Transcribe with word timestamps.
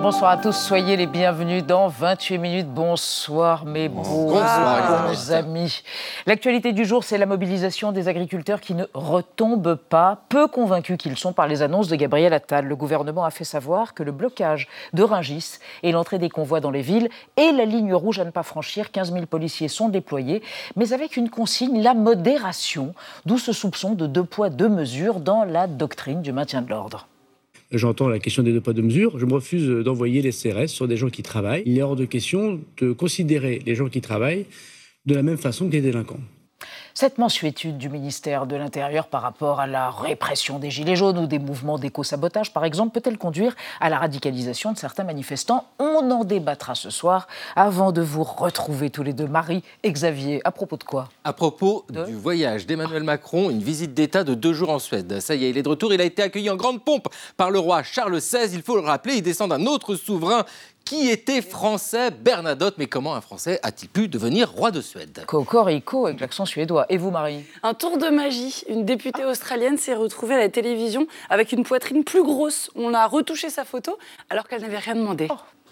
Bonsoir 0.00 0.30
à 0.30 0.36
tous, 0.36 0.52
soyez 0.52 0.96
les 0.96 1.08
bienvenus 1.08 1.66
dans 1.66 1.88
28 1.88 2.38
minutes. 2.38 2.68
Bonsoir 2.68 3.64
mes 3.64 3.88
beaux, 3.88 4.32
amis. 5.30 5.82
L'actualité 6.24 6.72
du 6.72 6.84
jour, 6.84 7.02
c'est 7.02 7.18
la 7.18 7.26
mobilisation 7.26 7.90
des 7.90 8.06
agriculteurs 8.06 8.60
qui 8.60 8.74
ne 8.74 8.84
retombent 8.94 9.74
pas, 9.74 10.22
peu 10.28 10.46
convaincus 10.46 10.98
qu'ils 10.98 11.18
sont 11.18 11.32
par 11.32 11.48
les 11.48 11.62
annonces 11.62 11.88
de 11.88 11.96
Gabriel 11.96 12.32
Attal. 12.32 12.66
Le 12.66 12.76
gouvernement 12.76 13.24
a 13.24 13.30
fait 13.30 13.42
savoir 13.42 13.92
que 13.92 14.04
le 14.04 14.12
blocage 14.12 14.68
de 14.92 15.02
Ringis 15.02 15.58
et 15.82 15.90
l'entrée 15.90 16.20
des 16.20 16.30
convois 16.30 16.60
dans 16.60 16.70
les 16.70 16.82
villes 16.82 17.08
et 17.36 17.50
la 17.50 17.64
ligne 17.64 17.92
rouge 17.92 18.20
à 18.20 18.24
ne 18.24 18.30
pas 18.30 18.44
franchir, 18.44 18.92
15 18.92 19.12
000 19.12 19.26
policiers 19.26 19.68
sont 19.68 19.88
déployés, 19.88 20.44
mais 20.76 20.92
avec 20.92 21.16
une 21.16 21.28
consigne, 21.28 21.82
la 21.82 21.94
modération, 21.94 22.94
d'où 23.26 23.36
ce 23.36 23.52
soupçon 23.52 23.94
de 23.94 24.06
deux 24.06 24.24
poids, 24.24 24.48
deux 24.48 24.68
mesures 24.68 25.18
dans 25.18 25.42
la 25.42 25.66
doctrine 25.66 26.22
du 26.22 26.32
maintien 26.32 26.62
de 26.62 26.70
l'ordre. 26.70 27.08
J'entends 27.70 28.08
la 28.08 28.18
question 28.18 28.42
des 28.42 28.52
deux 28.52 28.62
poids 28.62 28.72
deux 28.72 28.82
mesures. 28.82 29.18
Je 29.18 29.26
me 29.26 29.34
refuse 29.34 29.68
d'envoyer 29.84 30.22
les 30.22 30.30
CRS 30.30 30.68
sur 30.68 30.88
des 30.88 30.96
gens 30.96 31.10
qui 31.10 31.22
travaillent. 31.22 31.62
Il 31.66 31.76
est 31.78 31.82
hors 31.82 31.96
de 31.96 32.06
question 32.06 32.60
de 32.78 32.92
considérer 32.92 33.60
les 33.66 33.74
gens 33.74 33.88
qui 33.88 34.00
travaillent 34.00 34.46
de 35.04 35.14
la 35.14 35.22
même 35.22 35.36
façon 35.36 35.68
que 35.68 35.72
les 35.72 35.82
délinquants. 35.82 36.20
Cette 36.94 37.18
mensuétude 37.18 37.78
du 37.78 37.88
ministère 37.88 38.46
de 38.46 38.56
l'Intérieur 38.56 39.06
par 39.06 39.22
rapport 39.22 39.60
à 39.60 39.68
la 39.68 39.90
répression 39.90 40.58
des 40.58 40.68
Gilets 40.68 40.96
jaunes 40.96 41.18
ou 41.18 41.26
des 41.28 41.38
mouvements 41.38 41.78
d'éco-sabotage, 41.78 42.52
par 42.52 42.64
exemple, 42.64 42.98
peut-elle 42.98 43.18
conduire 43.18 43.54
à 43.80 43.88
la 43.88 43.98
radicalisation 43.98 44.72
de 44.72 44.78
certains 44.78 45.04
manifestants? 45.04 45.66
On 45.78 46.10
en 46.10 46.24
débattra 46.24 46.74
ce 46.74 46.90
soir 46.90 47.28
avant 47.54 47.92
de 47.92 48.02
vous 48.02 48.24
retrouver 48.24 48.90
tous 48.90 49.04
les 49.04 49.12
deux. 49.12 49.28
Marie 49.28 49.62
et 49.84 49.92
Xavier, 49.92 50.40
à 50.44 50.50
propos 50.50 50.76
de 50.76 50.82
quoi? 50.82 51.08
À 51.22 51.32
propos 51.32 51.84
De 51.90 52.04
du 52.04 52.14
voyage 52.14 52.66
d'Emmanuel 52.66 53.04
Macron, 53.04 53.50
une 53.50 53.62
visite 53.62 53.94
d'État 53.94 54.24
de 54.24 54.34
deux 54.34 54.52
jours 54.52 54.70
en 54.70 54.80
Suède. 54.80 55.20
Ça 55.20 55.36
y 55.36 55.44
est, 55.44 55.50
il 55.50 55.58
est 55.58 55.62
de 55.62 55.68
retour. 55.68 55.92
Il 55.92 56.00
a 56.00 56.04
été 56.04 56.22
accueilli 56.22 56.50
en 56.50 56.56
grande 56.56 56.82
pompe 56.82 57.06
par 57.36 57.52
le 57.52 57.60
roi 57.60 57.84
Charles 57.84 58.16
XVI. 58.16 58.52
Il 58.52 58.62
faut 58.62 58.74
le 58.74 58.82
rappeler, 58.82 59.14
il 59.14 59.22
descend 59.22 59.50
d'un 59.50 59.66
autre 59.66 59.94
souverain 59.94 60.44
qui 60.88 61.10
était 61.10 61.42
français, 61.42 62.10
Bernadotte. 62.10 62.76
Mais 62.78 62.86
comment 62.86 63.14
un 63.14 63.20
Français 63.20 63.60
a-t-il 63.62 63.88
pu 63.88 64.08
devenir 64.08 64.50
roi 64.50 64.70
de 64.70 64.80
Suède? 64.80 65.22
Cocorico 65.26 66.06
avec 66.06 66.20
l'accent 66.20 66.46
suédois. 66.46 66.86
Et 66.88 66.96
vous, 66.96 67.10
Marie? 67.10 67.44
Un 67.62 67.74
tour 67.74 67.98
de 67.98 68.08
magie. 68.08 68.62
Une 68.68 68.86
députée 68.86 69.26
australienne 69.26 69.76
s'est 69.76 69.94
retrouvée 69.94 70.36
à 70.36 70.38
la 70.38 70.48
télévision 70.48 71.06
avec 71.28 71.52
une 71.52 71.62
poitrine 71.62 72.04
plus 72.04 72.22
grosse. 72.22 72.70
On 72.74 72.94
a 72.94 73.06
retouché 73.06 73.50
sa 73.50 73.66
photo 73.66 73.98
alors 74.30 74.48
qu'elle 74.48 74.62
n'avait 74.62 74.78
rien 74.78 74.94
demandé. 74.94 75.28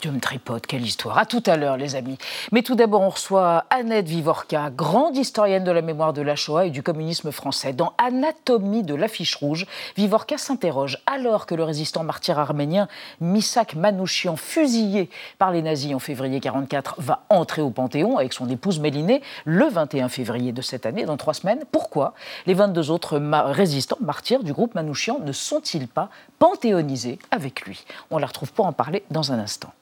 Dieu 0.07 0.15
me 0.15 0.21
tripote, 0.21 0.69
quelle 0.69 0.87
histoire. 0.87 1.19
À 1.19 1.27
tout 1.27 1.43
à 1.47 1.57
l'heure, 1.57 1.77
les 1.77 1.97
amis. 1.97 2.17
Mais 2.53 2.63
tout 2.63 2.77
d'abord, 2.77 3.01
on 3.01 3.09
reçoit 3.09 3.65
Annette 3.71 4.07
Vivorca, 4.07 4.71
grande 4.71 5.17
historienne 5.17 5.65
de 5.65 5.73
la 5.73 5.83
mémoire 5.83 6.13
de 6.13 6.23
la 6.23 6.37
Shoah 6.37 6.67
et 6.67 6.71
du 6.71 6.81
communisme 6.81 7.33
français. 7.33 7.73
Dans 7.73 7.93
Anatomie 7.99 8.85
de 8.85 8.95
l'affiche 8.95 9.35
rouge, 9.35 9.67
Vivorca 9.97 10.39
s'interroge 10.39 11.03
alors 11.07 11.45
que 11.45 11.57
le 11.57 11.65
résistant 11.65 12.05
martyr 12.05 12.39
arménien 12.39 12.87
Misak 13.21 13.75
Manouchian, 13.75 14.37
fusillé 14.37 15.11
par 15.39 15.51
les 15.51 15.61
nazis 15.61 15.93
en 15.93 15.99
février 15.99 16.39
44, 16.39 16.95
va 16.99 17.25
entrer 17.29 17.63
au 17.63 17.71
Panthéon 17.71 18.17
avec 18.17 18.33
son 18.33 18.49
épouse 18.49 18.79
Mélinée 18.79 19.23
le 19.45 19.67
21 19.67 20.09
février 20.09 20.53
de 20.53 20.63
cette 20.63 20.87
année, 20.87 21.05
dans 21.05 21.17
trois 21.17 21.35
semaines. 21.35 21.65
Pourquoi 21.73 22.15
les 22.47 22.55
22 22.55 22.93
autres 22.93 23.19
résistants 23.19 23.99
martyrs 24.01 24.45
du 24.45 24.53
groupe 24.53 24.77
Manouchian 24.77 25.19
ne 25.19 25.33
sont-ils 25.33 25.89
pas 25.89 26.11
panthéonisés 26.39 27.19
avec 27.33 27.63
lui? 27.63 27.85
On 28.13 28.19
la 28.19 28.29
retrouve 28.29 28.53
pour 28.53 28.67
en 28.67 28.73
parler 28.73 29.03
dans 29.11 29.33
un 29.33 29.41
instant. 29.41 29.73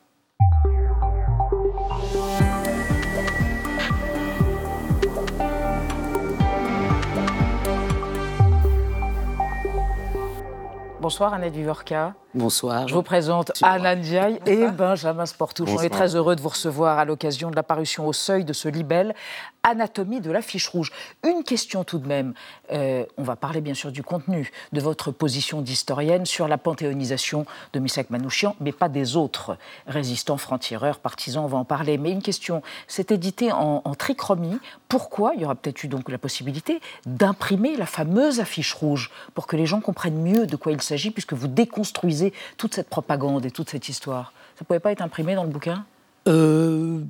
Bonsoir 11.04 11.34
Annette 11.34 11.53
Vivorca. 11.53 12.15
Bonsoir. 12.34 12.89
Je 12.89 12.95
vous 12.95 13.03
présente 13.05 13.53
Anna 13.62 13.95
Ndiaye 13.95 14.41
et 14.47 14.67
Benjamin 14.67 15.25
Sportouche. 15.25 15.69
On 15.69 15.75
est 15.75 15.89
Bonsoir. 15.89 15.91
très 15.91 16.17
heureux 16.17 16.34
de 16.34 16.41
vous 16.41 16.49
recevoir 16.49 16.99
à 16.99 17.05
l'occasion 17.05 17.49
de 17.49 17.55
l'apparition 17.55 18.09
au 18.09 18.12
seuil 18.12 18.45
de 18.45 18.53
ce 18.53 18.69
libelle 18.69 19.15
Anatomie 19.62 20.21
de 20.21 20.31
l'affiche 20.31 20.69
rouge. 20.69 20.91
Une 21.27 21.43
question 21.43 21.84
tout 21.84 21.99
de 21.99 22.06
même. 22.06 22.34
Euh, 22.72 23.06
on 23.17 23.22
va 23.22 23.34
parler 23.34 23.62
bien 23.62 23.72
sûr 23.72 23.93
du 23.93 24.03
contenu 24.03 24.50
de 24.72 24.81
votre 24.81 25.11
position 25.11 25.62
d'historienne 25.62 26.27
sur 26.27 26.49
la 26.49 26.59
panthéonisation 26.59 27.47
de 27.72 27.78
Misak 27.78 28.11
Manouchian, 28.11 28.56
mais 28.61 28.72
pas 28.72 28.91
des 28.91 29.16
autres 29.16 29.56
résistants, 29.87 30.37
francs-tireurs, 30.37 30.99
partisans, 30.99 31.45
on 31.45 31.49
va 31.49 31.56
en 31.56 31.65
parler. 31.65 31.97
Mais 31.97 32.11
une 32.11 32.21
question, 32.21 32.62
c'est 32.89 33.11
édité 33.11 33.53
en, 33.53 33.81
en 33.83 33.95
trichromie. 33.95 34.59
Pourquoi 34.89 35.33
il 35.34 35.41
y 35.41 35.45
aura 35.47 35.55
peut-être 35.55 35.83
eu 35.84 35.89
donc 35.89 36.11
la 36.11 36.19
possibilité 36.19 36.81
d'imprimer 37.06 37.77
la 37.77 37.87
fameuse 37.87 38.41
affiche 38.41 38.75
rouge 38.75 39.11
pour 39.33 39.47
que 39.47 39.56
les 39.56 39.65
gens 39.65 39.81
comprennent 39.81 40.21
mieux 40.21 40.47
de 40.47 40.56
quoi 40.56 40.72
il 40.72 40.83
s'agit, 40.83 41.11
puisque 41.11 41.33
vous 41.33 41.49
déconstruisez 41.49 42.23
toute 42.56 42.74
cette 42.74 42.88
propagande 42.88 43.44
et 43.46 43.50
toute 43.50 43.70
cette 43.70 43.88
histoire 43.88 44.32
Ça 44.56 44.62
ne 44.62 44.66
pouvait 44.66 44.80
pas 44.80 44.92
être 44.92 45.02
imprimé 45.02 45.34
dans 45.34 45.44
le 45.44 45.50
bouquin? 45.50 45.84
Euh, 46.28 47.00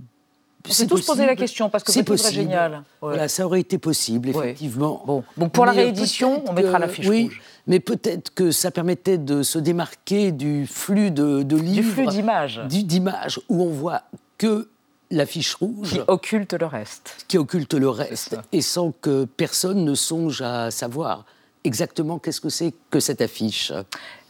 On 0.68 0.72
s'est 0.72 0.86
tous 0.86 1.04
posé 1.04 1.26
la 1.26 1.36
question 1.36 1.68
parce 1.68 1.84
que 1.84 1.92
c'est 1.92 2.32
génial. 2.32 2.72
Ouais. 2.72 2.78
Voilà, 3.02 3.28
ça 3.28 3.44
aurait 3.44 3.60
été 3.60 3.76
possible, 3.78 4.30
Ouais. 4.30 4.36
effectivement. 4.46 5.02
Bon, 5.06 5.22
donc 5.36 5.52
pour 5.52 5.66
la 5.66 5.72
Mais, 5.72 5.82
réédition, 5.84 6.42
on 6.48 6.52
mettra 6.54 6.76
que- 6.76 6.80
l'affiche 6.82 7.06
oui, 7.06 7.24
rouge. 7.24 7.42
mais 7.66 7.80
peut-être 7.80 8.32
que 8.34 8.50
ça 8.50 8.70
permettait 8.70 9.18
de 9.18 9.42
se 9.42 9.58
démarquer 9.58 10.32
du 10.32 10.66
flux 10.66 11.10
de, 11.10 11.42
de 11.42 11.56
livres. 11.56 11.82
Du 11.82 11.82
flux 11.82 12.06
d'images 12.06 12.60
du- 12.68 12.82
d'images, 12.82 13.40
où 13.50 13.62
on 13.62 13.70
voit 13.70 14.02
que 14.38 14.68
l'affiche 15.10 15.54
rouge 15.54 15.90
qui 15.90 16.00
occulte 16.08 16.54
le 16.54 16.66
reste. 16.66 17.24
qui 17.28 17.36
occulte 17.38 17.74
le 17.74 17.88
reste, 17.90 18.36
et 18.50 18.62
sans 18.62 18.90
que 18.90 19.26
personne 19.26 19.84
ne 19.84 19.94
songe 19.94 20.40
à 20.40 20.70
savoir 20.70 21.24
exactement 21.62 22.18
qu'est-ce 22.18 22.40
que 22.40 22.48
c'est 22.48 22.72
que 22.90 23.00
cette 23.00 23.20
affiche. 23.20 23.70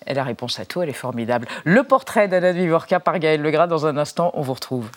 Et 0.06 0.14
la 0.14 0.24
réponse 0.24 0.58
à 0.60 0.64
tout, 0.64 0.82
elle 0.82 0.88
est 0.88 0.92
formidable. 0.92 1.48
Le 1.64 1.82
portrait 1.82 2.28
d'Anna 2.28 2.52
Vivorca 2.52 3.00
par 3.00 3.18
Gaël 3.18 3.42
Legras. 3.42 3.66
Dans 3.66 3.86
un 3.86 3.96
instant, 3.96 4.30
on 4.34 4.42
vous 4.42 4.54
retrouve. 4.54 4.90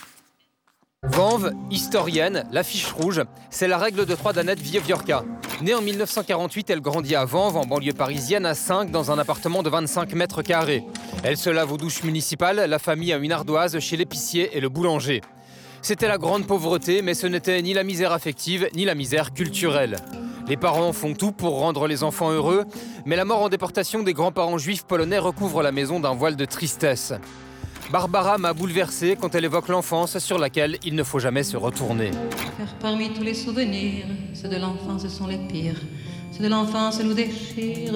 Vanve, 1.04 1.52
historienne, 1.70 2.44
l'affiche 2.52 2.92
rouge, 2.92 3.22
c'est 3.50 3.68
la 3.68 3.78
règle 3.78 4.06
de 4.06 4.16
trois 4.16 4.34
d'Annette 4.34 4.60
Vieviorca. 4.60 5.24
Née 5.62 5.76
en 5.76 5.82
1948, 5.82 6.72
elle 6.72 6.82
grandit 6.82 7.16
à 7.16 7.24
Vanves, 7.24 7.56
en 7.56 7.66
banlieue 7.66 7.94
parisienne, 7.94 8.46
à 8.46 8.56
5, 8.56 8.90
dans 8.90 9.12
un 9.12 9.20
appartement 9.20 9.64
de 9.64 9.70
25 9.70 10.14
mètres 10.14 10.42
carrés. 10.42 10.84
Elle 11.24 11.38
se 11.38 11.50
lave 11.50 11.72
aux 11.72 11.78
douches 11.78 12.04
municipales, 12.04 12.66
la 12.68 12.80
famille 12.80 13.14
a 13.14 13.18
une 13.18 13.32
ardoise 13.32 13.80
chez 13.80 13.96
l'épicier 13.96 14.58
et 14.58 14.60
le 14.60 14.70
boulanger. 14.70 15.22
C'était 15.84 16.08
la 16.08 16.18
grande 16.18 16.48
pauvreté, 16.48 17.02
mais 17.02 17.14
ce 17.14 17.28
n'était 17.28 17.62
ni 17.62 17.74
la 17.74 17.84
misère 17.84 18.12
affective, 18.12 18.68
ni 18.76 18.84
la 18.84 18.96
misère 18.96 19.34
culturelle. 19.34 19.98
Les 20.48 20.56
parents 20.56 20.94
font 20.94 21.14
tout 21.14 21.34
pour 21.34 21.60
rendre 21.60 21.88
les 21.88 22.04
enfants 22.04 22.32
heureux, 22.32 22.64
mais 23.06 23.18
la 23.18 23.26
mort 23.26 23.42
en 23.42 23.50
déportation 23.50 24.02
des 24.02 24.14
grands-parents 24.14 24.58
juifs 24.58 24.84
polonais 24.84 25.18
recouvre 25.18 25.62
la 25.62 25.74
maison 25.74 26.00
d'un 26.00 26.14
voile 26.14 26.38
de 26.38 26.46
tristesse. 26.46 27.14
Barbara 27.92 28.38
m'a 28.38 28.54
bouleversé 28.54 29.18
quand 29.20 29.36
elle 29.36 29.46
évoque 29.46 29.68
l'enfance 29.68 30.18
sur 30.20 30.38
laquelle 30.38 30.78
il 30.84 30.96
ne 30.96 31.04
faut 31.04 31.20
jamais 31.20 31.44
se 31.44 31.58
retourner. 31.58 32.12
Car 32.58 32.68
parmi 32.80 33.14
tous 33.14 33.24
les 33.24 33.34
souvenirs, 33.34 34.06
ceux 34.34 34.48
de 34.48 34.58
l'enfance 34.58 35.08
sont 35.08 35.28
les 35.28 35.38
pires. 35.38 35.82
Ceux 36.32 36.44
de 36.44 36.50
l'enfance 36.50 37.02
nous 37.02 37.14
déchirent. 37.14 37.94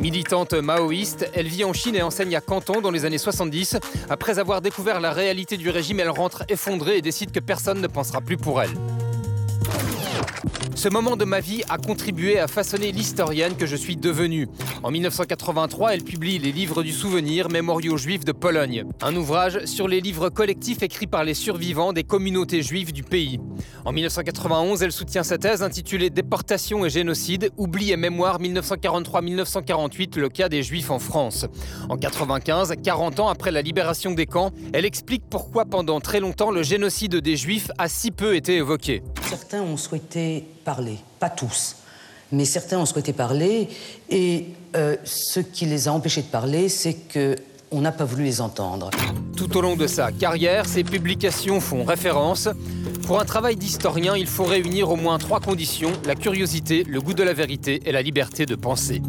Militante 0.00 0.54
maoïste, 0.54 1.30
elle 1.34 1.48
vit 1.48 1.64
en 1.64 1.72
Chine 1.72 1.96
et 1.96 2.02
enseigne 2.02 2.36
à 2.36 2.40
Canton 2.40 2.80
dans 2.80 2.90
les 2.90 3.04
années 3.04 3.18
70. 3.18 3.78
Après 4.08 4.38
avoir 4.38 4.62
découvert 4.62 5.00
la 5.00 5.12
réalité 5.12 5.56
du 5.56 5.68
régime, 5.68 6.00
elle 6.00 6.10
rentre 6.10 6.44
effondrée 6.48 6.98
et 6.98 7.02
décide 7.02 7.30
que 7.30 7.40
personne 7.40 7.80
ne 7.80 7.88
pensera 7.88 8.20
plus 8.20 8.36
pour 8.36 8.62
elle. 8.62 8.72
Ce 10.74 10.88
moment 10.88 11.16
de 11.16 11.24
ma 11.24 11.40
vie 11.40 11.62
a 11.68 11.78
contribué 11.78 12.38
à 12.38 12.48
façonner 12.48 12.92
l'historienne 12.92 13.56
que 13.56 13.66
je 13.66 13.76
suis 13.76 13.96
devenue. 13.96 14.48
En 14.82 14.90
1983, 14.90 15.94
elle 15.94 16.02
publie 16.02 16.38
Les 16.38 16.50
Livres 16.50 16.82
du 16.82 16.92
Souvenir, 16.92 17.48
mémoriaux 17.50 17.96
juifs 17.96 18.24
de 18.24 18.32
Pologne, 18.32 18.84
un 19.00 19.14
ouvrage 19.14 19.64
sur 19.66 19.86
les 19.86 20.00
livres 20.00 20.28
collectifs 20.28 20.82
écrits 20.82 21.06
par 21.06 21.24
les 21.24 21.34
survivants 21.34 21.92
des 21.92 22.04
communautés 22.04 22.62
juives 22.62 22.92
du 22.92 23.02
pays. 23.02 23.38
En 23.84 23.92
1991, 23.92 24.82
elle 24.82 24.92
soutient 24.92 25.22
sa 25.22 25.38
thèse 25.38 25.62
intitulée 25.62 26.10
Déportation 26.10 26.84
et 26.84 26.90
génocide, 26.90 27.50
oubli 27.56 27.92
et 27.92 27.96
mémoire 27.96 28.40
1943-1948, 28.40 30.18
le 30.18 30.28
cas 30.28 30.48
des 30.48 30.62
juifs 30.62 30.90
en 30.90 30.98
France. 30.98 31.46
En 31.88 31.96
95, 31.96 32.74
40 32.82 33.20
ans 33.20 33.28
après 33.28 33.52
la 33.52 33.62
libération 33.62 34.12
des 34.12 34.26
camps, 34.26 34.50
elle 34.72 34.84
explique 34.84 35.22
pourquoi 35.30 35.64
pendant 35.64 36.00
très 36.00 36.20
longtemps 36.20 36.50
le 36.50 36.62
génocide 36.62 37.16
des 37.16 37.36
juifs 37.36 37.70
a 37.78 37.88
si 37.88 38.10
peu 38.10 38.34
été 38.34 38.56
évoqué. 38.56 39.02
Certains 39.28 39.62
ont 39.62 39.76
souhaité 39.76 40.11
parler, 40.64 40.98
pas 41.18 41.30
tous, 41.30 41.76
mais 42.30 42.44
certains 42.44 42.78
ont 42.78 42.86
souhaité 42.86 43.12
parler, 43.12 43.68
et 44.10 44.46
euh, 44.76 44.96
ce 45.04 45.40
qui 45.40 45.66
les 45.66 45.88
a 45.88 45.92
empêchés 45.92 46.22
de 46.22 46.28
parler, 46.28 46.68
c'est 46.68 46.94
que 46.94 47.36
on 47.72 47.80
n'a 47.80 47.92
pas 47.92 48.04
voulu 48.04 48.24
les 48.24 48.40
entendre. 48.40 48.90
Tout 49.36 49.56
au 49.56 49.62
long 49.62 49.76
de 49.76 49.86
sa 49.86 50.12
carrière, 50.12 50.66
ses 50.66 50.84
publications 50.84 51.58
font 51.58 51.84
référence. 51.84 52.48
Pour 53.06 53.18
un 53.18 53.24
travail 53.24 53.56
d'historien, 53.56 54.14
il 54.16 54.26
faut 54.26 54.44
réunir 54.44 54.90
au 54.90 54.96
moins 54.96 55.18
trois 55.18 55.40
conditions, 55.40 55.92
la 56.04 56.14
curiosité, 56.14 56.84
le 56.84 57.00
goût 57.00 57.14
de 57.14 57.22
la 57.22 57.32
vérité 57.32 57.80
et 57.86 57.92
la 57.92 58.02
liberté 58.02 58.44
de 58.46 58.54
penser. 58.54 59.00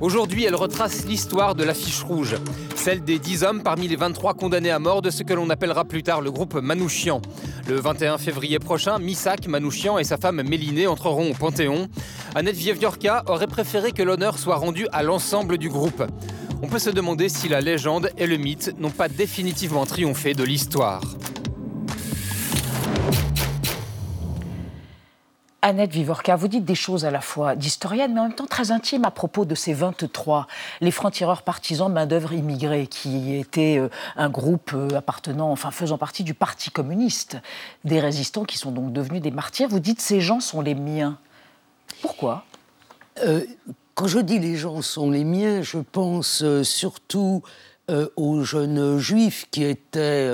Aujourd'hui, 0.00 0.44
elle 0.44 0.54
retrace 0.54 1.06
l'histoire 1.06 1.54
de 1.54 1.64
l'affiche 1.64 2.02
rouge. 2.02 2.36
celle 2.74 3.02
des 3.02 3.18
10 3.18 3.44
hommes 3.44 3.62
parmi 3.62 3.88
les 3.88 3.96
23 3.96 4.34
condamnés 4.34 4.70
à 4.70 4.78
mort 4.78 5.00
de 5.00 5.08
ce 5.08 5.22
que 5.22 5.32
l'on 5.32 5.48
appellera 5.48 5.84
plus 5.84 6.02
tard 6.02 6.20
le 6.20 6.30
groupe 6.30 6.54
Manouchian. 6.54 7.22
Le 7.66 7.80
21 7.80 8.18
février 8.18 8.58
prochain, 8.58 8.98
Missak 8.98 9.48
Manouchian 9.48 9.98
et 9.98 10.04
sa 10.04 10.18
femme 10.18 10.42
Mélinée 10.42 10.86
entreront 10.86 11.30
au 11.30 11.34
Panthéon. 11.34 11.88
Annette 12.34 12.56
Vievniorka 12.56 13.24
aurait 13.26 13.46
préféré 13.46 13.92
que 13.92 14.02
l'honneur 14.02 14.38
soit 14.38 14.56
rendu 14.56 14.86
à 14.92 15.02
l'ensemble 15.02 15.56
du 15.56 15.70
groupe. 15.70 16.04
On 16.62 16.68
peut 16.68 16.78
se 16.78 16.90
demander 16.90 17.30
si 17.30 17.48
la 17.48 17.62
légende 17.62 18.10
et 18.18 18.26
le 18.26 18.36
mythe 18.36 18.74
n'ont 18.78 18.90
pas 18.90 19.08
définitivement 19.08 19.86
triomphé 19.86 20.34
de 20.34 20.44
l'histoire. 20.44 21.00
Annette 25.66 25.90
Vivorca, 25.90 26.36
vous 26.36 26.46
dites 26.46 26.64
des 26.64 26.76
choses 26.76 27.04
à 27.04 27.10
la 27.10 27.20
fois 27.20 27.56
d'historienne, 27.56 28.14
mais 28.14 28.20
en 28.20 28.28
même 28.28 28.34
temps 28.36 28.46
très 28.46 28.70
intimes 28.70 29.04
à 29.04 29.10
propos 29.10 29.44
de 29.44 29.56
ces 29.56 29.72
23, 29.72 30.46
les 30.80 30.92
francs-tireurs 30.92 31.42
partisans 31.42 31.92
main-d'œuvre 31.92 32.34
immigrés, 32.34 32.86
qui 32.86 33.34
étaient 33.34 33.76
euh, 33.76 33.88
un 34.14 34.28
groupe 34.28 34.70
euh, 34.74 34.96
appartenant, 34.96 35.50
enfin 35.50 35.72
faisant 35.72 35.98
partie 35.98 36.22
du 36.22 36.34
Parti 36.34 36.70
communiste, 36.70 37.38
des 37.82 37.98
résistants 37.98 38.44
qui 38.44 38.58
sont 38.58 38.70
donc 38.70 38.92
devenus 38.92 39.20
des 39.20 39.32
martyrs. 39.32 39.68
Vous 39.68 39.80
dites 39.80 40.00
ces 40.00 40.20
gens 40.20 40.38
sont 40.38 40.60
les 40.60 40.76
miens. 40.76 41.18
Pourquoi? 42.00 42.44
Euh, 43.24 43.44
Quand 43.96 44.06
je 44.06 44.20
dis 44.20 44.38
les 44.38 44.54
gens 44.54 44.82
sont 44.82 45.10
les 45.10 45.24
miens, 45.24 45.62
je 45.62 45.78
pense 45.78 46.44
surtout 46.62 47.42
aux 48.16 48.42
jeunes 48.42 48.98
juifs 48.98 49.48
qui 49.50 49.64
étaient 49.64 50.30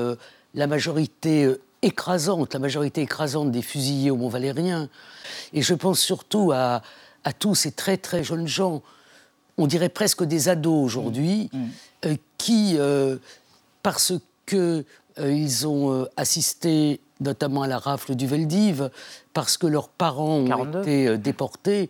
la 0.54 0.66
majorité 0.66 1.54
écrasante, 1.82 2.54
la 2.54 2.60
majorité 2.60 3.02
écrasante 3.02 3.50
des 3.50 3.62
fusillés 3.62 4.10
au 4.10 4.16
Mont-Valérien. 4.16 4.88
Et 5.52 5.62
je 5.62 5.74
pense 5.74 6.00
surtout 6.00 6.52
à, 6.52 6.82
tous 7.38 7.54
ces 7.54 7.72
très 7.72 7.96
très 7.96 8.24
jeunes 8.24 8.46
gens, 8.46 8.82
on 9.58 9.66
dirait 9.66 9.88
presque 9.88 10.24
des 10.24 10.48
ados 10.48 10.84
aujourd'hui, 10.84 11.50
mm. 11.52 11.58
Mm. 11.58 11.68
Euh, 12.06 12.16
qui, 12.38 12.76
euh, 12.78 13.16
parce 13.82 14.12
qu'ils 14.46 14.84
euh, 15.18 15.66
ont 15.66 16.06
assisté 16.16 17.00
notamment 17.20 17.62
à 17.62 17.68
la 17.68 17.78
rafle 17.78 18.16
du 18.16 18.26
Veldiv, 18.26 18.90
parce 19.32 19.56
que 19.56 19.68
leurs 19.68 19.88
parents 19.88 20.38
ont 20.38 20.80
été 20.80 21.16
déportés, 21.18 21.88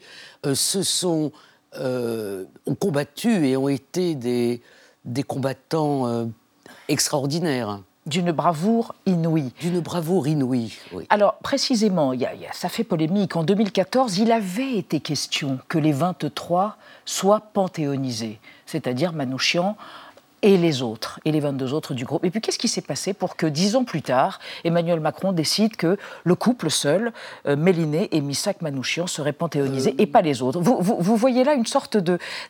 se 0.52 0.82
sont 0.82 1.32
ont 1.74 2.74
combattu 2.78 3.46
et 3.46 3.56
ont 3.56 3.70
été 3.70 4.14
des, 4.14 4.60
des 5.06 5.22
combattants 5.22 6.28
extraordinaires. 6.88 7.80
D'une 8.04 8.32
bravoure 8.32 8.94
inouïe. 9.06 9.52
D'une 9.60 9.78
bravoure 9.78 10.26
inouïe, 10.26 10.76
oui. 10.92 11.06
Alors, 11.08 11.34
précisément, 11.34 12.12
ça 12.52 12.68
fait 12.68 12.82
polémique. 12.82 13.36
En 13.36 13.44
2014, 13.44 14.18
il 14.18 14.32
avait 14.32 14.76
été 14.76 14.98
question 14.98 15.60
que 15.68 15.78
les 15.78 15.92
23 15.92 16.76
soient 17.04 17.40
panthéonisés, 17.52 18.40
c'est-à-dire 18.66 19.12
Manouchian 19.12 19.76
et 20.42 20.56
les 20.56 20.82
autres, 20.82 21.20
et 21.24 21.30
les 21.30 21.38
22 21.38 21.72
autres 21.72 21.94
du 21.94 22.04
groupe. 22.04 22.24
Et 22.24 22.30
puis, 22.30 22.40
qu'est-ce 22.40 22.58
qui 22.58 22.66
s'est 22.66 22.82
passé 22.82 23.14
pour 23.14 23.36
que, 23.36 23.46
dix 23.46 23.76
ans 23.76 23.84
plus 23.84 24.02
tard, 24.02 24.40
Emmanuel 24.64 24.98
Macron 24.98 25.32
décide 25.32 25.76
que 25.76 25.96
le 26.24 26.34
couple 26.34 26.68
seul, 26.68 27.12
euh, 27.46 27.54
Méliné 27.54 28.08
et 28.10 28.20
Missak 28.20 28.60
Manouchian, 28.60 29.06
seraient 29.06 29.32
panthéonisés 29.32 29.94
et 29.98 30.06
pas 30.06 30.20
les 30.20 30.42
autres? 30.42 30.60
Vous, 30.60 30.78
vous 30.80 31.16
voyez 31.16 31.44
là 31.44 31.54
une 31.54 31.66
sorte 31.66 31.96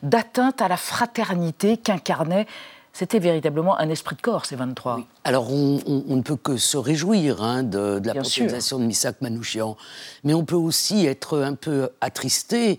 d'atteinte 0.01 0.61
à 0.61 0.67
la 0.67 0.77
fraternité 0.77 1.77
qu'incarnait 1.77 2.47
c'était 2.93 3.17
véritablement 3.17 3.77
un 3.79 3.89
esprit 3.89 4.15
de 4.15 4.21
corps, 4.21 4.45
ces 4.45 4.55
23. 4.55 5.01
Alors, 5.23 5.51
on, 5.51 5.81
ne 6.15 6.21
peut 6.21 6.35
que 6.35 6.57
se 6.57 6.77
réjouir 6.77 7.41
hein, 7.41 7.63
de, 7.63 7.99
la 8.05 8.13
proposition 8.13 8.77
de 8.77 8.85
Missak 8.85 9.19
Manouchian, 9.21 9.75
mais 10.23 10.35
on 10.35 10.45
peut 10.45 10.55
aussi 10.55 11.07
être 11.07 11.39
un 11.39 11.55
peu 11.55 11.89
attristé 12.01 12.77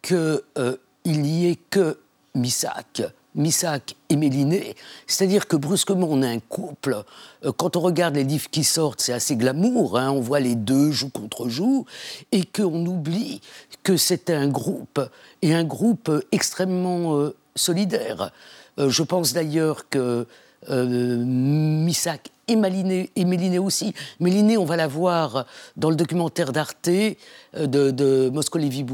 qu'il 0.00 0.40
euh, 0.58 0.76
n'y 1.04 1.46
ait 1.46 1.58
que 1.70 1.98
Missak. 2.36 3.02
Missak 3.34 3.94
et 4.08 4.16
Méliné. 4.16 4.74
C'est-à-dire 5.06 5.46
que 5.48 5.56
brusquement, 5.56 6.06
on 6.08 6.22
a 6.22 6.28
un 6.28 6.38
couple. 6.38 7.04
Euh, 7.44 7.52
quand 7.52 7.76
on 7.76 7.80
regarde 7.80 8.14
les 8.14 8.24
livres 8.24 8.50
qui 8.50 8.64
sortent, 8.64 9.00
c'est 9.00 9.12
assez 9.12 9.36
glamour. 9.36 9.98
Hein, 9.98 10.10
on 10.10 10.20
voit 10.20 10.40
les 10.40 10.54
deux 10.54 10.92
joue 10.92 11.10
contre 11.10 11.48
joue. 11.48 11.84
Et 12.30 12.44
qu'on 12.44 12.86
oublie 12.86 13.40
que 13.82 13.96
c'était 13.96 14.34
un 14.34 14.48
groupe, 14.48 15.00
et 15.42 15.54
un 15.54 15.64
groupe 15.64 16.10
extrêmement 16.30 17.16
euh, 17.16 17.34
solidaire. 17.56 18.32
Euh, 18.78 18.88
je 18.88 19.02
pense 19.02 19.32
d'ailleurs 19.32 19.88
que 19.88 20.26
euh, 20.70 21.24
Missak 21.24 22.30
et 22.48 22.56
Maliné, 22.56 23.10
et 23.14 23.24
Méliné 23.24 23.58
aussi. 23.58 23.94
Méliné, 24.20 24.56
on 24.56 24.64
va 24.64 24.76
la 24.76 24.86
voir 24.86 25.46
dans 25.76 25.90
le 25.90 25.96
documentaire 25.96 26.52
d'Arte 26.52 26.88
euh, 26.88 27.14
de, 27.54 27.90
de 27.90 28.30
Moscow-Lévy 28.30 28.84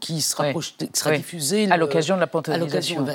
qui 0.00 0.20
sera, 0.20 0.46
sera 0.92 1.16
diffusé 1.16 1.70
à 1.70 1.76
l'occasion 1.76 2.16
de 2.16 2.20
la 2.20 2.26
panthéonisation. 2.26 3.06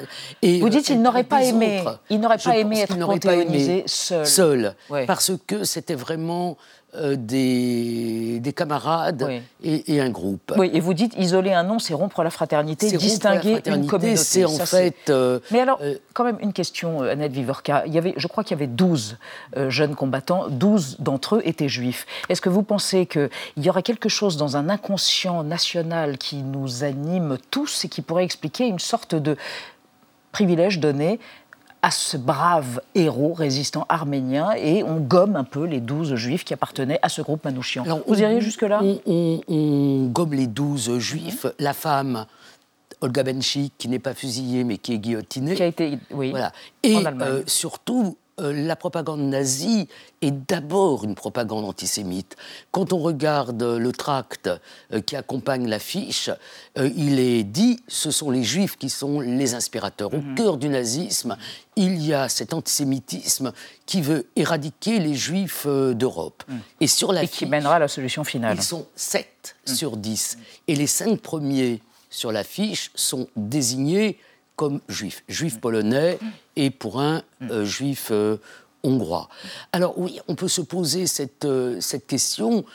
Et, 0.41 0.59
Vous 0.59 0.69
dites 0.69 0.85
qu'il 0.85 1.01
n'aurait 1.01 1.23
pas 1.23 1.43
aimé, 1.43 1.83
il 2.09 2.19
n'aurait 2.19 2.37
pas 2.37 2.57
aimé 2.57 2.81
être 2.81 2.97
panthéonisé 2.97 3.83
seul. 3.85 4.25
Seul, 4.25 4.75
parce 5.05 5.31
que 5.45 5.63
c'était 5.63 5.95
vraiment 5.95 6.57
euh, 6.95 7.15
des, 7.15 8.39
des, 8.39 8.51
camarades 8.51 9.43
et, 9.63 10.01
un 10.01 10.09
groupe. 10.09 10.51
Oui, 10.57 10.71
et 10.73 10.79
vous 10.79 10.95
dites 10.95 11.13
isoler 11.19 11.53
un 11.53 11.61
nom, 11.61 11.77
c'est 11.77 11.93
rompre 11.93 12.23
la 12.23 12.31
fraternité, 12.31 12.89
distinguer 12.97 13.61
une 13.67 13.85
communauté. 13.85 14.15
C'est 14.15 14.43
en 14.43 14.57
fait. 14.57 14.95
Euh, 15.09 15.39
Mais 15.51 15.59
alors, 15.59 15.77
euh, 15.83 15.99
quand 16.15 16.23
même 16.23 16.37
une 16.41 16.51
question, 16.51 17.01
Annette 17.01 17.31
Vivorca. 17.31 17.83
Il 17.85 17.93
y 17.93 17.99
avait, 17.99 18.15
je 18.17 18.25
crois 18.25 18.43
qu'il 18.43 18.57
y 18.57 18.59
avait 18.59 18.65
12 18.65 19.17
jeunes 19.67 19.88
combattants, 19.95 20.47
12 20.49 20.97
d'entre 20.99 21.37
eux 21.37 21.41
étaient 21.45 21.69
juifs. 21.69 22.05
Est-ce 22.29 22.41
que 22.41 22.49
vous 22.49 22.63
pensez 22.63 23.05
qu'il 23.05 23.29
y 23.57 23.69
aurait 23.69 23.83
quelque 23.83 24.09
chose 24.09 24.37
dans 24.37 24.57
un 24.57 24.69
inconscient 24.69 25.43
national 25.43 26.17
qui 26.17 26.37
nous 26.37 26.83
anime 26.83 27.37
tous 27.51 27.85
et 27.85 27.89
qui 27.89 28.01
pourrait 28.01 28.23
expliquer 28.23 28.67
une 28.67 28.79
sorte 28.79 29.15
de 29.15 29.37
privilège 30.31 30.79
donné 30.79 31.19
à 31.81 31.91
ce 31.91 32.17
brave 32.17 32.81
héros 32.93 33.33
résistant 33.33 33.85
arménien 33.87 34.51
et 34.51 34.83
on 34.83 34.99
gomme 34.99 35.35
un 35.35 35.43
peu 35.43 35.63
les 35.65 35.79
douze 35.79 36.15
juifs 36.15 36.43
qui 36.43 36.53
appartenaient 36.53 36.99
à 37.01 37.09
ce 37.09 37.21
groupe 37.21 37.45
Manouchian? 37.45 37.85
Vous 38.05 38.21
iriez 38.21 38.41
jusque-là? 38.41 38.81
on, 39.05 40.05
gomme 40.11 40.33
les 40.33 40.47
douze 40.47 40.97
juifs, 40.97 41.45
la 41.57 41.73
femme. 41.73 42.25
Olga 43.01 43.23
Benchik, 43.23 43.73
qui 43.77 43.87
n'est 43.87 43.99
pas 43.99 44.13
fusillée 44.13 44.65
mais 44.65 44.77
qui 44.77 44.93
est 44.93 44.97
guillotinée. 44.97 45.55
Qui 45.55 45.63
a 45.63 45.67
été, 45.67 45.99
oui, 46.11 46.31
voilà. 46.31 46.51
Et 46.83 46.97
euh, 46.97 47.43
surtout, 47.47 48.17
euh, 48.39 48.53
la 48.53 48.75
propagande 48.75 49.21
nazie 49.21 49.87
est 50.21 50.31
d'abord 50.31 51.03
une 51.03 51.15
propagande 51.15 51.65
antisémite. 51.65 52.35
Quand 52.71 52.93
on 52.93 52.99
regarde 52.99 53.61
le 53.63 53.91
tract 53.91 54.49
euh, 54.91 55.01
qui 55.01 55.15
accompagne 55.15 55.67
l'affiche, 55.67 56.29
euh, 56.77 56.89
il 56.95 57.19
est 57.19 57.43
dit 57.43 57.79
ce 57.87 58.11
sont 58.11 58.31
les 58.31 58.43
juifs 58.43 58.77
qui 58.77 58.89
sont 58.89 59.19
les 59.19 59.53
inspirateurs. 59.53 60.13
Au 60.13 60.17
mhm. 60.17 60.35
cœur 60.35 60.57
du 60.57 60.69
nazisme, 60.69 61.37
il 61.75 62.05
y 62.05 62.13
a 62.13 62.29
cet 62.29 62.53
antisémitisme 62.53 63.53
qui 63.85 64.01
veut 64.01 64.27
éradiquer 64.35 64.99
les 64.99 65.15
juifs 65.15 65.67
d'Europe. 65.67 66.43
Mhm. 66.47 66.59
Et 66.81 66.87
sur 66.87 67.11
la 67.11 67.25
qui 67.25 67.45
mènera 67.45 67.75
à 67.75 67.79
la 67.79 67.87
solution 67.87 68.23
finale. 68.23 68.57
Ils 68.57 68.63
sont 68.63 68.87
7 68.95 69.55
mhm. 69.67 69.75
sur 69.75 69.97
10. 69.97 70.37
Et 70.67 70.75
les 70.75 70.87
cinq 70.87 71.19
premiers 71.19 71.81
sur 72.09 72.31
l'affiche 72.31 72.91
sont 72.95 73.27
désignés 73.35 74.17
comme 74.59 74.81
juif, 74.89 75.23
juif 75.29 75.61
polonais 75.61 76.19
et 76.57 76.69
pour 76.69 76.99
un 76.99 77.21
euh, 77.43 77.63
juif 77.63 78.09
euh, 78.11 78.35
hongrois. 78.83 79.29
Alors 79.71 79.97
oui, 79.97 80.19
on 80.27 80.35
peut 80.35 80.49
se 80.49 80.59
poser 80.59 81.07
cette, 81.07 81.45
euh, 81.45 81.79
cette 81.79 82.05
question, 82.05 82.65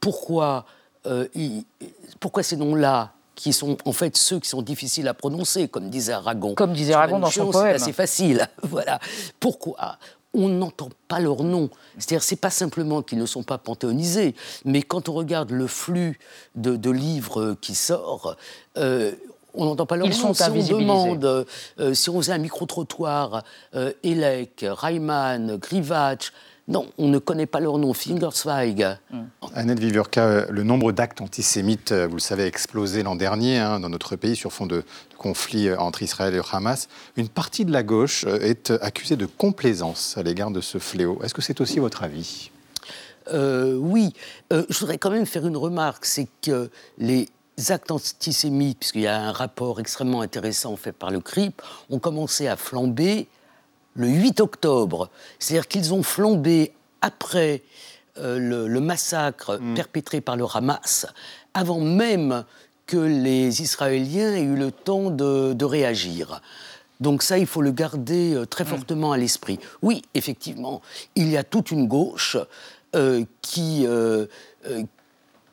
pourquoi, 0.00 0.64
pourquoi 2.18 2.42
ces 2.42 2.56
noms-là 2.56 3.12
qui 3.34 3.52
sont 3.52 3.76
en 3.84 3.92
fait 3.92 4.16
ceux 4.16 4.40
qui 4.40 4.48
sont 4.48 4.62
difficiles 4.62 5.06
à 5.06 5.12
prononcer, 5.12 5.68
comme 5.68 5.90
disait 5.90 6.14
Aragon. 6.14 6.54
Comme 6.54 6.72
disait 6.72 6.94
Aragon 6.94 7.18
dans 7.18 7.30
son 7.30 7.50
poème. 7.50 7.78
C'est 7.78 7.92
facile, 7.92 8.48
voilà. 8.62 8.98
Pourquoi 9.38 9.98
on 10.32 10.48
n'entend 10.48 10.88
pas 11.08 11.20
leur 11.20 11.44
nom? 11.44 11.68
C'est-à-dire, 11.98 12.22
c'est 12.22 12.36
pas 12.36 12.50
simplement 12.50 13.02
qu'ils 13.02 13.18
ne 13.18 13.26
sont 13.26 13.42
pas 13.42 13.58
panthéonisés, 13.58 14.34
mais 14.64 14.80
quand 14.80 15.10
on 15.10 15.12
regarde 15.12 15.50
le 15.50 15.66
flux 15.66 16.18
de, 16.54 16.90
livres 16.90 17.54
qui 17.60 17.74
sort, 17.74 18.36
on 19.56 19.64
n'entend 19.64 19.86
pas 19.86 19.96
leur 19.96 20.06
Ils 20.06 20.10
nom. 20.10 20.34
Sont 20.34 20.34
si 20.34 20.72
on 20.72 20.78
demande, 20.78 21.46
euh, 21.80 21.94
si 21.94 22.10
on 22.10 22.20
faisait 22.20 22.32
un 22.32 22.38
micro-trottoir, 22.38 23.42
euh, 23.74 23.92
Elek, 24.02 24.64
Reimann, 24.68 25.56
Grivach, 25.56 26.32
non, 26.68 26.88
on 26.98 27.06
ne 27.06 27.18
connaît 27.18 27.46
pas 27.46 27.60
leur 27.60 27.78
nom. 27.78 27.92
Fingersweig. 27.94 28.98
Mm. 29.10 29.18
Annette 29.54 29.78
Viviurka, 29.78 30.46
le 30.50 30.62
nombre 30.64 30.90
d'actes 30.90 31.20
antisémites, 31.20 31.92
euh, 31.92 32.08
vous 32.08 32.16
le 32.16 32.20
savez, 32.20 32.42
a 32.42 32.46
explosé 32.46 33.04
l'an 33.04 33.14
dernier 33.14 33.58
hein, 33.58 33.78
dans 33.78 33.88
notre 33.88 34.16
pays 34.16 34.34
sur 34.34 34.52
fond 34.52 34.66
de, 34.66 34.82
conflit 35.16 35.72
entre 35.72 36.02
Israël 36.02 36.34
et 36.34 36.38
le 36.38 36.42
Hamas. 36.52 36.88
Une 37.16 37.28
partie 37.28 37.64
de 37.64 37.72
la 37.72 37.82
gauche 37.82 38.24
est 38.24 38.70
accusée 38.82 39.16
de 39.16 39.26
complaisance 39.26 40.18
à 40.18 40.22
l'égard 40.22 40.50
de 40.50 40.60
ce 40.60 40.78
fléau. 40.78 41.20
Est-ce 41.22 41.32
que 41.32 41.40
c'est 41.40 41.60
aussi 41.60 41.78
votre 41.78 42.02
avis? 42.02 42.50
Oui, 43.32 44.12
je 44.50 44.78
voudrais 44.78 44.98
quand 44.98 45.10
même 45.10 45.26
faire 45.26 45.46
une 45.46 45.56
remarque, 45.56 46.04
c'est 46.04 46.28
que 46.42 46.70
les 46.98 47.28
actes 47.68 47.90
antisémites, 47.90 48.78
puisqu'il 48.78 49.02
y 49.02 49.06
a 49.06 49.20
un 49.20 49.32
rapport 49.32 49.80
extrêmement 49.80 50.20
intéressant 50.20 50.76
fait 50.76 50.92
par 50.92 51.10
le 51.10 51.20
CRIP, 51.20 51.62
ont 51.90 51.98
commencé 51.98 52.48
à 52.48 52.56
flamber 52.56 53.28
le 53.94 54.08
8 54.08 54.40
octobre. 54.40 55.08
C'est-à-dire 55.38 55.68
qu'ils 55.68 55.94
ont 55.94 56.02
flambé 56.02 56.72
après 57.00 57.62
euh, 58.18 58.38
le, 58.68 58.80
massacre 58.80 59.58
mm. 59.58 59.74
perpétré 59.74 60.20
par 60.20 60.36
le 60.36 60.44
Hamas, 60.52 61.06
avant 61.54 61.80
même 61.80 62.44
que 62.86 62.96
les 62.96 63.62
Israéliens 63.62 64.34
aient 64.34 64.42
eu 64.42 64.56
le 64.56 64.70
temps 64.70 65.10
de, 65.10 65.64
réagir. 65.64 66.40
Donc 67.00 67.22
ça, 67.22 67.36
il 67.36 67.46
faut 67.46 67.62
le 67.62 67.72
garder 67.72 68.34
euh, 68.34 68.46
très 68.46 68.64
mm. 68.64 68.68
fortement 68.68 69.12
à 69.12 69.18
l'esprit. 69.18 69.58
Oui, 69.82 70.02
effectivement, 70.14 70.82
il 71.14 71.30
y 71.30 71.36
a 71.36 71.44
toute 71.44 71.70
une 71.70 71.88
gauche 71.88 72.36
euh, 72.94 73.24
qui, 73.42 73.86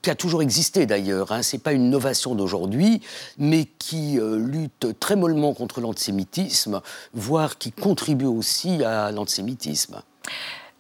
qui 0.04 0.12
a 0.12 0.16
toujours 0.16 0.44
existé 0.44 0.86
d'ailleurs, 0.86 1.32
hein. 1.32 1.42
ce 1.42 1.56
n'est 1.56 1.62
pas 1.62 1.74
une 1.74 1.90
novation 1.90 2.36
d'aujourd'hui, 2.36 3.02
mais 3.40 3.66
qui 3.66 4.20
lutte 4.22 5.00
très 5.00 5.16
mollement 5.16 5.56
contre 5.56 5.82
l'antisémitisme, 5.82 6.82
voire 7.14 7.58
qui 7.58 7.72
contribue 7.72 8.26
aussi 8.26 8.84
à 8.84 9.12
l'antisémitisme. 9.12 10.02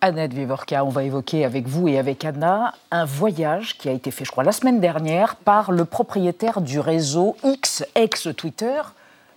Annette 0.06 0.34
Vivorka, 0.34 0.84
on 0.84 0.90
va 0.90 1.06
évoquer 1.06 1.46
avec 1.46 1.66
vous 1.66 1.88
et 1.88 1.98
avec 1.98 2.26
Anna 2.26 2.74
un 2.92 3.06
voyage 3.06 3.78
qui 3.78 3.88
a 3.88 3.94
été 3.94 4.12
fait, 4.12 4.26
je 4.26 4.32
crois, 4.32 4.44
la 4.44 4.52
semaine 4.52 4.82
dernière 4.82 5.38
par 5.38 5.72
le 5.72 5.86
propriétaire 5.86 6.60
du 6.60 6.82
réseau 6.82 7.38
X, 7.46 7.86
ex-Twitter, 7.96 8.82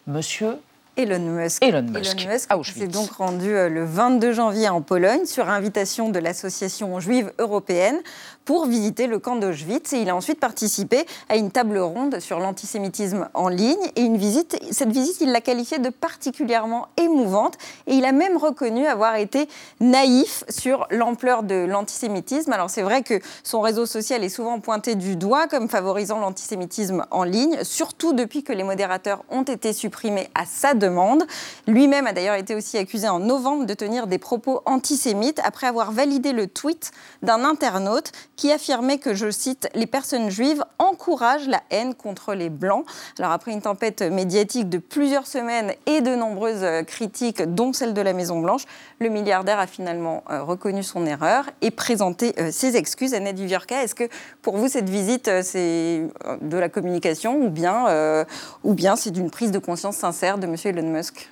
monsieur 0.09 0.59
Elon 0.97 1.21
Musk. 1.21 1.62
Elon 1.62 1.83
Musk. 1.83 2.21
Elon 2.21 2.33
Musk 2.33 2.73
s'est 2.73 2.88
donc 2.88 3.12
rendu 3.12 3.55
euh, 3.55 3.69
le 3.69 3.85
22 3.85 4.33
janvier 4.33 4.69
en 4.69 4.81
Pologne 4.81 5.26
sur 5.26 5.49
invitation 5.49 6.09
de 6.09 6.19
l'association 6.19 6.99
juive 6.99 7.33
européenne 7.38 7.99
pour 8.47 8.67
visiter 8.67 9.09
le 9.09 9.19
camp 9.19 9.37
d'Auschwitz. 9.37 9.93
Il 9.93 10.09
a 10.09 10.17
ensuite 10.17 10.41
participé 10.41 11.05
à 11.29 11.37
une 11.37 11.50
table 11.50 11.76
ronde 11.79 12.21
sur 12.21 12.38
l'antisémitisme 12.38 13.29
en 13.35 13.49
ligne. 13.49 13.76
Et 13.97 14.03
une 14.03 14.17
visite, 14.17 14.59
cette 14.71 14.91
visite, 14.91 15.21
il 15.21 15.33
l'a 15.33 15.43
qualifiée 15.43 15.79
de 15.79 15.91
particulièrement 15.91 16.87
émouvante. 16.97 17.59
Et 17.87 17.95
il 17.95 18.05
a 18.07 18.12
même 18.12 18.38
reconnu 18.38 18.87
avoir 18.87 19.17
été 19.17 19.49
naïf 19.81 20.45
sur 20.49 20.87
l'ampleur 20.91 21.43
de 21.43 21.67
l'antisémitisme. 21.67 22.53
Alors 22.53 22.71
c'est 22.71 22.83
vrai 22.83 23.03
que 23.03 23.21
son 23.43 23.61
réseau 23.61 23.85
social 23.85 24.23
est 24.23 24.29
souvent 24.29 24.61
pointé 24.61 24.95
du 24.95 25.17
doigt 25.17 25.49
comme 25.49 25.69
favorisant 25.69 26.21
l'antisémitisme 26.21 27.05
en 27.11 27.25
ligne, 27.25 27.59
surtout 27.65 28.12
depuis 28.12 28.45
que 28.45 28.53
les 28.53 28.62
modérateurs 28.62 29.25
ont 29.29 29.43
été 29.43 29.73
supprimés 29.73 30.29
à 30.37 30.47
sa 30.47 30.75
demande. 30.75 31.25
Lui-même 31.67 32.07
a 32.07 32.12
d'ailleurs 32.12 32.37
été 32.37 32.55
aussi 32.55 32.79
accusé 32.79 33.09
en 33.09 33.19
novembre 33.19 33.67
de 33.67 33.75
tenir 33.75 34.07
des 34.07 34.19
propos 34.19 34.62
antisémites 34.67 35.41
après 35.43 35.67
avoir 35.67 35.91
validé 35.91 36.33
le 36.33 36.47
tweet 36.47 36.93
d'un 37.23 37.45
internaute 37.45 38.12
qui 38.37 38.52
affirmait 38.52 38.99
que, 38.99 39.14
je 39.14 39.31
cite, 39.31 39.69
les 39.75 39.87
personnes 39.87 40.31
juives 40.31 40.62
encouragent 40.78 41.49
la 41.49 41.62
haine 41.71 41.95
contre 41.95 42.35
les 42.35 42.50
blancs. 42.50 42.85
Alors 43.19 43.33
après 43.33 43.52
une 43.52 43.62
tempête 43.62 44.02
médiatique 44.02 44.69
de 44.69 44.78
plusieurs 44.78 45.26
semaines 45.26 45.73
et 45.87 46.00
de 46.00 46.14
nombreuses 46.14 46.62
euh, 46.62 46.83
critiques, 46.83 47.43
dont 47.43 47.73
celle 47.73 47.95
de 47.95 48.00
la 48.00 48.12
Maison 48.12 48.40
Blanche, 48.40 48.64
le 49.00 49.09
milliardaire 49.09 49.59
a 49.59 49.66
finalement 49.66 50.23
euh, 50.31 50.43
reconnu 50.43 50.83
son 50.83 51.07
erreur 51.07 51.45
et 51.62 51.71
présenté 51.71 52.35
euh, 52.38 52.50
ses 52.52 52.76
excuses. 52.76 53.14
Annette 53.14 53.38
Viviorca, 53.38 53.83
est-ce 53.83 53.95
que 53.95 54.09
pour 54.43 54.57
vous 54.57 54.69
cette 54.69 54.88
visite 54.88 55.31
c'est 55.43 56.09
de 56.43 56.57
la 56.57 56.69
communication 56.69 57.40
ou 57.40 57.50
bien, 57.50 58.25
ou 58.62 58.75
bien 58.75 58.97
c'est 58.97 59.11
d'une 59.11 59.31
prise 59.31 59.50
de 59.50 59.59
conscience 59.59 59.97
sincère 59.97 60.38
de 60.38 60.47
M. 60.47 60.57
Elon 60.64 60.90
Musk? 60.90 61.31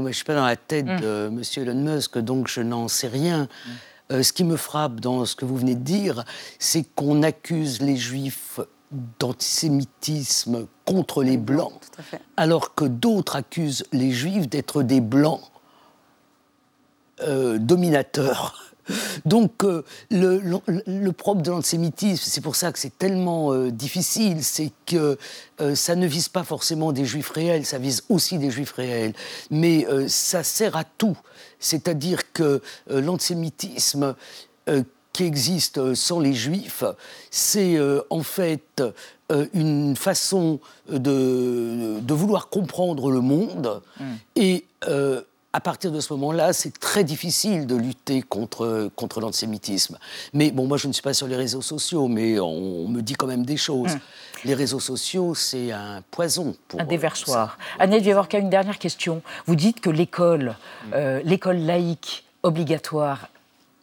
Moi, 0.00 0.06
je 0.06 0.10
ne 0.10 0.12
suis 0.12 0.24
pas 0.24 0.34
dans 0.34 0.46
la 0.46 0.56
tête 0.56 0.86
mmh. 0.86 1.00
de 1.00 1.30
M. 1.32 1.42
Elon 1.56 1.74
Musk, 1.74 2.18
donc 2.18 2.48
je 2.48 2.60
n'en 2.60 2.88
sais 2.88 3.08
rien. 3.08 3.44
Mmh. 3.44 3.70
Euh, 4.10 4.22
ce 4.22 4.32
qui 4.32 4.44
me 4.44 4.56
frappe 4.56 5.00
dans 5.00 5.24
ce 5.24 5.36
que 5.36 5.44
vous 5.44 5.56
venez 5.56 5.74
de 5.74 5.82
dire, 5.82 6.24
c'est 6.58 6.84
qu'on 6.94 7.22
accuse 7.22 7.80
les 7.82 7.96
juifs 7.96 8.60
d'antisémitisme 9.18 10.66
contre 10.86 11.22
les 11.22 11.36
blancs, 11.36 11.78
alors 12.38 12.74
que 12.74 12.86
d'autres 12.86 13.36
accusent 13.36 13.84
les 13.92 14.12
juifs 14.12 14.48
d'être 14.48 14.82
des 14.82 15.02
blancs 15.02 15.42
euh, 17.20 17.58
dominateurs. 17.58 18.67
Donc 19.24 19.64
euh, 19.64 19.84
le, 20.10 21.10
propre 21.10 21.42
de 21.42 21.50
l'antisémitisme, 21.50 22.22
c'est 22.26 22.40
pour 22.40 22.56
ça 22.56 22.72
que 22.72 22.78
c'est 22.78 22.96
tellement 22.96 23.52
euh, 23.52 23.70
difficile, 23.70 24.42
c'est 24.42 24.72
que 24.86 25.18
euh, 25.60 25.74
ça 25.74 25.94
ne 25.94 26.06
vise 26.06 26.28
pas 26.28 26.44
forcément 26.44 26.92
des 26.92 27.04
juifs 27.04 27.30
réels, 27.30 27.66
ça 27.66 27.78
vise 27.78 28.04
aussi 28.08 28.38
des 28.38 28.50
juifs 28.50 28.72
réels, 28.72 29.12
mais 29.50 29.86
ça 30.08 30.42
sert 30.42 30.76
à 30.76 30.84
tout. 30.84 31.16
C'est-à-dire 31.60 32.32
que 32.32 32.62
l'antisémitisme 32.88 34.14
qui 35.12 35.24
existe 35.24 35.94
sans 35.94 36.20
les 36.20 36.34
juifs, 36.34 36.84
c'est 37.30 37.78
en 38.10 38.22
fait 38.22 38.82
une 39.52 39.96
façon 39.96 40.60
de, 40.88 42.00
de, 42.00 42.14
vouloir 42.14 42.48
comprendre 42.48 43.10
le 43.10 43.20
monde 43.20 43.82
mmh. 43.98 44.04
et 44.36 44.64
à 45.52 45.60
partir 45.60 45.90
de 45.90 46.00
ce 46.00 46.12
moment-là, 46.12 46.52
c'est 46.52 46.78
très 46.78 47.04
difficile 47.04 47.66
de 47.66 47.74
lutter 47.74 48.20
contre, 48.20 48.90
contre 48.94 49.20
l'antisémitisme. 49.20 49.98
Mais 50.34 50.50
bon, 50.50 50.66
moi, 50.66 50.76
je 50.76 50.88
ne 50.88 50.92
suis 50.92 51.02
pas 51.02 51.14
sur 51.14 51.26
les 51.26 51.36
réseaux 51.36 51.62
sociaux, 51.62 52.06
mais 52.06 52.38
on, 52.38 52.86
me 52.86 53.00
dit 53.00 53.14
quand 53.14 53.26
même 53.26 53.46
des 53.46 53.56
choses. 53.56 53.92
Hum. 53.92 54.00
Les 54.44 54.54
réseaux 54.54 54.80
sociaux, 54.80 55.34
c'est 55.34 55.72
un 55.72 56.02
poison 56.10 56.54
pour. 56.68 56.80
Un 56.80 56.84
déversoir. 56.84 57.58
Annette 57.78 58.02
Viavorka, 58.02 58.38
une 58.38 58.50
dernière 58.50 58.78
question. 58.78 59.22
Vous 59.46 59.56
dites 59.56 59.80
que 59.80 59.90
l'école, 59.90 60.56
hum. 60.84 60.90
euh, 60.94 61.22
l'école 61.24 61.58
laïque 61.58 62.24
obligatoire 62.42 63.28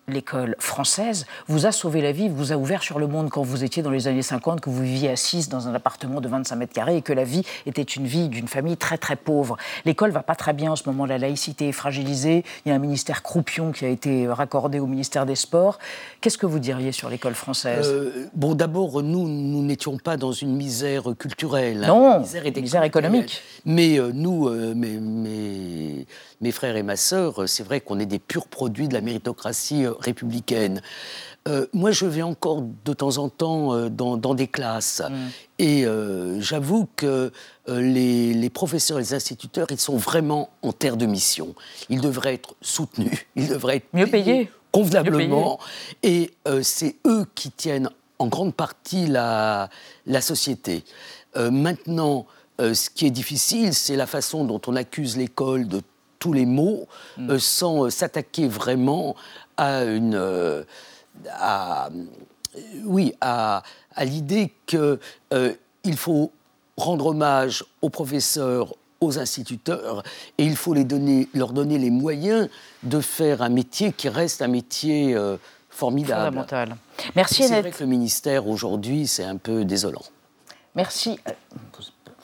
l'école 0.07 0.55
française 0.59 1.25
vous 1.47 1.65
a 1.65 1.71
sauvé 1.71 2.01
la 2.01 2.11
vie, 2.11 2.29
vous 2.29 2.51
a 2.51 2.55
ouvert 2.55 2.83
sur 2.83 2.99
le 2.99 3.07
monde 3.07 3.29
quand 3.29 3.43
vous 3.43 3.63
étiez 3.63 3.83
dans 3.83 3.89
les 3.89 4.07
années 4.07 4.21
50, 4.21 4.61
que 4.61 4.69
vous 4.69 4.83
viviez 4.83 5.09
assise 5.09 5.49
dans 5.49 5.67
un 5.67 5.73
appartement 5.73 6.21
de 6.21 6.27
25 6.27 6.55
mètres 6.55 6.73
carrés 6.73 6.97
et 6.97 7.01
que 7.01 7.13
la 7.13 7.23
vie 7.23 7.43
était 7.65 7.81
une 7.81 8.05
vie 8.05 8.29
d'une 8.29 8.47
famille 8.47 8.77
très 8.77 8.97
très 8.97 9.15
pauvre. 9.15 9.57
L'école 9.85 10.11
va 10.11 10.23
pas 10.23 10.35
très 10.35 10.53
bien 10.53 10.71
en 10.71 10.75
ce 10.75 10.83
moment, 10.87 11.05
la 11.05 11.17
laïcité 11.17 11.69
est 11.69 11.73
fragilisée, 11.73 12.43
il 12.65 12.69
y 12.69 12.71
a 12.71 12.75
un 12.75 12.79
ministère 12.79 13.23
croupion 13.23 13.71
qui 13.71 13.85
a 13.85 13.89
été 13.89 14.27
raccordé 14.27 14.79
au 14.79 14.87
ministère 14.87 15.25
des 15.25 15.35
Sports. 15.35 15.79
Qu'est-ce 16.21 16.37
que 16.37 16.45
vous 16.45 16.59
diriez 16.59 16.91
sur 16.91 17.09
l'école 17.09 17.35
française? 17.35 17.87
Euh, 17.87 18.29
Bon, 18.33 18.55
d'abord, 18.55 19.01
nous, 19.01 19.27
nous 19.27 19.63
n'étions 19.63 19.97
pas 19.97 20.17
dans 20.17 20.31
une 20.31 20.55
misère 20.55 21.03
culturelle. 21.17 21.83
Hein. 21.83 21.87
Non, 21.87 22.13
une 22.15 22.61
misère, 22.61 22.83
économique. 22.83 23.41
Mais 23.65 23.99
euh, 23.99 24.11
nous, 24.13 24.47
euh, 24.47 24.73
mes, 24.75 26.05
mes, 26.41 26.51
frères 26.51 26.75
et 26.75 26.83
ma 26.83 26.95
sœur, 26.95 27.47
c'est 27.47 27.63
vrai 27.63 27.81
qu'on 27.81 27.99
est 27.99 28.05
des 28.05 28.19
purs 28.19 28.47
produits 28.47 28.87
de 28.87 28.93
la 28.93 29.01
méritocratie 29.01 29.85
républicaine. 29.87 30.81
Euh, 31.47 31.67
moi, 31.73 31.91
je 31.91 32.05
vais 32.05 32.23
encore 32.23 32.63
de 32.63 32.93
temps 32.93 33.17
en 33.17 33.29
temps 33.29 33.75
euh, 33.75 33.89
dans, 33.89 34.33
des 34.33 34.47
classes. 34.47 35.03
Mm. 35.07 35.13
Et 35.59 35.85
euh, 35.85 36.41
j'avoue 36.41 36.87
que 36.95 37.31
les, 37.67 38.49
professeurs 38.49 38.97
et 38.97 39.01
les 39.01 39.13
instituteurs, 39.13 39.67
ils 39.69 39.79
sont 39.79 39.97
vraiment 39.97 40.49
en 40.63 40.71
terre 40.71 40.97
de 40.97 41.05
mission. 41.05 41.53
Ils 41.89 42.01
devraient 42.01 42.33
être 42.33 42.55
soutenus, 42.61 43.27
ils 43.35 43.47
devraient 43.47 43.77
être 43.77 43.93
mieux 43.93 44.07
payés, 44.07 44.49
convenablement. 44.71 45.59
Et 46.01 46.31
c'est 46.61 46.95
eux 47.05 47.25
qui 47.35 47.51
tiennent 47.51 47.89
en 48.17 48.27
grande 48.27 48.55
partie 48.55 49.07
la, 49.07 49.69
la 50.07 50.21
société. 50.21 50.83
maintenant, 51.35 52.25
ce 52.59 52.89
qui 52.89 53.05
est 53.05 53.11
difficile, 53.11 53.73
c'est 53.73 53.95
la 53.95 54.07
façon 54.07 54.45
dont 54.45 54.61
on 54.67 54.75
accuse 54.75 55.17
l'école 55.17 55.67
de 55.67 55.81
tous 56.25 56.33
les 56.33 56.47
maux 56.47 56.87
mm. 57.17 57.37
sans 57.37 57.91
s'attaquer 57.91 58.47
vraiment 58.47 59.15
à 59.57 59.83
une. 59.83 60.15
Euh, 60.15 60.63
oui, 62.83 63.13
à, 63.21 63.61
l'idée 64.01 64.51
qu'il 64.65 64.97
euh, 65.33 65.53
faut 65.95 66.31
rendre 66.77 67.05
hommage 67.07 67.63
aux 67.83 67.91
professeurs, 67.91 68.73
aux 69.01 69.19
instituteurs, 69.19 70.01
et 70.39 70.45
il 70.45 70.55
faut 70.55 70.73
les 70.73 70.83
donner, 70.83 71.29
leur 71.35 71.53
donner 71.53 71.77
les 71.77 71.91
moyens 71.91 72.49
de 72.81 72.99
faire 73.01 73.43
un 73.43 73.49
métier 73.49 73.93
qui 73.93 74.09
reste 74.09 74.41
un 74.41 74.47
métier 74.47 75.13
euh, 75.13 75.37
formidable. 75.69 76.23
Fondamental. 76.23 76.75
Merci 77.15 77.43
C'est 77.43 77.61
vrai 77.61 77.71
que 77.71 77.83
le 77.83 77.89
ministère 77.89 78.47
aujourd'hui, 78.47 79.05
c'est 79.05 79.25
un 79.25 79.37
peu 79.37 79.63
désolant. 79.63 80.03
Merci 80.73 81.19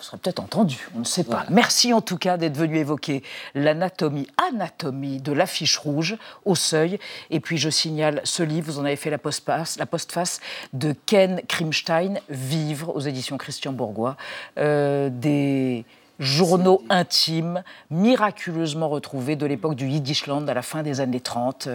serez 0.04 0.18
peut-être 0.18 0.40
entendu, 0.40 0.88
on 0.96 1.00
ne 1.00 1.06
sait 1.06 1.24
pas. 1.24 1.46
Merci 1.50 1.94
en 1.94 2.02
tout 2.02 2.18
cas 2.18 2.38
d'être 2.38 2.58
venu 2.58 2.78
évoquer 2.78 3.24
l'anatomie, 3.56 4.28
anatomie 4.50 5.22
de 5.22 5.32
l'affiche 5.32 5.78
rouge 5.78 6.18
au 6.46 6.56
seuil. 6.56 7.00
Et 7.30 7.40
puis 7.40 7.58
je 7.58 7.70
signale 7.70 8.22
ce 8.24 8.44
livre, 8.44 8.72
vous 8.72 8.80
en 8.80 8.86
avez 8.86 8.96
fait 8.96 9.10
la 9.10 9.18
postface, 9.18 9.78
la 9.78 9.86
postface 9.86 10.40
de 10.74 10.96
Ken 11.06 11.42
Krimstein, 11.48 12.20
Vivre 12.30 12.96
aux 12.96 13.02
éditions 13.02 13.38
Christian 13.38 13.74
Bourgois. 13.74 14.18
Euh, 14.58 15.10
des 15.12 15.86
journaux 16.22 16.82
intimes 16.90 17.64
miraculeusement 17.90 18.88
retrouvés 18.88 19.36
de 19.36 19.46
l'époque 19.46 19.76
du 19.76 19.88
Yiddishland 19.88 20.48
à 20.48 20.54
la 20.54 20.62
fin 20.62 20.84
des 20.84 21.02
années 21.02 21.20
30. 21.20 21.68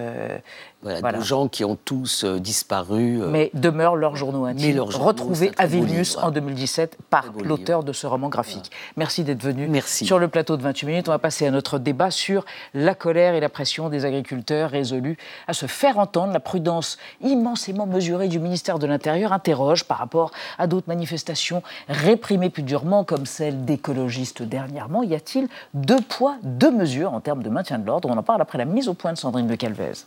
Voilà, 0.82 1.18
Des 1.18 1.24
gens 1.24 1.48
qui 1.48 1.64
ont 1.64 1.76
tous 1.76 2.24
euh, 2.24 2.38
disparu. 2.38 3.22
Euh, 3.22 3.28
mais 3.28 3.50
demeurent 3.54 3.96
leurs 3.96 4.14
journaux 4.14 4.44
intimes, 4.44 4.80
retrouvés 4.80 5.50
à 5.58 5.66
Vilnius 5.66 6.16
en 6.16 6.30
2017 6.30 6.98
par 7.10 7.32
l'auteur 7.42 7.82
de 7.82 7.92
ce 7.92 8.06
roman 8.06 8.28
graphique. 8.28 8.70
Merci 8.96 9.24
d'être 9.24 9.42
venu 9.42 9.66
Merci. 9.68 10.06
sur 10.06 10.18
le 10.18 10.28
plateau 10.28 10.56
de 10.56 10.62
28 10.62 10.86
minutes. 10.86 11.08
On 11.08 11.12
va 11.12 11.18
passer 11.18 11.46
à 11.46 11.50
notre 11.50 11.78
débat 11.78 12.10
sur 12.10 12.44
la 12.74 12.94
colère 12.94 13.34
et 13.34 13.40
la 13.40 13.48
pression 13.48 13.88
des 13.88 14.04
agriculteurs 14.04 14.70
résolus 14.70 15.16
à 15.48 15.54
se 15.54 15.66
faire 15.66 15.98
entendre. 15.98 16.32
La 16.32 16.40
prudence 16.40 16.98
immensément 17.20 17.86
mesurée 17.86 18.28
du 18.28 18.38
ministère 18.38 18.78
de 18.78 18.86
l'Intérieur 18.86 19.32
interroge 19.32 19.84
par 19.84 19.98
rapport 19.98 20.30
à 20.58 20.66
d'autres 20.66 20.88
manifestations 20.88 21.62
réprimées 21.88 22.50
plus 22.50 22.62
durement, 22.62 23.02
comme 23.02 23.26
celle 23.26 23.64
d'écologistes 23.64 24.35
dernièrement. 24.42 25.02
Y 25.02 25.14
a-t-il 25.14 25.48
deux 25.74 26.00
poids, 26.00 26.36
deux 26.42 26.70
mesures 26.70 27.12
en 27.12 27.20
termes 27.20 27.42
de 27.42 27.50
maintien 27.50 27.78
de 27.78 27.86
l'ordre? 27.86 28.08
On 28.10 28.16
en 28.16 28.22
parle 28.22 28.42
après 28.42 28.58
la 28.58 28.64
mise 28.64 28.88
au 28.88 28.94
point 28.94 29.12
de 29.12 29.18
Sandrine 29.18 29.46
de 29.46 29.54
Calvez. 29.54 30.06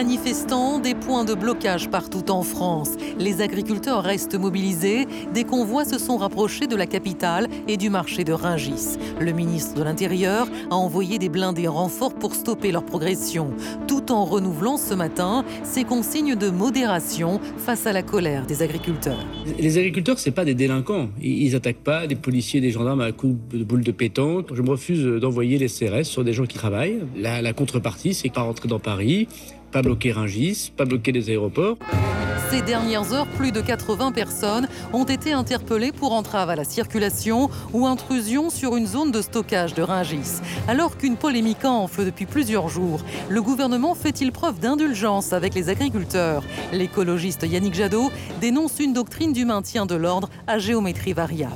Manifestants, 0.00 0.78
des 0.78 0.94
points 0.94 1.26
de 1.26 1.34
blocage 1.34 1.90
partout 1.90 2.30
en 2.30 2.42
France. 2.42 2.92
Les 3.18 3.42
agriculteurs 3.42 4.02
restent 4.02 4.34
mobilisés. 4.34 5.06
Des 5.34 5.44
convois 5.44 5.84
se 5.84 5.98
sont 5.98 6.16
rapprochés 6.16 6.66
de 6.66 6.74
la 6.74 6.86
capitale 6.86 7.48
et 7.68 7.76
du 7.76 7.90
marché 7.90 8.24
de 8.24 8.32
Ringis. 8.32 8.96
Le 9.20 9.32
ministre 9.32 9.74
de 9.74 9.82
l'Intérieur 9.82 10.48
a 10.70 10.74
envoyé 10.74 11.18
des 11.18 11.28
blindés 11.28 11.68
renforts 11.68 12.14
pour 12.14 12.34
stopper 12.34 12.72
leur 12.72 12.86
progression, 12.86 13.50
tout 13.86 14.10
en 14.10 14.24
renouvelant 14.24 14.78
ce 14.78 14.94
matin 14.94 15.44
ses 15.64 15.84
consignes 15.84 16.34
de 16.34 16.48
modération 16.48 17.38
face 17.58 17.86
à 17.86 17.92
la 17.92 18.02
colère 18.02 18.46
des 18.46 18.62
agriculteurs. 18.62 19.26
Les 19.58 19.76
agriculteurs, 19.76 20.18
c'est 20.18 20.30
pas 20.30 20.46
des 20.46 20.54
délinquants. 20.54 21.10
Ils 21.20 21.54
attaquent 21.54 21.84
pas 21.84 22.06
des 22.06 22.16
policiers, 22.16 22.62
des 22.62 22.70
gendarmes 22.70 23.02
à 23.02 23.12
coups 23.12 23.36
de 23.52 23.64
boules 23.64 23.84
de 23.84 23.92
pétanque. 23.92 24.46
Je 24.54 24.62
me 24.62 24.70
refuse 24.70 25.04
d'envoyer 25.20 25.58
les 25.58 25.68
CRS 25.68 26.04
sur 26.04 26.24
des 26.24 26.32
gens 26.32 26.46
qui 26.46 26.56
travaillent. 26.56 27.00
La, 27.18 27.52
contrepartie, 27.52 28.14
c'est 28.14 28.30
pas 28.30 28.50
dans 28.66 28.78
Paris, 28.78 29.28
pas 29.70 29.82
bloquer 29.82 30.12
Ringis, 30.12 30.72
pas 30.76 30.84
bloquer 30.84 31.12
les 31.12 31.30
aéroports. 31.30 31.76
Ces 32.50 32.62
dernières 32.62 33.12
heures, 33.12 33.28
plus 33.28 33.52
de 33.52 33.60
80 33.60 34.10
personnes 34.10 34.66
ont 34.92 35.04
été 35.04 35.32
interpellées 35.32 35.92
pour 35.92 36.12
entrave 36.12 36.50
à 36.50 36.56
la 36.56 36.64
circulation 36.64 37.48
ou 37.72 37.86
intrusion 37.86 38.50
sur 38.50 38.74
une 38.76 38.88
zone 38.88 39.12
de 39.12 39.22
stockage 39.22 39.74
de 39.74 39.82
Ringis. 39.82 40.40
Alors 40.66 40.96
qu'une 40.96 41.16
polémique 41.16 41.64
enfle 41.64 42.04
depuis 42.04 42.26
plusieurs 42.26 42.68
jours, 42.68 43.02
le 43.28 43.40
gouvernement 43.40 43.94
fait-il 43.94 44.32
preuve 44.32 44.58
d'indulgence 44.58 45.32
avec 45.32 45.54
les 45.54 45.68
agriculteurs? 45.68 46.42
L'écologiste 46.72 47.46
Yannick 47.48 47.74
Jadot 47.74 48.10
dénonce 48.40 48.80
une 48.80 48.94
doctrine 48.94 49.32
du 49.32 49.44
maintien 49.44 49.86
de 49.86 49.94
l'ordre 49.94 50.28
à 50.48 50.58
géométrie 50.58 51.12
variable. 51.12 51.54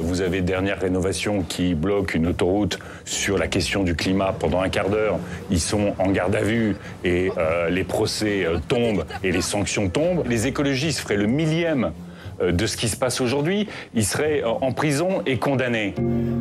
Vous 0.00 0.20
avez 0.20 0.40
dernière 0.40 0.80
rénovation 0.80 1.42
qui 1.42 1.74
bloque 1.74 2.14
une 2.14 2.28
autoroute 2.28 2.78
sur 3.04 3.36
la 3.36 3.48
question 3.48 3.82
du 3.82 3.94
climat 3.94 4.32
pendant 4.38 4.60
un 4.60 4.68
quart 4.68 4.90
d'heure. 4.90 5.18
Ils 5.50 5.60
sont 5.60 5.94
en 5.98 6.10
garde 6.10 6.36
à 6.36 6.42
vue 6.42 6.76
et 7.04 7.30
euh, 7.36 7.68
les 7.68 7.84
procès 7.84 8.44
euh, 8.44 8.58
tombent 8.68 9.04
et 9.24 9.32
les 9.32 9.40
sanctions 9.40 9.88
tombent. 9.88 10.24
Les 10.26 10.46
écologistes 10.46 11.00
feraient 11.00 11.16
le 11.16 11.26
millième 11.26 11.92
euh, 12.40 12.52
de 12.52 12.66
ce 12.66 12.76
qui 12.76 12.88
se 12.88 12.96
passe 12.96 13.20
aujourd'hui, 13.20 13.68
ils 13.94 14.04
seraient 14.04 14.42
en 14.44 14.72
prison 14.72 15.22
et 15.26 15.38
condamnés. 15.38 15.94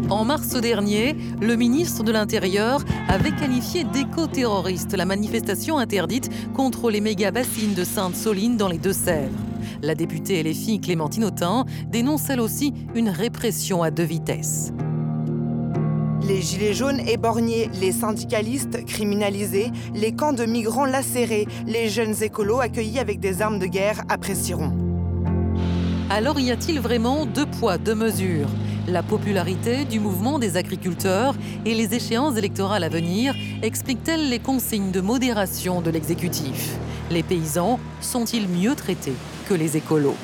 En 0.10 0.24
mars 0.24 0.50
dernier, 0.62 1.16
le 1.42 1.56
ministre 1.56 2.04
de 2.04 2.12
l'Intérieur 2.12 2.82
avait 3.10 3.32
qualifié 3.32 3.84
d'éco-terroriste 3.84 4.96
la 4.96 5.06
manifestation 5.06 5.78
interdite 5.78 6.30
contre 6.54 6.92
les 6.92 7.02
méga-bassines 7.02 7.74
de 7.74 7.84
Sainte-Soline 7.84 8.58
dans 8.58 8.68
les 8.68 8.78
Deux-Sèvres. 8.78 9.47
La 9.82 9.96
députée 9.96 10.44
LFI 10.44 10.80
Clémentine 10.80 11.26
Autain 11.26 11.66
dénonce 11.90 12.30
elle 12.30 12.40
aussi 12.40 12.74
une 12.96 13.10
répression 13.10 13.84
à 13.84 13.92
deux 13.92 14.04
vitesses. 14.04 14.74
Les 16.28 16.42
gilets 16.42 16.74
jaunes 16.74 17.00
éborgnés, 17.08 17.70
les 17.80 17.92
syndicalistes 17.92 18.84
criminalisés, 18.86 19.72
les 19.94 20.12
camps 20.12 20.34
de 20.34 20.46
migrants 20.46 20.86
lacérés, 20.86 21.48
les 21.66 21.90
jeunes 21.90 22.22
écolos 22.22 22.60
accueillis 22.60 23.00
avec 23.00 23.20
des 23.20 23.42
armes 23.42 23.60
de 23.60 23.68
guerre 23.68 24.02
apprécieront. 24.10 24.74
Alors 26.10 26.40
y 26.40 26.52
a-t-il 26.52 26.80
vraiment 26.80 27.26
deux 27.26 27.46
poids, 27.46 27.78
deux 27.78 27.96
mesures? 27.96 28.50
La 28.88 29.04
popularité 29.04 29.84
du 29.84 30.00
mouvement 30.00 30.40
des 30.40 30.56
agriculteurs 30.56 31.36
et 31.66 31.76
les 31.76 31.94
échéances 31.94 32.38
électorales 32.38 32.86
à 32.86 32.90
venir 32.90 33.36
expliquent-elles 33.62 34.30
les 34.30 34.40
consignes 34.40 34.92
de 34.92 35.02
modération 35.02 35.82
de 35.82 35.92
l'exécutif? 35.92 36.78
Les 37.12 37.24
paysans 37.24 37.80
sont-ils 38.00 38.48
mieux 38.48 38.76
traités? 38.76 39.16
Que 39.48 39.54
les 39.54 39.78
écolos. 39.78 40.16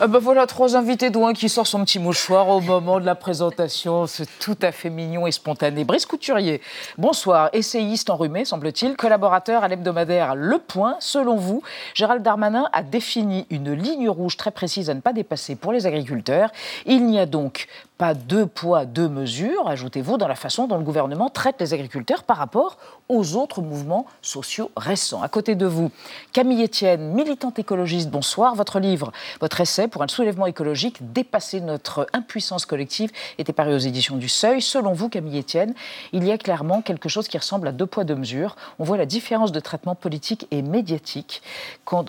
Ah 0.00 0.06
bah 0.06 0.20
voilà, 0.20 0.46
trois 0.46 0.76
invités, 0.76 1.10
dont 1.10 1.32
qui 1.32 1.48
sort 1.48 1.66
son 1.66 1.84
petit 1.84 1.98
mouchoir 1.98 2.48
au 2.48 2.60
moment 2.60 3.00
de 3.00 3.04
la 3.04 3.16
présentation. 3.16 4.06
C'est 4.06 4.28
tout 4.38 4.56
à 4.62 4.70
fait 4.70 4.90
mignon 4.90 5.26
et 5.26 5.32
spontané. 5.32 5.84
Brice 5.84 6.06
Couturier, 6.06 6.62
bonsoir. 6.98 7.50
Essayiste 7.52 8.08
enrhumé, 8.08 8.44
semble-t-il, 8.44 8.96
collaborateur 8.96 9.64
à 9.64 9.68
l'hebdomadaire 9.68 10.36
Le 10.36 10.58
Point. 10.58 10.96
Selon 11.00 11.34
vous, 11.34 11.62
Gérald 11.94 12.22
Darmanin 12.22 12.68
a 12.72 12.84
défini 12.84 13.44
une 13.50 13.72
ligne 13.72 14.08
rouge 14.08 14.36
très 14.36 14.52
précise 14.52 14.88
à 14.88 14.94
ne 14.94 15.00
pas 15.00 15.12
dépasser 15.12 15.56
pour 15.56 15.72
les 15.72 15.84
agriculteurs. 15.84 16.52
Il 16.86 17.04
n'y 17.04 17.18
a 17.18 17.26
donc 17.26 17.66
pas 17.98 18.14
deux 18.14 18.46
poids, 18.46 18.84
deux 18.84 19.08
mesures, 19.08 19.68
ajoutez-vous, 19.68 20.18
dans 20.18 20.28
la 20.28 20.36
façon 20.36 20.68
dont 20.68 20.78
le 20.78 20.84
gouvernement 20.84 21.30
traite 21.30 21.56
les 21.58 21.74
agriculteurs 21.74 22.22
par 22.22 22.36
rapport 22.36 22.78
aux 23.08 23.34
autres 23.34 23.60
mouvements 23.60 24.06
sociaux 24.22 24.70
récents. 24.76 25.20
À 25.20 25.28
côté 25.28 25.56
de 25.56 25.66
vous, 25.66 25.90
Camille 26.32 26.62
Etienne, 26.62 27.12
militante 27.12 27.58
écologiste, 27.58 28.08
bonsoir. 28.08 28.54
Votre 28.54 28.78
livre, 28.78 29.10
votre 29.40 29.60
essai 29.60 29.88
pour 29.88 30.02
un 30.02 30.08
soulèvement 30.08 30.46
écologique, 30.46 31.12
Dépasser 31.12 31.60
notre 31.60 32.06
impuissance 32.12 32.66
collective, 32.66 33.10
était 33.38 33.52
paru 33.52 33.74
aux 33.74 33.78
éditions 33.78 34.16
du 34.16 34.28
Seuil. 34.28 34.62
Selon 34.62 34.92
vous, 34.92 35.08
Camille 35.08 35.40
Etienne, 35.40 35.74
il 36.12 36.24
y 36.24 36.30
a 36.30 36.38
clairement 36.38 36.82
quelque 36.82 37.08
chose 37.08 37.26
qui 37.26 37.36
ressemble 37.36 37.66
à 37.66 37.72
deux 37.72 37.86
poids, 37.86 38.04
deux 38.04 38.14
mesures. 38.14 38.54
On 38.78 38.84
voit 38.84 38.96
la 38.96 39.06
différence 39.06 39.50
de 39.50 39.58
traitement 39.58 39.96
politique 39.96 40.46
et 40.52 40.62
médiatique 40.62 41.42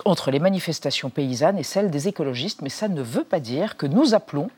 entre 0.04 0.30
les 0.30 0.38
manifestations 0.38 1.10
paysannes 1.10 1.58
et 1.58 1.64
celles 1.64 1.90
des 1.90 2.06
écologistes, 2.06 2.62
mais 2.62 2.68
ça 2.68 2.86
ne 2.86 3.02
veut 3.02 3.24
pas 3.24 3.40
dire 3.40 3.76
que 3.76 3.86
nous 3.86 4.14
appelons 4.14 4.50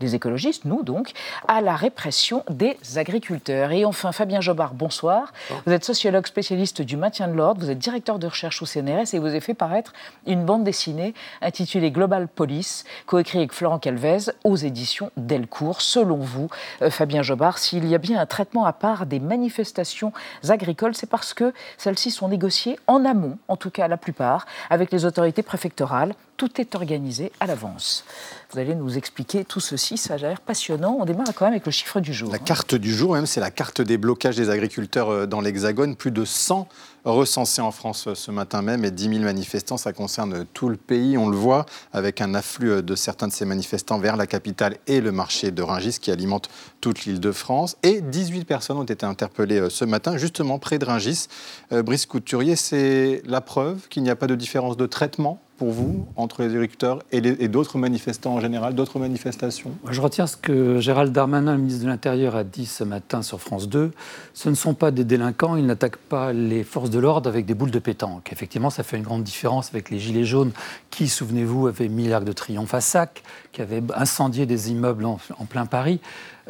des 0.00 0.14
écologistes, 0.14 0.64
nous 0.64 0.82
donc, 0.82 1.12
à 1.46 1.60
la 1.60 1.76
répression 1.76 2.42
des 2.50 2.76
agriculteurs. 2.96 3.70
Et 3.70 3.84
enfin, 3.84 4.12
Fabien 4.12 4.40
Jobard, 4.40 4.74
bonsoir. 4.74 5.32
Vous 5.66 5.72
êtes 5.72 5.84
sociologue 5.84 6.26
spécialiste 6.26 6.82
du 6.82 6.96
maintien 6.96 7.28
de 7.28 7.34
l'ordre, 7.34 7.60
vous 7.60 7.70
êtes 7.70 7.78
directeur 7.78 8.18
de 8.18 8.26
recherche 8.26 8.62
au 8.62 8.66
CNRS 8.66 9.14
et 9.14 9.18
vous 9.18 9.26
avez 9.26 9.40
fait 9.40 9.54
paraître 9.54 9.92
une 10.26 10.44
bande 10.44 10.64
dessinée 10.64 11.14
intitulée 11.42 11.90
Global 11.90 12.26
Police, 12.28 12.84
coécrite 13.06 13.36
avec 13.36 13.52
Florent 13.52 13.78
Calvez 13.78 14.32
aux 14.42 14.56
éditions 14.56 15.10
Delcourt. 15.16 15.82
Selon 15.82 16.16
vous, 16.16 16.48
euh, 16.82 16.90
Fabien 16.90 17.22
Jobard, 17.22 17.58
s'il 17.58 17.86
y 17.86 17.94
a 17.94 17.98
bien 17.98 18.18
un 18.18 18.26
traitement 18.26 18.64
à 18.64 18.72
part 18.72 19.04
des 19.06 19.20
manifestations 19.20 20.12
agricoles, 20.48 20.94
c'est 20.94 21.08
parce 21.08 21.34
que 21.34 21.52
celles-ci 21.76 22.10
sont 22.10 22.28
négociées 22.28 22.78
en 22.86 23.04
amont, 23.04 23.38
en 23.48 23.56
tout 23.56 23.70
cas 23.70 23.86
la 23.86 23.98
plupart, 23.98 24.46
avec 24.70 24.90
les 24.90 25.04
autorités 25.04 25.42
préfectorales. 25.42 26.14
Tout 26.38 26.58
est 26.58 26.74
organisé 26.74 27.32
à 27.38 27.46
l'avance. 27.46 28.04
Vous 28.52 28.58
allez 28.58 28.74
nous 28.74 28.98
expliquer 28.98 29.44
tout 29.44 29.60
ceci, 29.60 29.96
ça 29.96 30.14
a 30.14 30.16
l'air 30.16 30.40
passionnant. 30.40 30.96
On 30.98 31.04
démarre 31.04 31.32
quand 31.36 31.44
même 31.44 31.52
avec 31.52 31.66
le 31.66 31.70
chiffre 31.70 32.00
du 32.00 32.12
jour. 32.12 32.32
La 32.32 32.40
carte 32.40 32.74
du 32.74 32.92
jour, 32.92 33.14
même, 33.14 33.26
c'est 33.26 33.38
la 33.38 33.52
carte 33.52 33.80
des 33.80 33.96
blocages 33.96 34.34
des 34.34 34.50
agriculteurs 34.50 35.08
euh, 35.08 35.26
dans 35.26 35.40
l'Hexagone. 35.40 35.94
Plus 35.94 36.10
de 36.10 36.24
100 36.24 36.66
recensés 37.04 37.62
en 37.62 37.70
France 37.70 38.08
euh, 38.08 38.16
ce 38.16 38.32
matin 38.32 38.60
même 38.60 38.84
et 38.84 38.90
10 38.90 39.08
000 39.08 39.20
manifestants. 39.20 39.76
Ça 39.76 39.92
concerne 39.92 40.46
tout 40.52 40.68
le 40.68 40.76
pays, 40.76 41.16
on 41.16 41.28
le 41.28 41.36
voit, 41.36 41.64
avec 41.92 42.20
un 42.20 42.34
afflux 42.34 42.72
euh, 42.72 42.82
de 42.82 42.96
certains 42.96 43.28
de 43.28 43.32
ces 43.32 43.44
manifestants 43.44 44.00
vers 44.00 44.16
la 44.16 44.26
capitale 44.26 44.78
et 44.88 45.00
le 45.00 45.12
marché 45.12 45.52
de 45.52 45.62
Rungis 45.62 45.98
qui 46.00 46.10
alimente 46.10 46.48
toute 46.80 47.04
l'île 47.04 47.20
de 47.20 47.30
France. 47.30 47.76
Et 47.84 48.00
18 48.00 48.46
personnes 48.46 48.78
ont 48.78 48.82
été 48.82 49.06
interpellées 49.06 49.70
ce 49.70 49.84
matin, 49.84 50.16
justement 50.16 50.58
près 50.58 50.80
de 50.80 50.86
Rungis. 50.86 51.28
Brice 51.70 52.06
Couturier, 52.06 52.56
c'est 52.56 53.22
la 53.26 53.40
preuve 53.40 53.86
qu'il 53.88 54.02
n'y 54.02 54.10
a 54.10 54.16
pas 54.16 54.26
de 54.26 54.34
différence 54.34 54.76
de 54.76 54.86
traitement 54.86 55.40
pour 55.60 55.72
vous 55.72 56.06
entre 56.16 56.42
les 56.42 56.54
agriculteurs 56.54 57.02
et, 57.12 57.20
d'autres 57.20 57.76
manifestants 57.76 58.32
en 58.32 58.40
général, 58.40 58.74
d'autres 58.74 58.98
manifestations? 58.98 59.72
Je 59.90 60.00
retiens 60.00 60.26
ce 60.26 60.38
que 60.38 60.80
Gérald 60.80 61.12
Darmanin, 61.12 61.52
le 61.52 61.58
ministre 61.58 61.84
de 61.84 61.88
l'Intérieur, 61.90 62.34
a 62.34 62.44
dit 62.44 62.64
ce 62.64 62.82
matin 62.82 63.20
sur 63.20 63.42
France 63.42 63.68
2. 63.68 63.90
Ce 64.32 64.48
ne 64.48 64.54
sont 64.54 64.72
pas 64.72 64.90
des 64.90 65.04
délinquants, 65.04 65.56
ils 65.56 65.66
n'attaquent 65.66 65.98
pas 65.98 66.32
les 66.32 66.64
forces 66.64 66.88
de 66.88 66.98
l'ordre 66.98 67.28
avec 67.28 67.44
des 67.44 67.52
boules 67.52 67.70
de 67.70 67.78
pétanque. 67.78 68.30
Effectivement, 68.32 68.70
ça 68.70 68.82
fait 68.82 68.96
une 68.96 69.02
grande 69.02 69.22
différence 69.22 69.68
avec 69.68 69.90
les 69.90 69.98
Gilets 69.98 70.24
jaunes 70.24 70.52
qui, 70.90 71.08
souvenez-vous, 71.08 71.68
avaient 71.68 71.88
mis 71.88 72.08
l'arc 72.08 72.24
de 72.24 72.32
triomphe 72.32 72.74
à 72.74 72.80
sac, 72.80 73.22
qui 73.52 73.62
avaient 73.62 73.82
incendié 73.94 74.46
des 74.46 74.70
immeubles 74.70 75.04
en 75.04 75.18
plein 75.48 75.66
Paris. 75.66 76.00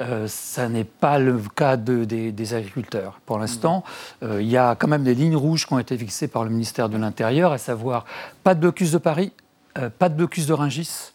Euh, 0.00 0.26
ça 0.28 0.68
n'est 0.68 0.84
pas 0.84 1.18
le 1.18 1.38
cas 1.54 1.76
des, 1.76 2.54
agriculteurs. 2.54 3.20
Pour 3.26 3.38
l'instant, 3.38 3.84
euh, 4.22 4.40
il 4.40 4.48
y 4.48 4.56
a 4.56 4.74
quand 4.74 4.88
même 4.88 5.04
des 5.04 5.14
lignes 5.14 5.36
rouges 5.36 5.66
qui 5.66 5.72
ont 5.72 5.78
été 5.78 5.96
fixées 5.98 6.28
par 6.28 6.44
le 6.44 6.50
ministère 6.50 6.88
de 6.88 6.96
l'Intérieur, 6.96 7.52
à 7.52 7.58
savoir 7.58 8.06
pas 8.42 8.54
de 8.54 8.60
blocus 8.60 8.92
de 8.92 8.98
Paris, 8.98 9.32
euh, 9.78 9.90
pas 9.90 10.08
de 10.08 10.14
blocus 10.14 10.46
de 10.46 10.52
Rungis, 10.54 11.12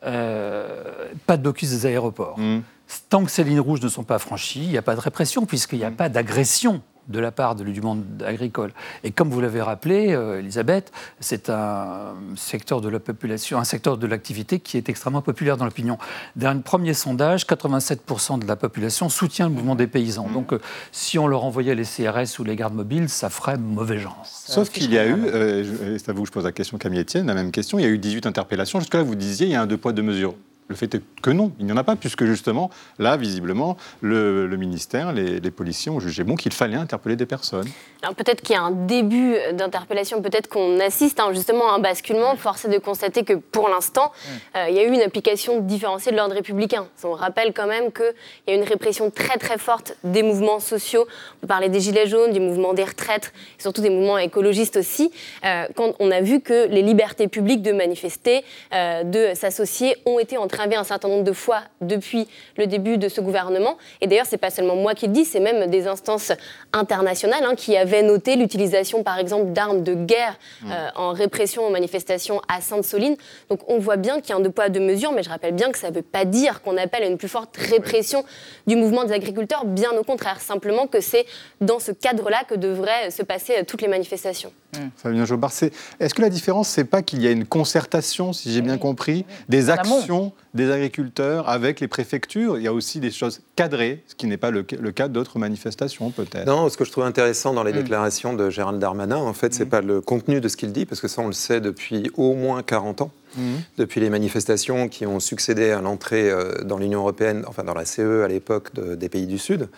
pas 0.00 1.36
de 1.36 1.42
blocus 1.42 1.70
des 1.70 1.86
aéroports. 1.86 2.38
Mmh. 2.38 2.60
Tant 3.08 3.24
que 3.24 3.30
ces 3.30 3.42
lignes 3.42 3.60
rouges 3.60 3.82
ne 3.82 3.88
sont 3.88 4.04
pas 4.04 4.18
franchies, 4.18 4.62
il 4.62 4.70
n'y 4.70 4.78
a 4.78 4.82
pas 4.82 4.94
de 4.94 5.00
répression, 5.00 5.44
puisqu'il 5.44 5.80
n'y 5.80 5.84
a 5.84 5.90
mmh. 5.90 5.96
pas 5.96 6.08
d'agression 6.08 6.80
de 7.08 7.20
la 7.20 7.32
part 7.32 7.54
du 7.54 7.80
monde 7.80 8.04
agricole. 8.24 8.72
Et 9.04 9.10
comme 9.10 9.30
vous 9.30 9.40
l'avez 9.40 9.62
rappelé, 9.62 10.12
euh, 10.12 10.40
Elisabeth, 10.40 10.92
c'est 11.20 11.50
un 11.50 12.14
secteur 12.36 12.80
de 12.80 12.88
la 12.88 13.00
population, 13.00 13.58
un 13.58 13.64
secteur 13.64 13.96
de 13.96 14.06
l'activité 14.06 14.60
qui 14.60 14.76
est 14.76 14.88
extrêmement 14.88 15.22
populaire 15.22 15.56
dans 15.56 15.64
l'opinion. 15.64 15.98
Dans 16.36 16.48
un 16.48 16.58
premier 16.58 16.94
sondage, 16.94 17.46
87% 17.46 18.38
de 18.38 18.46
la 18.46 18.56
population 18.56 19.08
soutient 19.08 19.48
le 19.48 19.54
mouvement 19.54 19.74
des 19.74 19.86
paysans. 19.86 20.28
Donc, 20.32 20.52
euh, 20.52 20.60
si 20.92 21.18
on 21.18 21.26
leur 21.26 21.44
envoyait 21.44 21.74
les 21.74 21.84
CRS 21.84 22.38
ou 22.38 22.44
les 22.44 22.56
gardes 22.56 22.74
mobiles, 22.74 23.08
ça 23.08 23.30
ferait 23.30 23.58
mauvais 23.58 23.98
genre. 23.98 24.22
Sauf 24.24 24.70
qu'il 24.70 24.92
y 24.92 24.98
a 24.98 25.06
eu, 25.06 25.24
euh, 25.26 25.98
c'est 25.98 26.10
à 26.10 26.12
vous 26.12 26.22
que 26.22 26.28
je 26.28 26.32
pose 26.32 26.44
la 26.44 26.52
question, 26.52 26.78
Camille 26.78 27.00
Etienne, 27.00 27.26
la 27.26 27.34
même 27.34 27.50
question, 27.50 27.78
il 27.78 27.82
y 27.82 27.86
a 27.86 27.90
eu 27.90 27.98
18 27.98 28.26
interpellations. 28.26 28.80
Jusque-là, 28.80 29.02
vous 29.02 29.14
disiez, 29.14 29.46
il 29.46 29.52
y 29.52 29.56
a 29.56 29.62
un 29.62 29.66
deux 29.66 29.76
poids, 29.76 29.92
deux 29.92 30.02
mesures. 30.02 30.34
Le 30.68 30.76
fait 30.76 30.94
est 30.94 31.02
que 31.22 31.30
non, 31.30 31.52
il 31.58 31.66
n'y 31.66 31.72
en 31.72 31.76
a 31.76 31.84
pas, 31.84 31.96
puisque 31.96 32.24
justement, 32.24 32.70
là, 32.98 33.16
visiblement, 33.16 33.76
le, 34.02 34.46
ministère, 34.56 35.12
les, 35.12 35.50
policiers 35.50 35.90
ont 35.90 35.98
jugé 35.98 36.24
bon 36.24 36.36
qu'il 36.36 36.52
fallait 36.52 36.76
interpeller 36.76 37.16
des 37.16 37.26
personnes. 37.26 37.68
Alors 38.02 38.14
peut-être 38.14 38.42
qu'il 38.42 38.54
y 38.54 38.58
a 38.58 38.62
un 38.62 38.70
début 38.70 39.36
d'interpellation, 39.54 40.22
peut-être 40.22 40.48
qu'on 40.48 40.78
assiste 40.78 41.18
hein, 41.20 41.30
justement 41.32 41.72
à 41.72 41.76
un 41.76 41.78
basculement. 41.78 42.36
Force 42.36 42.66
est 42.66 42.68
de 42.68 42.78
constater 42.78 43.24
que 43.24 43.32
pour 43.32 43.68
l'instant, 43.68 44.12
euh, 44.56 44.66
il 44.68 44.76
y 44.76 44.78
a 44.78 44.84
eu 44.84 44.92
une 44.92 45.00
application 45.00 45.60
différenciée 45.60 46.12
de 46.12 46.16
l'ordre 46.16 46.34
républicain. 46.34 46.86
On 47.02 47.12
rappelle 47.12 47.52
quand 47.54 47.66
même 47.66 47.90
qu'il 47.90 48.04
y 48.46 48.50
a 48.52 48.54
une 48.54 48.62
répression 48.62 49.10
très 49.10 49.38
très 49.38 49.58
forte 49.58 49.96
des 50.04 50.22
mouvements 50.22 50.60
sociaux. 50.60 51.06
On 51.42 51.46
parler 51.46 51.68
des 51.68 51.80
Gilets 51.80 52.06
jaunes, 52.06 52.32
du 52.32 52.40
mouvement 52.40 52.74
des 52.74 52.84
retraites, 52.84 53.32
et 53.58 53.62
surtout 53.62 53.80
des 53.80 53.90
mouvements 53.90 54.18
écologistes 54.18 54.76
aussi. 54.76 55.10
Euh, 55.44 55.66
quand 55.74 55.94
on 55.98 56.10
a 56.10 56.20
vu 56.20 56.40
que 56.40 56.68
les 56.68 56.82
libertés 56.82 57.26
publiques 57.26 57.62
de 57.62 57.72
manifester, 57.72 58.44
euh, 58.74 59.02
de 59.02 59.34
s'associer, 59.34 59.96
ont 60.04 60.18
été 60.18 60.36
un 60.60 60.84
certain 60.84 61.08
nombre 61.08 61.24
de 61.24 61.32
fois 61.32 61.60
depuis 61.80 62.28
le 62.56 62.66
début 62.66 62.98
de 62.98 63.08
ce 63.08 63.20
gouvernement. 63.20 63.76
Et 64.00 64.06
d'ailleurs, 64.06 64.26
c'est 64.26 64.38
pas 64.38 64.50
seulement 64.50 64.76
moi 64.76 64.94
qui 64.94 65.06
le 65.06 65.12
dis, 65.12 65.24
c'est 65.24 65.40
même 65.40 65.70
des 65.70 65.86
instances 65.86 66.32
internationales 66.72 67.44
hein, 67.44 67.54
qui 67.56 67.76
avaient 67.76 68.02
noté 68.02 68.36
l'utilisation, 68.36 69.02
par 69.02 69.18
exemple, 69.18 69.52
d'armes 69.52 69.82
de 69.82 69.94
guerre 69.94 70.38
mmh. 70.62 70.70
euh, 70.70 70.88
en 70.96 71.12
répression 71.12 71.66
aux 71.66 71.70
manifestations 71.70 72.40
à 72.48 72.60
Sainte-Soline. 72.60 73.16
Donc 73.48 73.60
on 73.68 73.78
voit 73.78 73.96
bien 73.96 74.20
qu'il 74.20 74.30
y 74.30 74.32
a 74.32 74.36
un 74.36 74.40
deux 74.40 74.50
poids 74.50 74.68
deux 74.68 74.80
mesures, 74.80 75.12
mais 75.12 75.22
je 75.22 75.30
rappelle 75.30 75.54
bien 75.54 75.70
que 75.70 75.78
ça 75.78 75.90
ne 75.90 75.94
veut 75.94 76.02
pas 76.02 76.24
dire 76.24 76.62
qu'on 76.62 76.76
appelle 76.76 77.02
à 77.02 77.06
une 77.06 77.18
plus 77.18 77.28
forte 77.28 77.56
répression 77.56 78.24
du 78.66 78.76
mouvement 78.76 79.04
des 79.04 79.12
agriculteurs. 79.12 79.64
Bien 79.64 79.92
au 79.92 80.04
contraire, 80.04 80.40
simplement 80.40 80.86
que 80.86 81.00
c'est 81.00 81.26
dans 81.60 81.78
ce 81.78 81.92
cadre-là 81.92 82.42
que 82.48 82.54
devraient 82.54 83.10
se 83.10 83.22
passer 83.22 83.54
euh, 83.58 83.62
toutes 83.66 83.82
les 83.82 83.88
manifestations. 83.88 84.52
Fabien 84.96 85.24
Jobard, 85.24 85.52
est-ce 86.00 86.14
que 86.14 86.22
la 86.22 86.30
différence, 86.30 86.68
c'est 86.68 86.84
pas 86.84 87.02
qu'il 87.02 87.22
y 87.22 87.26
a 87.26 87.30
une 87.30 87.46
concertation, 87.46 88.32
si 88.32 88.52
j'ai 88.52 88.62
bien 88.62 88.78
compris, 88.78 89.24
des 89.48 89.70
actions 89.70 90.32
des 90.54 90.70
agriculteurs 90.70 91.48
avec 91.48 91.80
les 91.80 91.88
préfectures? 91.88 92.58
Il 92.58 92.64
y 92.64 92.66
a 92.66 92.72
aussi 92.72 93.00
des 93.00 93.10
choses 93.10 93.42
cadrées, 93.56 94.02
ce 94.06 94.14
qui 94.14 94.26
n'est 94.26 94.36
pas 94.36 94.50
le, 94.50 94.62
cas 94.62 95.08
d'autres 95.08 95.38
manifestations, 95.38 96.10
peut-être. 96.10 96.46
Non, 96.46 96.68
ce 96.68 96.76
que 96.76 96.84
je 96.84 96.92
trouve 96.92 97.04
intéressant 97.04 97.52
dans 97.52 97.64
les 97.64 97.72
mmh. 97.72 97.82
déclarations 97.82 98.34
de 98.34 98.50
Gérald 98.50 98.78
Darmanin, 98.78 99.16
en 99.16 99.32
fait, 99.32 99.52
c'est 99.52 99.60
n'est 99.60 99.66
mmh. 99.66 99.70
pas 99.70 99.80
le 99.80 100.00
contenu 100.00 100.40
de 100.40 100.48
ce 100.48 100.56
qu'il 100.56 100.72
dit, 100.72 100.86
parce 100.86 101.00
que 101.00 101.08
ça, 101.08 101.22
on 101.22 101.26
le 101.26 101.32
sait 101.32 101.60
depuis 101.60 102.10
au 102.16 102.34
moins 102.34 102.62
40 102.62 103.02
ans. 103.02 103.10
Mhm. 103.36 103.62
depuis 103.76 104.00
les 104.00 104.10
manifestations 104.10 104.88
qui 104.88 105.06
ont 105.06 105.20
succédé 105.20 105.70
à 105.70 105.80
l'entrée 105.80 106.30
euh, 106.30 106.62
dans 106.64 106.78
l'Union 106.78 107.00
européenne, 107.00 107.44
enfin 107.46 107.64
dans 107.64 107.74
la 107.74 107.84
CE 107.84 108.22
à 108.24 108.28
l'époque 108.28 108.70
des 108.74 109.08
pays 109.08 109.26
du 109.26 109.38
Sud. 109.38 109.68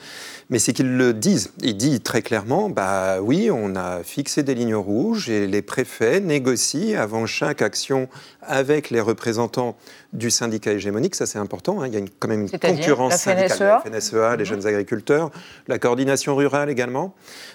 Mais 0.51 0.59
c'est 0.59 0.73
qu'ils 0.73 0.97
le 0.97 1.13
disent. 1.13 1.53
Ils 1.63 1.77
disent 1.77 2.03
très 2.03 2.23
clairement, 2.23 2.71
bah 2.71 3.21
oui, 3.21 3.51
on 3.53 3.77
a 3.77 4.03
fixé 4.03 4.43
des 4.43 4.55
lignes 4.55 4.75
rouges 4.75 5.29
et 5.29 5.47
les 5.47 5.63
préfets 5.63 6.21
négocient 6.21 6.99
avant 6.99 7.27
chaque 7.27 7.63
action 7.63 8.09
avec 8.43 8.91
les 8.91 9.01
représentants 9.01 9.77
du 10.13 10.31
syndicat 10.31 10.73
hégémonique, 10.73 11.15
ça 11.15 11.27
c'est 11.27 11.39
important, 11.39 11.81
hein. 11.81 11.87
il 11.87 11.95
y 11.95 11.97
a 11.97 12.01
quand 12.19 12.29
même 12.29 12.43
une 12.43 12.51
concurrence 12.51 13.17
syndicale, 13.17 13.59
la 13.61 14.01
FNSEA, 14.01 14.37
les 14.37 14.39
mhm. 14.39 14.45
jeunes 14.45 14.67
agriculteurs, 14.67 15.31
la 15.69 15.79
coordination 15.79 16.35
rurale 16.35 16.69
également, 16.69 17.15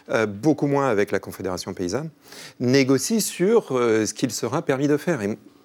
euh, 0.10 0.26
beaucoup 0.26 0.68
moins 0.68 0.88
avec 0.88 1.12
la 1.12 1.20
Confédération 1.20 1.74
paysanne, 1.74 2.10
négocient 2.60 3.20
sur 3.20 3.78
euh, 3.78 4.06
ce 4.06 4.14
qu'il 4.14 4.32
sera 4.32 4.62
permis 4.62 4.88
de 4.88 4.98
faire. 4.98 5.20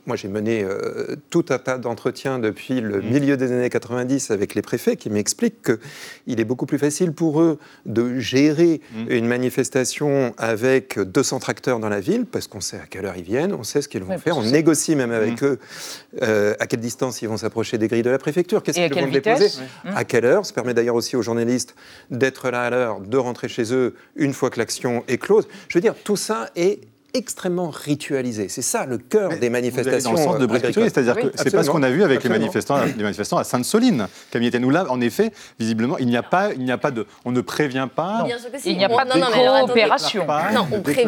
Moi, 0.06 0.16
j'ai 0.16 0.28
mené 0.28 0.64
euh, 0.64 1.16
tout 1.28 1.44
un 1.50 1.58
tas 1.58 1.78
d'entretiens 1.78 2.38
depuis 2.38 2.80
le 2.80 3.00
mmh. 3.00 3.10
milieu 3.10 3.36
des 3.36 3.52
années 3.52 3.68
90 3.68 4.30
avec 4.30 4.54
les 4.54 4.62
préfets 4.62 4.96
qui 4.96 5.10
m'expliquent 5.10 5.62
qu'il 6.24 6.40
est 6.40 6.44
beaucoup 6.44 6.66
plus 6.66 6.78
facile 6.78 7.12
pour 7.12 7.40
eux 7.40 7.58
de 7.84 8.18
gérer 8.18 8.80
mmh. 8.92 9.10
une 9.10 9.26
manifestation 9.26 10.34
avec 10.38 10.98
200 10.98 11.40
tracteurs 11.40 11.80
dans 11.80 11.88
la 11.88 12.00
ville, 12.00 12.24
parce 12.24 12.46
qu'on 12.46 12.60
sait 12.60 12.78
à 12.78 12.86
quelle 12.88 13.04
heure 13.04 13.16
ils 13.16 13.24
viennent, 13.24 13.52
on 13.52 13.62
sait 13.62 13.82
ce 13.82 13.88
qu'ils 13.88 14.02
vont 14.02 14.18
faire, 14.18 14.38
on 14.38 14.42
négocie 14.42 14.96
même 14.96 15.12
avec 15.12 15.42
mmh. 15.42 15.46
eux 15.46 15.58
euh, 16.22 16.54
à 16.58 16.66
quelle 16.66 16.80
distance 16.80 17.20
ils 17.22 17.28
vont 17.28 17.36
s'approcher 17.36 17.76
des 17.76 17.88
grilles 17.88 18.02
de 18.02 18.10
la 18.10 18.18
préfecture, 18.18 18.62
qu'est-ce 18.62 18.80
qu'ils 18.80 19.04
vont 19.04 19.10
déposer, 19.10 19.48
à 19.84 20.04
quelle 20.04 20.24
heure. 20.24 20.46
Ça 20.46 20.54
permet 20.54 20.74
d'ailleurs 20.74 20.94
aussi 20.94 21.16
aux 21.16 21.22
journalistes 21.22 21.74
d'être 22.10 22.50
là 22.50 22.62
à 22.62 22.70
l'heure, 22.70 23.00
de 23.00 23.16
rentrer 23.16 23.48
chez 23.48 23.74
eux 23.74 23.94
une 24.16 24.32
fois 24.32 24.50
que 24.50 24.58
l'action 24.58 25.04
est 25.08 25.18
close. 25.18 25.46
Je 25.68 25.76
veux 25.76 25.82
dire, 25.82 25.94
tout 26.04 26.16
ça 26.16 26.50
est 26.56 26.80
extrêmement 27.14 27.70
ritualisé. 27.70 28.48
C'est 28.48 28.62
ça 28.62 28.86
le 28.86 28.98
cœur 28.98 29.38
des 29.38 29.50
manifestations. 29.50 30.12
Dans 30.12 30.18
le 30.18 30.24
sens 30.24 30.38
de 30.38 30.46
euh, 30.46 30.84
c'est-à-dire 30.84 31.16
que 31.16 31.32
c'est 31.34 31.50
pas 31.50 31.62
ce 31.62 31.70
qu'on 31.70 31.82
a 31.82 31.90
vu 31.90 32.02
avec 32.02 32.22
les 32.22 32.30
manifestants, 32.30 32.82
les 32.84 32.92
manifestants 33.02 33.38
à 33.38 33.44
Sainte-Soline. 33.44 34.08
Camille 34.30 34.50
nous 34.60 34.70
là, 34.70 34.86
en 34.88 35.00
effet, 35.00 35.32
visiblement, 35.58 35.96
il 35.98 36.06
n'y 36.06 36.16
a 36.16 36.22
pas, 36.22 36.52
il 36.52 36.64
n'y 36.64 36.72
a 36.72 36.78
pas 36.78 36.90
de, 36.90 37.06
on 37.24 37.32
ne 37.32 37.40
prévient 37.40 37.88
pas. 37.94 38.26
Il 38.64 38.76
n'y 38.76 38.84
a 38.84 38.88
pas 38.88 39.04
de 39.04 39.66
coopération. 39.66 40.26
Non, 40.52 40.66
on 40.72 40.80
prévient, 40.80 41.06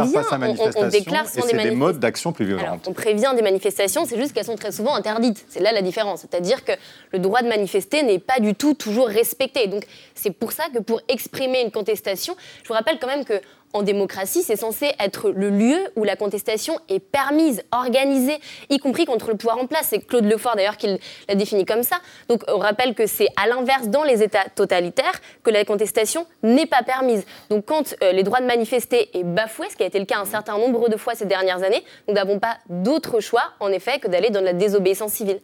on, 0.77 0.89
déclare 0.89 1.27
sans 1.27 1.47
des, 1.47 1.53
des 1.53 1.71
modes 1.71 1.99
d'action 1.99 2.33
plus 2.33 2.47
violents. 2.47 2.81
on 2.87 2.93
prévient 2.93 3.33
des 3.37 3.43
manifestations, 3.43 4.05
c'est 4.07 4.19
juste 4.19 4.33
qu'elles 4.33 4.45
sont 4.45 4.57
très 4.57 4.73
souvent 4.73 4.95
interdites. 4.95 5.45
C'est 5.49 5.61
là 5.61 5.73
la 5.73 5.83
différence. 5.83 6.21
C'est-à-dire 6.21 6.65
que 6.65 6.73
le 7.13 7.19
droit 7.19 7.43
de 7.43 7.49
manifester 7.49 8.03
n'est 8.03 8.19
pas 8.19 8.41
du 8.41 8.55
tout 8.55 8.75
toujours 8.75 9.09
respecté. 9.09 9.67
Donc 9.67 9.85
c'est 10.15 10.31
pour 10.31 10.53
ça 10.53 10.65
que 10.75 10.81
pour 10.81 11.01
exprimer 11.09 11.63
une 11.63 11.71
contestation, 11.71 12.35
je 12.63 12.69
vous 12.69 12.75
rappelle 12.75 12.99
quand 13.01 13.09
même 13.09 13.25
que 13.25 13.41
en 13.73 13.83
démocratie, 13.83 14.43
c'est 14.43 14.57
censé 14.57 14.93
être 14.99 15.31
le 15.31 15.51
lieu 15.51 15.79
où 15.97 16.05
la 16.05 16.17
contestation 16.17 16.79
est 16.89 17.01
permise, 17.01 17.63
organisée, 17.73 18.39
y 18.71 18.79
compris 18.79 19.05
contre 19.05 19.31
le 19.31 19.37
pouvoir 19.37 19.59
en 19.59 19.67
place. 19.67 19.87
C'est 19.91 20.01
Claude 20.01 20.25
Lefort 20.25 20.57
d'ailleurs 20.57 20.77
qui 20.77 20.89
l'a 21.29 21.35
défini 21.35 21.65
comme 21.65 21.83
ça. 21.83 21.97
Donc 22.29 22.43
on 22.49 22.59
rappelle 22.59 22.95
que 22.95 23.07
c'est 23.07 23.29
à 23.43 23.47
l'inverse 23.47 23.89
dans 23.89 24.05
les 24.05 24.23
États 24.23 24.45
totalitaires 24.55 25.21
que 25.43 25.51
la 25.51 25.65
contestation 25.65 26.27
n'est 26.43 26.67
pas 26.67 26.83
permise. 26.83 27.25
Donc 27.51 27.65
quand 27.67 27.95
euh, 28.03 28.13
les 28.13 28.23
droits 28.23 28.41
de 28.41 28.47
manifester 28.47 29.11
est 29.19 29.25
bafoué, 29.25 29.69
ce 29.71 29.77
qui 29.77 29.83
a 29.83 29.87
été 29.87 29.99
le 29.99 30.05
cas 30.05 30.19
un 30.19 30.25
certain 30.25 30.59
nombre 30.59 30.89
de 30.89 30.97
fois 30.97 31.15
ces 31.15 31.27
dernières 31.27 31.63
années, 31.63 31.83
nous 32.09 32.15
n'avons 32.15 32.39
pas 32.39 32.59
d'autre 32.69 33.21
choix 33.21 33.45
en 33.61 33.69
effet 33.69 33.99
que 33.99 34.09
d'aller 34.09 34.31
dans 34.31 34.43
la 34.43 34.53
désobéissance 34.53 35.13
civile. 35.13 35.41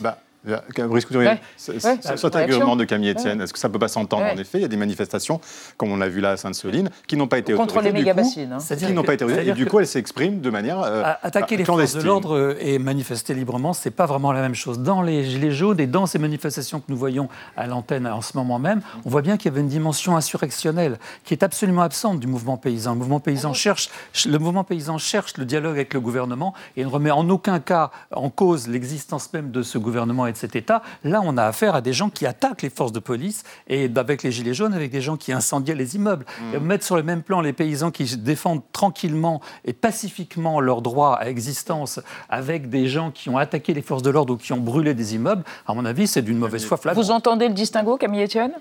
Bah. 0.00 0.18
Brice 0.44 1.04
Couturier, 1.04 1.40
soit 1.56 2.36
argument 2.36 2.76
de 2.76 2.84
Camille 2.84 3.10
Etienne, 3.10 3.40
est-ce 3.40 3.52
que 3.52 3.58
ça 3.58 3.68
ne 3.68 3.72
peut 3.72 3.78
pas 3.78 3.88
s'entendre 3.88 4.24
En 4.24 4.36
effet, 4.36 4.58
il 4.58 4.62
y 4.62 4.64
a 4.64 4.68
des 4.68 4.76
manifestations, 4.76 5.40
comme 5.76 5.92
on 5.92 5.96
l'a 5.96 6.08
vu 6.08 6.20
là 6.20 6.32
à 6.32 6.36
Sainte-Soline, 6.36 6.90
qui 7.06 7.16
n'ont 7.16 7.28
pas 7.28 7.38
été 7.38 7.54
Contre 7.54 7.76
autorisées. 7.76 7.90
Contre 7.90 7.96
les 7.96 8.04
méga-bassines. 8.04 8.52
Hein. 8.52 8.76
Qui 8.76 8.92
n'ont 8.92 9.04
pas 9.04 9.14
été 9.14 9.24
autorisées. 9.24 9.50
Et 9.50 9.54
du 9.54 9.66
coup, 9.66 9.78
elles 9.78 9.86
s'expriment 9.86 10.40
de 10.40 10.50
manière. 10.50 10.82
Euh, 10.82 11.02
attaquer 11.22 11.56
les 11.56 11.64
forces 11.64 11.94
de 11.94 12.02
l'ordre 12.02 12.36
euh, 12.36 12.56
et 12.60 12.78
manifester 12.78 13.34
librement, 13.34 13.72
ce 13.72 13.88
n'est 13.88 13.92
pas 13.92 14.06
vraiment 14.06 14.32
la 14.32 14.40
même 14.40 14.54
chose. 14.54 14.80
Dans 14.80 15.02
les 15.02 15.24
Gilets 15.24 15.52
jaunes 15.52 15.80
et 15.80 15.86
dans 15.86 16.06
ces 16.06 16.18
manifestations 16.18 16.80
que 16.80 16.86
nous 16.88 16.96
voyons 16.96 17.28
à 17.56 17.66
l'antenne 17.66 18.06
en 18.06 18.20
ce 18.20 18.36
moment 18.36 18.58
même, 18.58 18.80
on 19.04 19.10
voit 19.10 19.22
bien 19.22 19.36
qu'il 19.36 19.50
y 19.50 19.54
avait 19.54 19.60
une 19.60 19.68
dimension 19.68 20.16
insurrectionnelle 20.16 20.98
qui 21.24 21.34
est 21.34 21.42
absolument 21.42 21.82
absente 21.82 22.20
du 22.20 22.26
mouvement 22.26 22.56
paysan. 22.56 22.92
Le 22.92 22.98
mouvement 22.98 23.20
paysan 23.20 23.52
cherche, 23.52 23.90
le 24.26 24.38
mouvement 24.38 24.64
paysan 24.64 24.98
cherche 24.98 25.36
le 25.36 25.44
dialogue 25.44 25.74
avec 25.74 25.94
le 25.94 26.00
gouvernement 26.00 26.54
et 26.76 26.84
ne 26.84 26.88
remet 26.88 27.10
en 27.10 27.28
aucun 27.28 27.60
cas 27.60 27.90
en 28.12 28.30
cause 28.30 28.68
l'existence 28.68 29.32
même 29.32 29.50
de 29.50 29.62
ce 29.62 29.78
gouvernement 29.78 30.26
et 30.32 30.34
de 30.34 30.38
cet 30.38 30.56
État. 30.56 30.82
Là, 31.04 31.20
on 31.24 31.36
a 31.36 31.44
affaire 31.44 31.74
à 31.74 31.80
des 31.80 31.92
gens 31.92 32.10
qui 32.10 32.26
attaquent 32.26 32.62
les 32.62 32.70
forces 32.70 32.92
de 32.92 32.98
police 32.98 33.44
et 33.68 33.90
avec 33.94 34.22
les 34.22 34.32
gilets 34.32 34.54
jaunes, 34.54 34.74
avec 34.74 34.90
des 34.90 35.00
gens 35.00 35.16
qui 35.16 35.32
incendiaient 35.32 35.74
les 35.74 35.96
immeubles. 35.96 36.24
Mmh. 36.40 36.58
mettre 36.58 36.84
sur 36.84 36.96
le 36.96 37.02
même 37.02 37.22
plan 37.22 37.40
les 37.40 37.52
paysans 37.52 37.90
qui 37.90 38.04
défendent 38.16 38.62
tranquillement 38.72 39.40
et 39.64 39.72
pacifiquement 39.72 40.60
leur 40.60 40.82
droit 40.82 41.14
à 41.14 41.28
existence 41.28 42.00
avec 42.28 42.68
des 42.68 42.88
gens 42.88 43.10
qui 43.10 43.28
ont 43.28 43.38
attaqué 43.38 43.74
les 43.74 43.82
forces 43.82 44.02
de 44.02 44.10
l'ordre 44.10 44.34
ou 44.34 44.36
qui 44.36 44.52
ont 44.52 44.58
brûlé 44.58 44.94
des 44.94 45.14
immeubles, 45.14 45.44
à 45.66 45.74
mon 45.74 45.84
avis, 45.84 46.06
c'est 46.06 46.22
d'une 46.22 46.38
mauvaise 46.38 46.64
foi 46.64 46.76
flagrante. 46.76 47.04
Vous 47.04 47.10
entendez 47.10 47.48
le 47.48 47.54
distinguo, 47.54 47.96
Camille 47.96 48.24
Etienne? 48.24 48.52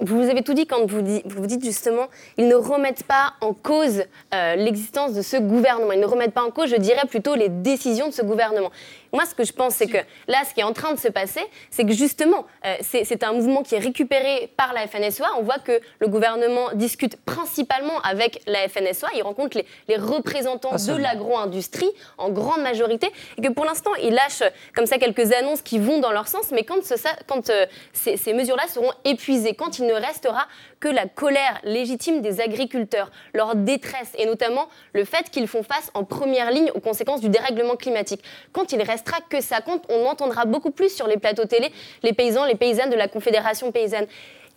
Vous 0.00 0.22
avez 0.22 0.42
tout 0.42 0.52
dit 0.52 0.66
quand 0.66 0.84
vous, 0.86 1.00
vous 1.24 1.46
dites 1.46 1.64
justement, 1.64 2.06
ils 2.36 2.48
ne 2.48 2.54
remettent 2.54 3.04
pas 3.04 3.34
en 3.40 3.52
cause 3.52 4.02
euh, 4.34 4.56
l'existence 4.56 5.14
de 5.14 5.22
ce 5.22 5.36
gouvernement. 5.36 5.92
Ils 5.92 6.00
ne 6.00 6.06
remettent 6.06 6.34
pas 6.34 6.42
en 6.42 6.50
cause, 6.50 6.70
je 6.70 6.76
dirais 6.76 7.06
plutôt, 7.08 7.34
les 7.34 7.48
décisions 7.48 8.08
de 8.08 8.12
ce 8.12 8.22
gouvernement. 8.22 8.70
Moi, 9.12 9.24
ce 9.26 9.34
que 9.34 9.44
je 9.44 9.52
pense, 9.52 9.74
c'est 9.74 9.86
que 9.86 9.98
là, 10.28 10.38
ce 10.48 10.54
qui 10.54 10.60
est 10.60 10.64
en 10.64 10.72
train 10.72 10.92
de 10.92 10.98
se 10.98 11.08
passer, 11.08 11.42
c'est 11.70 11.84
que 11.84 11.92
justement, 11.92 12.46
euh, 12.64 12.74
c'est 12.82 13.24
un 13.24 13.32
mouvement 13.32 13.62
qui 13.62 13.74
est 13.74 13.80
récupéré 13.80 14.52
par 14.56 14.72
la 14.72 14.86
FNSEA. 14.86 15.26
On 15.38 15.42
voit 15.42 15.58
que 15.58 15.80
le 15.98 16.08
gouvernement 16.08 16.68
discute 16.74 17.16
principalement 17.24 18.00
avec 18.02 18.42
la 18.46 18.68
FNSEA. 18.68 19.08
Il 19.14 19.22
rencontre 19.22 19.58
les, 19.88 19.96
représentants 19.96 20.76
de 20.76 20.96
l'agro-industrie 20.96 21.90
en 22.18 22.30
grande 22.30 22.62
majorité. 22.62 23.10
Et 23.38 23.42
que 23.42 23.48
pour 23.52 23.64
l'instant, 23.64 23.90
il 24.02 24.14
lâche 24.14 24.42
comme 24.74 24.86
ça 24.86 24.98
quelques 24.98 25.32
annonces 25.32 25.62
qui 25.62 25.78
vont 25.78 26.00
dans 26.00 26.12
leur 26.12 26.28
sens. 26.28 26.50
Mais 26.52 26.64
quand, 26.64 26.80
quand 27.26 27.50
euh, 27.50 27.66
ces, 27.92 28.16
ces 28.16 28.32
mesures-là 28.32 28.66
seront 28.68 28.92
épuisées, 29.04 29.54
quand 29.54 29.78
il 29.78 29.86
ne 29.86 29.94
restera 29.94 30.46
que 30.80 30.88
la 30.88 31.06
colère 31.06 31.60
légitime 31.64 32.20
des 32.20 32.40
agriculteurs, 32.40 33.10
leur 33.34 33.56
détresse 33.56 34.12
et 34.18 34.26
notamment 34.26 34.66
le 34.92 35.04
fait 35.04 35.30
qu'ils 35.30 35.48
font 35.48 35.62
face 35.62 35.90
en 35.94 36.04
première 36.04 36.50
ligne 36.50 36.70
aux 36.74 36.80
conséquences 36.80 37.20
du 37.20 37.28
dérèglement 37.28 37.76
climatique. 37.76 38.22
Quand 38.52 38.72
il 38.72 38.82
restera 38.82 39.18
que 39.28 39.40
ça 39.40 39.60
compte, 39.60 39.84
on 39.88 40.06
entendra 40.06 40.44
beaucoup 40.44 40.70
plus 40.70 40.94
sur 40.94 41.06
les 41.06 41.16
plateaux 41.16 41.44
télé 41.46 41.72
les 42.02 42.12
paysans, 42.12 42.44
les 42.44 42.54
paysannes 42.54 42.90
de 42.90 42.96
la 42.96 43.08
Confédération 43.08 43.72
paysanne. 43.72 44.06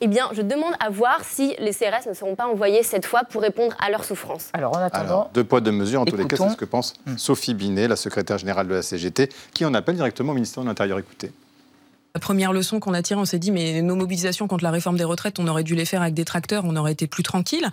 Eh 0.02 0.08
bien, 0.08 0.30
je 0.32 0.42
demande 0.42 0.74
à 0.80 0.90
voir 0.90 1.26
si 1.26 1.56
les 1.60 1.74
CRS 1.74 2.08
ne 2.08 2.14
seront 2.14 2.36
pas 2.36 2.48
envoyés 2.48 2.84
cette 2.84 3.06
fois 3.06 3.24
pour 3.30 3.42
répondre 3.42 3.76
à 3.80 3.90
leurs 3.90 4.06
souffrances. 4.06 4.48
Alors, 4.54 4.78
en 4.78 4.80
attendant. 4.80 5.30
deux 5.34 5.44
poids, 5.44 5.60
deux 5.60 5.74
mesures. 5.74 6.02
En 6.02 6.06
tous 6.06 6.16
les 6.16 6.26
cas, 6.26 6.38
c'est 6.38 6.50
ce 6.50 6.56
que 6.56 6.64
pense 6.64 6.94
hmm. 7.06 7.18
Sophie 7.18 7.54
Binet, 7.54 7.88
la 7.90 7.98
secrétaire 7.98 8.38
générale 8.38 8.68
de 8.68 8.76
la 8.76 8.82
CGT, 8.82 9.30
qui 9.54 9.66
en 9.66 9.74
appelle 9.74 9.96
directement 9.96 10.32
au 10.32 10.36
ministère 10.36 10.64
de 10.64 10.70
l'Intérieur. 10.70 11.00
Écoutez. 11.00 11.32
La 12.16 12.20
première 12.20 12.54
leçon 12.54 12.80
qu'on 12.80 12.96
a 12.96 13.04
tirée, 13.04 13.20
on 13.20 13.26
s'est 13.26 13.38
dit, 13.38 13.52
mais 13.52 13.84
nos 13.84 13.96
mobilisations 13.96 14.48
contre 14.48 14.64
la 14.64 14.72
réforme 14.72 14.98
des 14.98 15.04
retraites, 15.04 15.38
on 15.38 15.48
aurait 15.48 15.64
dû 15.64 15.76
les 15.76 15.86
faire 15.86 16.02
avec 16.02 16.16
des 16.16 16.26
tracteurs, 16.26 16.64
on 16.66 16.76
aurait 16.76 16.94
été 16.94 17.06
plus 17.06 17.22
tranquille. 17.22 17.68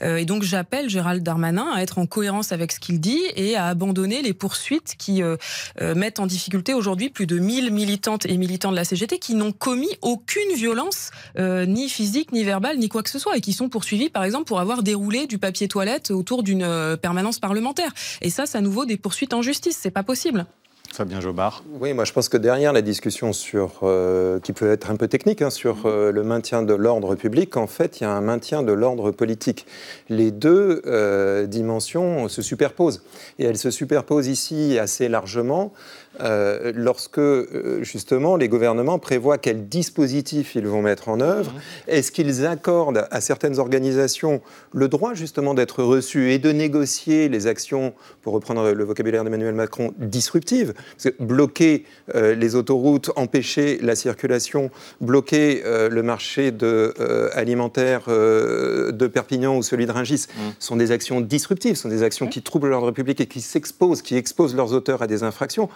Euh, 0.00 0.16
et 0.16 0.24
donc 0.24 0.44
j'appelle 0.44 0.88
Gérald 0.88 1.22
Darmanin 1.22 1.70
à 1.74 1.82
être 1.82 1.98
en 1.98 2.06
cohérence 2.06 2.52
avec 2.52 2.72
ce 2.72 2.80
qu'il 2.80 3.00
dit 3.00 3.20
et 3.36 3.54
à 3.54 3.66
abandonner 3.66 4.22
les 4.22 4.32
poursuites 4.32 4.94
qui 4.96 5.22
euh, 5.22 5.36
euh, 5.82 5.94
mettent 5.94 6.20
en 6.20 6.26
difficulté 6.26 6.72
aujourd'hui 6.72 7.10
plus 7.10 7.26
de 7.26 7.38
1000 7.38 7.70
militantes 7.70 8.24
et 8.24 8.38
militants 8.38 8.70
de 8.70 8.76
la 8.76 8.84
CGT 8.84 9.18
qui 9.18 9.34
n'ont 9.34 9.52
commis 9.52 9.90
aucune 10.00 10.54
violence, 10.56 11.10
ni 11.38 11.88
physique, 11.88 12.32
ni 12.32 12.44
verbale, 12.44 12.78
ni 12.78 12.88
quoi 12.88 13.02
que 13.02 13.10
ce 13.10 13.18
soit, 13.18 13.36
et 13.36 13.40
qui 13.40 13.52
sont 13.52 13.68
poursuivis, 13.68 14.08
par 14.08 14.24
exemple, 14.24 14.44
pour 14.44 14.60
avoir 14.60 14.82
déroulé 14.82 15.26
du 15.26 15.38
papier 15.38 15.68
toilette 15.68 16.10
autour 16.10 16.42
d'une 16.42 16.96
permanence 17.00 17.38
parlementaire. 17.38 17.92
Et 18.20 18.30
ça, 18.30 18.46
ça 18.46 18.60
nous 18.60 18.72
vaut 18.72 18.86
des 18.86 18.96
poursuites 18.96 19.34
en 19.34 19.42
justice. 19.42 19.78
C'est 19.80 19.90
pas 19.90 20.02
possible. 20.02 20.46
Fabien 20.92 21.20
Jobard. 21.20 21.64
Oui, 21.80 21.94
moi 21.94 22.04
je 22.04 22.12
pense 22.12 22.28
que 22.28 22.36
derrière 22.36 22.74
la 22.74 22.82
discussion 22.82 23.32
sur, 23.32 23.80
euh, 23.82 24.38
qui 24.40 24.52
peut 24.52 24.70
être 24.70 24.90
un 24.90 24.96
peu 24.96 25.08
technique, 25.08 25.40
hein, 25.40 25.48
sur 25.48 25.86
euh, 25.86 26.12
le 26.12 26.22
maintien 26.22 26.62
de 26.62 26.74
l'ordre 26.74 27.14
public, 27.14 27.56
en 27.56 27.66
fait, 27.66 28.00
il 28.00 28.04
y 28.04 28.06
a 28.06 28.10
un 28.10 28.20
maintien 28.20 28.62
de 28.62 28.72
l'ordre 28.72 29.10
politique. 29.10 29.66
Les 30.10 30.30
deux 30.30 30.82
euh, 30.86 31.46
dimensions 31.46 32.28
se 32.28 32.42
superposent. 32.42 33.02
Et 33.38 33.44
elles 33.44 33.56
se 33.56 33.70
superposent 33.70 34.28
ici 34.28 34.78
assez 34.78 35.08
largement 35.08 35.72
euh, 36.20 36.72
lorsque 36.74 37.18
euh, 37.18 37.82
justement 37.82 38.36
les 38.36 38.48
gouvernements 38.48 38.98
prévoient 38.98 39.38
quels 39.38 39.68
dispositifs 39.68 40.54
ils 40.54 40.66
vont 40.66 40.82
mettre 40.82 41.08
en 41.08 41.20
œuvre. 41.20 41.50
Mhm. 41.52 41.60
Est-ce 41.88 42.12
qu'ils 42.12 42.44
accordent 42.44 43.06
à 43.10 43.20
certaines 43.22 43.58
organisations 43.58 44.42
le 44.72 44.88
droit 44.88 45.14
justement 45.14 45.54
d'être 45.54 45.82
reçus 45.82 46.32
et 46.32 46.38
de 46.38 46.52
négocier 46.52 47.30
les 47.30 47.46
actions, 47.46 47.94
pour 48.20 48.34
reprendre 48.34 48.72
le 48.72 48.84
vocabulaire 48.84 49.24
d'Emmanuel 49.24 49.54
Macron, 49.54 49.94
disruptives? 49.98 50.74
Parce 50.74 51.14
que 51.14 51.22
bloquer 51.22 51.84
euh, 52.14 52.34
les 52.34 52.56
autoroutes, 52.56 53.10
empêcher 53.16 53.78
la 53.80 53.96
circulation, 53.96 54.70
bloquer 55.00 55.62
le 55.64 56.02
marché 56.02 56.50
de, 56.50 56.94
alimentaire 57.34 58.02
de 58.08 59.06
Perpignan 59.06 59.56
ou 59.56 59.62
celui 59.62 59.86
de 59.86 59.92
Rungis 59.92 60.26
mhm. 60.36 60.52
sont 60.58 60.76
des 60.76 60.90
actions 60.90 61.20
disruptives, 61.20 61.76
sont 61.76 61.88
des 61.88 62.02
actions 62.02 62.26
qui 62.26 62.42
troublent 62.42 62.68
l'ordre 62.68 62.90
public 62.90 63.20
et 63.20 63.26
qui 63.26 63.40
s'exposent, 63.40 64.02
qui 64.02 64.16
exposent 64.16 64.54
leurs 64.54 64.72
auteurs 64.72 65.02
à 65.02 65.06
des 65.06 65.22
infractions. 65.22 65.68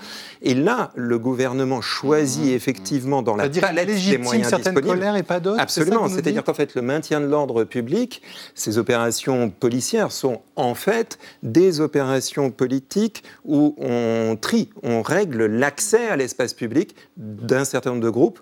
Et 0.43 0.55
là, 0.55 0.93
le 0.95 1.19
gouvernement 1.19 1.81
choisit 1.81 2.53
mmh. 2.53 2.57
effectivement 2.57 3.23
dans 3.23 3.37
la 3.37 3.49
palette 3.49 3.89
des 3.89 4.19
moyens 4.19 4.53
colères 4.75 5.17
et 5.17 5.23
pas 5.23 5.41
d'autres 5.41 5.61
Absolument. 5.61 6.09
C'est-à-dire 6.09 6.45
qu'en 6.45 6.55
fait, 6.55 6.75
le 6.75 6.83
maintien 6.83 7.21
de 7.21 7.27
l'ordre 7.27 7.65
public, 7.65 8.23
ces 8.55 8.79
opérations 8.79 9.51
policières 9.51 10.13
sont 10.13 10.43
en 10.57 10.75
fait 10.75 11.19
des 11.43 11.81
opérations 11.81 12.51
politiques 12.51 13.25
où 13.45 13.75
on 13.79 14.37
trie, 14.41 14.71
on 14.83 15.03
règle 15.03 15.47
l'accès 15.47 16.09
à 16.09 16.17
l'espace 16.17 16.55
public 16.55 16.95
d'un 17.17 17.65
certain 17.65 17.91
nombre 17.91 18.03
de 18.03 18.11
groupes 18.11 18.41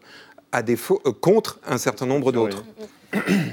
à 0.53 0.62
défaut, 0.62 1.03
euh, 1.07 1.12
contre 1.12 1.59
un 1.66 1.79
certain 1.79 2.07
nombre 2.07 2.31
d'autres. 2.31 2.64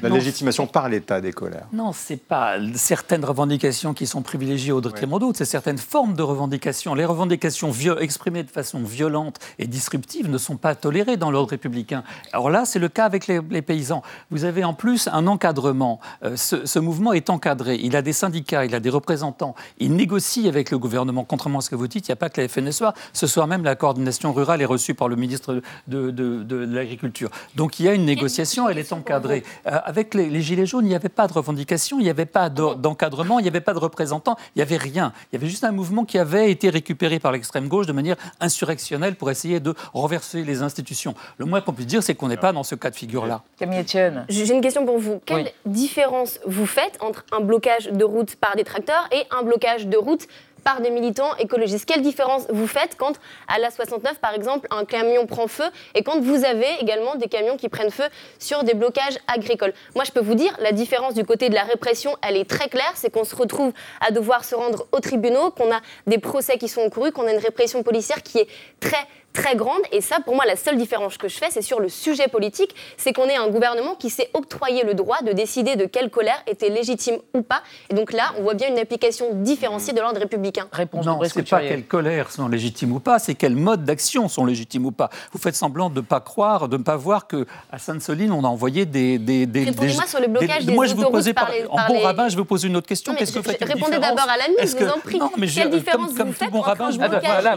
La 0.02 0.10
légitimation 0.10 0.68
par 0.68 0.90
l'État 0.90 1.22
des 1.22 1.32
colères. 1.32 1.68
Non, 1.74 1.94
ce 1.94 2.14
n'est 2.14 2.18
pas 2.18 2.56
certaines 2.76 3.26
revendications 3.26 3.94
qui 3.94 4.08
sont 4.08 4.22
privilégiées 4.22 4.72
au 4.72 4.82
détriment 4.82 5.20
d'autres, 5.20 5.38
c'est 5.38 5.46
certaines 5.46 5.78
formes 5.78 6.14
de 6.14 6.24
revendications. 6.24 6.94
Les 6.94 7.06
revendications 7.06 7.72
exprimées 8.00 8.44
de 8.44 8.50
façon 8.50 8.80
violente 8.84 9.40
et 9.60 9.68
disruptive 9.68 10.30
ne 10.30 10.38
sont 10.38 10.58
pas 10.58 10.76
tolérées 10.76 11.18
dans 11.18 11.32
l'ordre 11.32 11.52
républicain. 11.52 12.04
Alors 12.34 12.50
là, 12.50 12.66
c'est 12.66 12.80
le 12.80 12.90
cas 12.90 13.06
avec 13.06 13.28
les, 13.28 13.62
paysans. 13.62 14.02
Vous 14.30 14.46
avez 14.46 14.64
en 14.64 14.74
plus 14.74 15.08
un 15.12 15.28
encadrement. 15.28 16.00
Euh, 16.24 16.36
ce, 16.36 16.80
mouvement 16.80 17.14
est 17.14 17.30
encadré. 17.30 17.80
Il 17.82 17.96
a 17.96 18.02
des 18.02 18.14
syndicats, 18.14 18.66
il 18.66 18.74
a 18.76 18.80
des 18.80 18.90
représentants. 18.90 19.56
Il 19.78 19.96
négocie 19.96 20.48
avec 20.48 20.72
le 20.72 20.78
gouvernement. 20.78 21.24
Contrairement 21.24 21.60
à 21.60 21.62
ce 21.62 21.70
que 21.70 21.76
vous 21.76 21.88
dites, 21.88 22.08
il 22.08 22.12
n'y 22.12 22.14
a 22.14 22.18
pas 22.18 22.30
que 22.30 22.42
la 22.42 22.48
FNSEA. 22.48 22.94
Ce 23.14 23.28
soir 23.28 23.48
même, 23.48 23.64
la 23.64 23.76
coordination 23.76 24.34
rurale 24.34 24.62
est 24.62 24.66
reçue 24.66 24.94
par 24.94 25.08
le 25.08 25.16
ministre 25.16 25.62
de, 25.88 26.12
de 26.12 26.56
l'Agriculture. 26.56 27.30
Donc 27.56 27.80
il 27.80 27.86
y 27.86 27.90
a 27.90 27.94
une 27.94 28.06
négociation, 28.06 28.68
elle 28.70 28.78
est 28.78 28.94
encadrée. 28.94 29.44
Euh, 29.68 29.78
avec 29.84 30.14
les, 30.14 30.42
Gilets 30.42 30.66
jaunes, 30.66 30.86
il 30.86 30.90
n'y 30.90 30.96
avait 30.96 31.10
pas 31.10 31.28
de 31.28 31.34
revendication, 31.34 32.00
il 32.00 32.04
n'y 32.04 32.10
avait 32.10 32.26
pas 32.26 32.50
d'encadrement, 32.50 33.40
il 33.40 33.44
n'y 33.44 33.48
avait 33.48 33.62
pas 33.62 33.74
de 33.74 33.80
représentants, 33.80 34.36
il 34.56 34.60
n'y 34.60 34.62
avait 34.64 34.78
rien. 34.78 35.14
Il 35.32 35.36
y 35.36 35.38
avait 35.38 35.50
juste 35.50 35.64
un 35.64 35.72
mouvement 35.72 36.06
qui 36.06 36.18
avait 36.18 36.52
été 36.52 36.70
récupéré 36.70 37.20
par 37.20 37.32
l'extrême 37.32 37.68
gauche 37.68 37.88
de 37.88 37.94
manière 37.94 38.16
insurrectionnelle 38.40 39.16
pour 39.16 39.30
essayer 39.30 39.60
de 39.60 39.74
renverser 39.94 40.44
les 40.44 40.62
institutions. 40.62 41.16
Le 41.38 41.46
moins 41.46 41.62
qu'on 41.62 41.74
puisse 41.74 41.88
dire, 41.88 42.04
c'est 42.04 42.16
qu'on 42.16 42.28
n'est 42.28 42.38
pas 42.38 42.54
dans 42.54 42.64
ce 42.64 42.76
cas 42.76 42.90
de 42.90 42.96
figure-là. 42.96 43.44
Camille 43.58 43.82
Etienne. 43.82 44.26
J'ai 44.30 44.52
une 44.54 44.62
question 44.62 44.86
pour 44.86 44.98
vous. 44.98 45.22
Quelle 45.26 45.52
différence 45.66 46.40
vous 46.46 46.66
faites 46.66 46.98
entre 47.02 47.26
un 47.32 47.42
blocage 47.42 47.92
de 47.92 48.04
route 48.04 48.36
par 48.36 48.56
des 48.56 48.64
tracteurs 48.64 49.08
et 49.12 49.24
un 49.32 49.44
blocage 49.44 49.88
de 49.88 49.98
route 49.98 50.28
par 50.64 50.82
des 50.82 50.90
militants 50.90 51.36
écologistes. 51.38 51.86
Quelle 51.86 52.02
différence 52.02 52.46
vous 52.50 52.68
faites 52.68 52.96
quand, 52.98 53.14
à 53.48 53.60
la 53.60 53.72
69, 53.72 54.20
par 54.20 54.34
exemple, 54.34 54.68
un 54.72 54.86
camion 54.86 55.26
prend 55.26 55.48
feu 55.48 55.66
et 55.96 56.04
quand 56.04 56.20
vous 56.20 56.44
avez 56.46 56.68
également 56.80 57.16
des 57.16 57.28
camions 57.28 57.58
qui 57.58 57.70
prennent 57.70 57.92
feu 57.92 58.06
sur 58.40 58.64
des 58.64 58.74
blocages 58.74 59.18
agricoles? 59.28 59.74
Moi, 59.96 60.04
je 60.06 60.12
peux 60.12 60.22
vous 60.22 60.36
dire, 60.36 60.56
la 60.60 60.72
différence 60.72 61.14
du 61.14 61.24
côté 61.26 61.50
de 61.50 61.56
la 61.56 61.64
répression, 61.64 62.16
elle 62.28 62.38
est 62.38 62.50
très 62.50 62.70
claire, 62.70 62.94
c'est 62.96 63.12
qu'on 63.12 63.24
se 63.24 63.36
retrouve 63.36 63.74
à 64.00 64.12
devoir 64.12 64.46
se 64.46 64.56
rendre 64.56 64.88
aux 64.92 65.00
tribunaux, 65.00 65.52
qu'on 65.52 65.72
a 65.72 65.82
des 66.08 66.18
procès 66.18 66.58
qui 66.58 66.68
sont 66.68 66.82
encourus, 66.82 67.12
qu'on 67.12 67.28
a 67.28 67.32
une 67.32 67.40
répression 67.40 67.84
policière 67.84 68.24
qui 68.24 68.40
est 68.40 68.48
très 68.80 69.08
très 69.34 69.56
grande. 69.56 69.82
Et 69.92 70.02
ça, 70.02 70.18
pour 70.24 70.36
moi, 70.36 70.46
la 70.46 70.56
seule 70.56 70.78
différence 70.78 71.18
que 71.18 71.28
je 71.28 71.38
fais, 71.38 71.48
c'est 71.50 71.62
sur 71.62 71.80
le 71.80 71.90
sujet 71.90 72.28
politique, 72.28 72.76
c'est 72.98 73.14
qu'on 73.14 73.26
est 73.26 73.38
un 73.38 73.50
gouvernement 73.50 73.96
qui 73.96 74.10
s'est 74.10 74.30
octroyé 74.34 74.84
le 74.84 74.94
droit 74.94 75.22
de 75.22 75.32
décider 75.32 75.76
de 75.76 75.86
quelle 75.86 76.10
colère 76.10 76.42
était 76.48 76.70
légitime 76.70 77.18
ou 77.34 77.42
pas. 77.42 77.62
Et 77.90 77.94
donc 77.94 78.14
là, 78.14 78.34
on 78.38 78.44
voit 78.44 78.54
bien 78.54 78.70
une 78.70 78.80
application 78.80 79.28
différenciée 79.34 79.94
de 79.94 80.00
l'ordre 80.00 80.20
républicain. 80.20 80.68
Réponse 80.72 81.06
non, 81.06 81.20
c'est 81.24 81.48
pas 81.48 81.62
quelles 81.62 81.86
colères 81.86 82.32
sont 82.32 82.48
légitimes 82.48 82.94
ou 82.94 83.00
pas, 83.00 83.20
c'est 83.20 83.36
quels 83.36 83.56
modes 83.56 83.86
d'action 83.86 84.28
sont 84.28 84.46
légitimes 84.46 84.86
ou 84.86 84.92
pas. 84.92 85.10
Vous 85.32 85.40
faites 85.40 85.56
semblant 85.56 85.90
de 85.90 86.02
ne 86.02 86.06
pas 86.06 86.20
croire, 86.20 86.68
de 86.68 86.78
ne 86.78 86.84
pas 86.84 86.96
voir 86.96 87.28
que 87.28 87.46
à 87.72 87.78
Sainte-Soline, 87.78 88.32
on 88.32 88.44
a 88.44 88.48
envoyé 88.48 88.86
des... 88.86 89.18
des, 89.18 89.46
des 89.46 89.64
Répondez-moi 89.64 90.08
sur 90.08 90.20
le 90.20 90.28
blocage 90.28 90.66
des, 90.66 90.74
moi, 90.74 90.86
je 90.86 90.96
vous 90.96 91.10
posais 91.10 91.34
par, 91.34 91.52
les, 91.52 91.66
En 91.66 91.88
bon 91.88 92.00
rabbin, 92.02 92.30
je 92.30 92.38
vous 92.38 92.46
pose 92.46 92.64
une 92.64 92.76
autre 92.76 92.88
question. 92.88 93.16
Qu'est-ce 93.16 93.32
que 93.32 93.40
vous 93.40 93.50
faites 93.50 93.64
Répondez 93.64 94.00
d'abord 94.00 94.28
à 94.30 94.38
la 94.38 94.48
mise, 94.48 94.76
je 94.78 94.84
vous 94.84 94.92
en 94.92 95.00
prie. 95.00 95.20
Non, 95.20 95.32
mais 95.38 95.48
quelle 95.48 95.70
différence 95.70 96.12
vous 96.12 96.34
faites 96.34 96.54
entre 96.54 96.70
un 96.70 97.08
blocage 97.08 97.48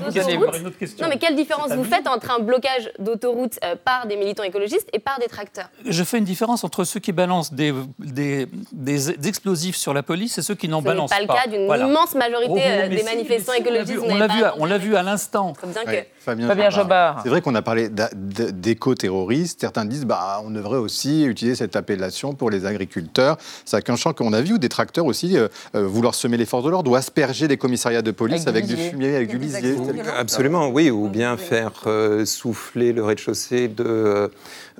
Non, 1.00 1.08
mais 1.08 1.18
quelle 1.18 1.36
différence 1.36 1.63
vous 1.72 1.84
faites 1.84 2.06
entre 2.06 2.30
un 2.30 2.40
blocage 2.40 2.90
d'autoroute 2.98 3.58
euh, 3.64 3.76
par 3.82 4.06
des 4.06 4.16
militants 4.16 4.42
écologistes 4.42 4.88
et 4.92 4.98
par 4.98 5.18
des 5.18 5.26
tracteurs. 5.26 5.68
Je 5.86 6.04
fais 6.04 6.18
une 6.18 6.24
différence 6.24 6.64
entre 6.64 6.84
ceux 6.84 7.00
qui 7.00 7.12
balancent 7.12 7.52
des, 7.52 7.72
des, 7.98 8.46
des, 8.72 9.28
explosifs 9.28 9.76
sur 9.76 9.94
la 9.94 10.02
police 10.02 10.38
et 10.38 10.42
ceux 10.42 10.54
qui 10.54 10.68
n'en 10.68 10.82
balancent 10.82 11.10
pas. 11.10 11.16
Ce 11.16 11.20
n'est 11.22 11.26
pas 11.26 11.46
le 11.46 11.50
cas 11.50 11.78
d'une 11.78 11.88
immense 11.90 12.14
majorité 12.14 12.62
euh, 12.64 12.88
des 12.88 13.02
manifestants 13.02 13.52
écologistes. 13.52 14.00
On 14.02 14.14
l'a 14.16 14.26
vu, 14.26 14.42
on 14.58 14.64
l'a 14.64 14.78
vu 14.78 14.96
à 14.96 15.02
l'instant. 15.02 15.52
Fabien, 16.18 16.70
Jobard. 16.70 17.20
C'est 17.22 17.28
vrai 17.28 17.40
qu'on 17.40 17.54
a 17.54 17.62
parlé 17.62 17.88
d'éco-terroristes. 17.88 19.60
Certains 19.60 19.84
disent 19.84 20.06
bah, 20.06 20.40
on 20.44 20.50
devrait 20.50 20.78
aussi 20.78 21.24
utiliser 21.24 21.56
cette 21.56 21.76
appellation 21.76 22.34
pour 22.34 22.50
les 22.50 22.66
agriculteurs. 22.66 23.36
C'est 23.64 23.90
un 23.90 23.96
champ 23.96 24.12
qu'on 24.12 24.32
a 24.32 24.40
vu 24.40 24.54
où 24.54 24.58
des 24.58 24.68
tracteurs 24.68 25.06
aussi 25.06 25.36
euh, 25.36 25.48
vouloir 25.74 26.14
semer 26.14 26.36
les 26.36 26.46
forces 26.46 26.64
de 26.64 26.70
l'ordre 26.70 26.90
ou 26.90 26.96
asperger 26.96 27.48
des 27.48 27.56
commissariats 27.56 28.02
de 28.02 28.10
police 28.10 28.46
avec, 28.46 28.66
du 28.66 28.76
fumier, 28.76 29.16
avec 29.16 29.28
du 29.28 29.38
lisier. 29.38 29.76
Absolument, 30.16 30.68
oui, 30.68 30.90
ou 30.90 31.08
bien 31.08 31.36
faire 31.36 31.53
souffler 32.24 32.92
le 32.92 33.02
rez-de-chaussée 33.04 33.68
de 33.68 33.84
euh, 33.86 34.28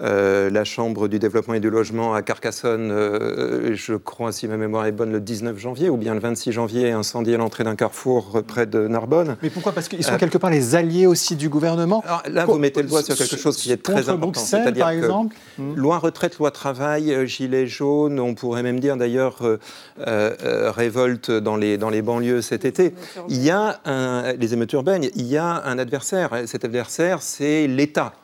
euh, 0.03 0.51
la 0.51 0.65
Chambre 0.65 1.09
du 1.09 1.19
développement 1.19 1.55
et 1.55 1.61
du 1.61 1.71
logement 1.71 2.15
à 2.15 2.23
Carcassonne, 2.23 2.91
euh, 2.91 3.75
je 3.75 3.95
crois, 3.95 4.33
si 4.33 4.49
ma 4.49 4.57
mémoire 4.57 4.87
est 4.87 4.93
bonne, 4.93 5.13
le 5.13 5.21
19 5.21 5.57
janvier, 5.59 5.89
ou 5.89 5.97
bien 5.97 6.15
le 6.15 6.21
26 6.21 6.53
janvier, 6.53 6.91
incendié 6.91 7.37
l'entrée 7.37 7.65
d'un 7.65 7.77
carrefour 7.77 8.43
près 8.47 8.67
de 8.67 8.89
Narbonne. 8.89 9.37
Mais 9.43 9.51
pourquoi? 9.51 9.73
Parce 9.73 9.89
qu'ils 9.89 10.03
sont 10.03 10.17
quelque 10.17 10.39
part 10.39 10.51
les 10.51 10.75
alliés 10.75 11.07
aussi 11.07 11.37
du 11.37 11.49
gouvernement? 11.49 12.03
là, 12.29 12.45
vous 12.45 12.59
mettez 12.59 12.83
le 12.83 12.89
doigt 12.89 13.03
sur 13.03 13.17
quelque 13.17 13.37
chose 13.37 13.57
qui 13.57 13.71
est 13.71 13.83
très 13.83 14.09
important. 14.09 14.41
C'est-à-dire 14.41 14.87
que 14.87 14.93
exemple? 14.93 15.37
Hmm. 15.59 15.75
loi 15.77 15.99
retraite, 15.99 16.39
loi 16.39 16.51
travail, 16.51 17.27
gilets 17.27 17.67
jaunes, 17.67 18.19
on 18.19 18.35
pourrait 18.35 18.63
même 18.63 18.81
dire 18.81 18.97
d'ailleurs 18.97 19.39
révolte 19.99 21.31
dans 21.31 21.57
les, 21.57 21.79
dans 21.79 21.91
les 21.91 22.03
banlieues 22.03 22.43
cet 22.43 22.65
été. 22.65 22.95
Il 23.29 23.43
y 23.43 23.51
a 23.51 23.81
un, 23.85 24.33
les 24.33 24.55
émeutes 24.55 24.73
urbaines, 24.73 25.05
il 25.15 25.27
y 25.27 25.37
a 25.37 25.63
un 25.65 25.79
adversaire. 25.79 26.31
Adversaire, 26.65 27.23
c'est 27.23 27.67
l'État 27.67 28.15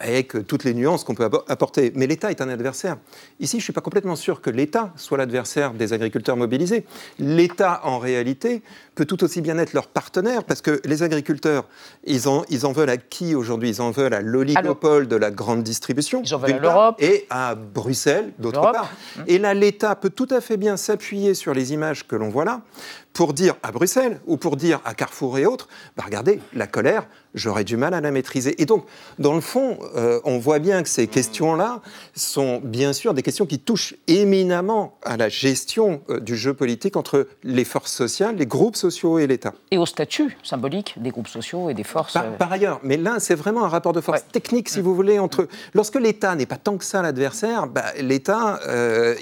avec 0.00 0.46
toutes 0.46 0.64
les 0.64 0.74
nuances 0.74 1.04
qu'on 1.04 1.14
peut 1.14 1.28
apporter. 1.48 1.92
Mais 1.94 2.06
l'État 2.06 2.30
est 2.30 2.40
un 2.40 2.48
adversaire. 2.48 2.96
Ici, 3.38 3.52
je 3.52 3.56
ne 3.58 3.62
suis 3.62 3.72
pas 3.72 3.80
complètement 3.80 4.16
sûr 4.16 4.40
que 4.40 4.50
l'État 4.50 4.92
soit 4.96 5.16
l'adversaire 5.16 5.74
des 5.74 5.92
agriculteurs 5.92 6.36
mobilisés. 6.36 6.84
L'État, 7.18 7.80
en 7.84 7.98
réalité, 7.98 8.62
peut 8.94 9.04
tout 9.04 9.24
aussi 9.24 9.40
bien 9.40 9.58
être 9.58 9.72
leur 9.72 9.86
partenaire, 9.86 10.44
parce 10.44 10.60
que 10.60 10.80
les 10.84 11.02
agriculteurs, 11.02 11.66
ils 12.04 12.28
en, 12.28 12.44
ils 12.50 12.66
en 12.66 12.72
veulent 12.72 12.90
à 12.90 12.96
qui 12.96 13.34
aujourd'hui? 13.34 13.70
Ils 13.70 13.82
en 13.82 13.90
veulent 13.90 14.14
à 14.14 14.20
l'oligopole 14.20 15.08
de 15.08 15.16
la 15.16 15.30
grande 15.30 15.62
distribution, 15.62 16.22
ils 16.24 16.34
en 16.34 16.38
veulent 16.38 16.52
à 16.52 16.58
l'Europe, 16.58 16.96
et 16.98 17.26
à 17.30 17.54
Bruxelles, 17.54 18.32
d'autre 18.38 18.60
part. 18.60 18.90
Et 19.26 19.38
là, 19.38 19.54
l'État 19.54 19.94
peut 19.94 20.10
tout 20.10 20.28
à 20.30 20.40
fait 20.40 20.56
bien 20.56 20.76
s'appuyer 20.76 21.34
sur 21.34 21.54
les 21.54 21.72
images 21.72 22.06
que 22.06 22.16
l'on 22.16 22.28
voit 22.28 22.44
là, 22.44 22.62
pour 23.12 23.34
dire 23.34 23.54
à 23.62 23.72
Bruxelles 23.72 24.20
ou 24.26 24.36
pour 24.38 24.56
dire 24.56 24.80
à 24.84 24.94
Carrefour 24.94 25.38
et 25.38 25.44
autres, 25.44 25.68
bah 25.96 26.04
regardez, 26.06 26.40
la 26.54 26.66
colère, 26.66 27.06
j'aurais 27.34 27.64
du 27.64 27.76
mal 27.76 27.92
à 27.92 28.00
la 28.00 28.10
maîtriser. 28.10 28.60
Et 28.60 28.64
donc, 28.64 28.86
dans 29.18 29.34
le 29.34 29.42
fond, 29.42 29.78
euh, 29.96 30.20
on 30.24 30.38
voit 30.38 30.58
bien 30.58 30.82
que 30.82 30.88
ces 30.88 31.06
questions-là 31.06 31.82
sont 32.14 32.60
bien 32.64 32.94
sûr 32.94 33.12
des 33.12 33.22
questions 33.22 33.44
qui 33.44 33.58
touchent 33.58 33.94
éminemment 34.06 34.98
à 35.02 35.18
la 35.18 35.28
gestion 35.28 36.02
euh, 36.08 36.20
du 36.20 36.36
jeu 36.36 36.54
politique 36.54 36.96
entre 36.96 37.28
les 37.42 37.64
forces 37.64 37.92
sociales, 37.92 38.36
les 38.36 38.46
groupes 38.46 38.76
sociaux 38.82 39.18
et 39.18 39.26
l'État. 39.26 39.52
Et 39.70 39.78
au 39.78 39.86
statut 39.86 40.36
symbolique 40.42 40.94
des 40.96 41.10
groupes 41.10 41.28
sociaux 41.28 41.70
et 41.70 41.74
des 41.74 41.84
forces. 41.84 42.12
Par, 42.12 42.24
par 42.32 42.52
ailleurs, 42.52 42.80
mais 42.82 42.96
là, 42.96 43.16
c'est 43.18 43.34
vraiment 43.34 43.64
un 43.64 43.68
rapport 43.68 43.92
de 43.92 44.00
force 44.00 44.24
technique, 44.30 44.68
si 44.68 44.80
vous 44.80 44.94
voulez, 44.94 45.18
entre. 45.18 45.48
Lorsque 45.74 45.96
l'État 45.96 46.34
n'est 46.34 46.46
pas 46.46 46.56
tant 46.56 46.76
que 46.76 46.84
ça 46.84 47.02
l'adversaire, 47.02 47.66
bah, 47.66 47.84
l'État, 48.00 48.60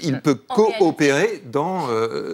il 0.03 0.21
peut 0.21 0.35
coopérer 0.35 1.43
dans, 1.45 1.87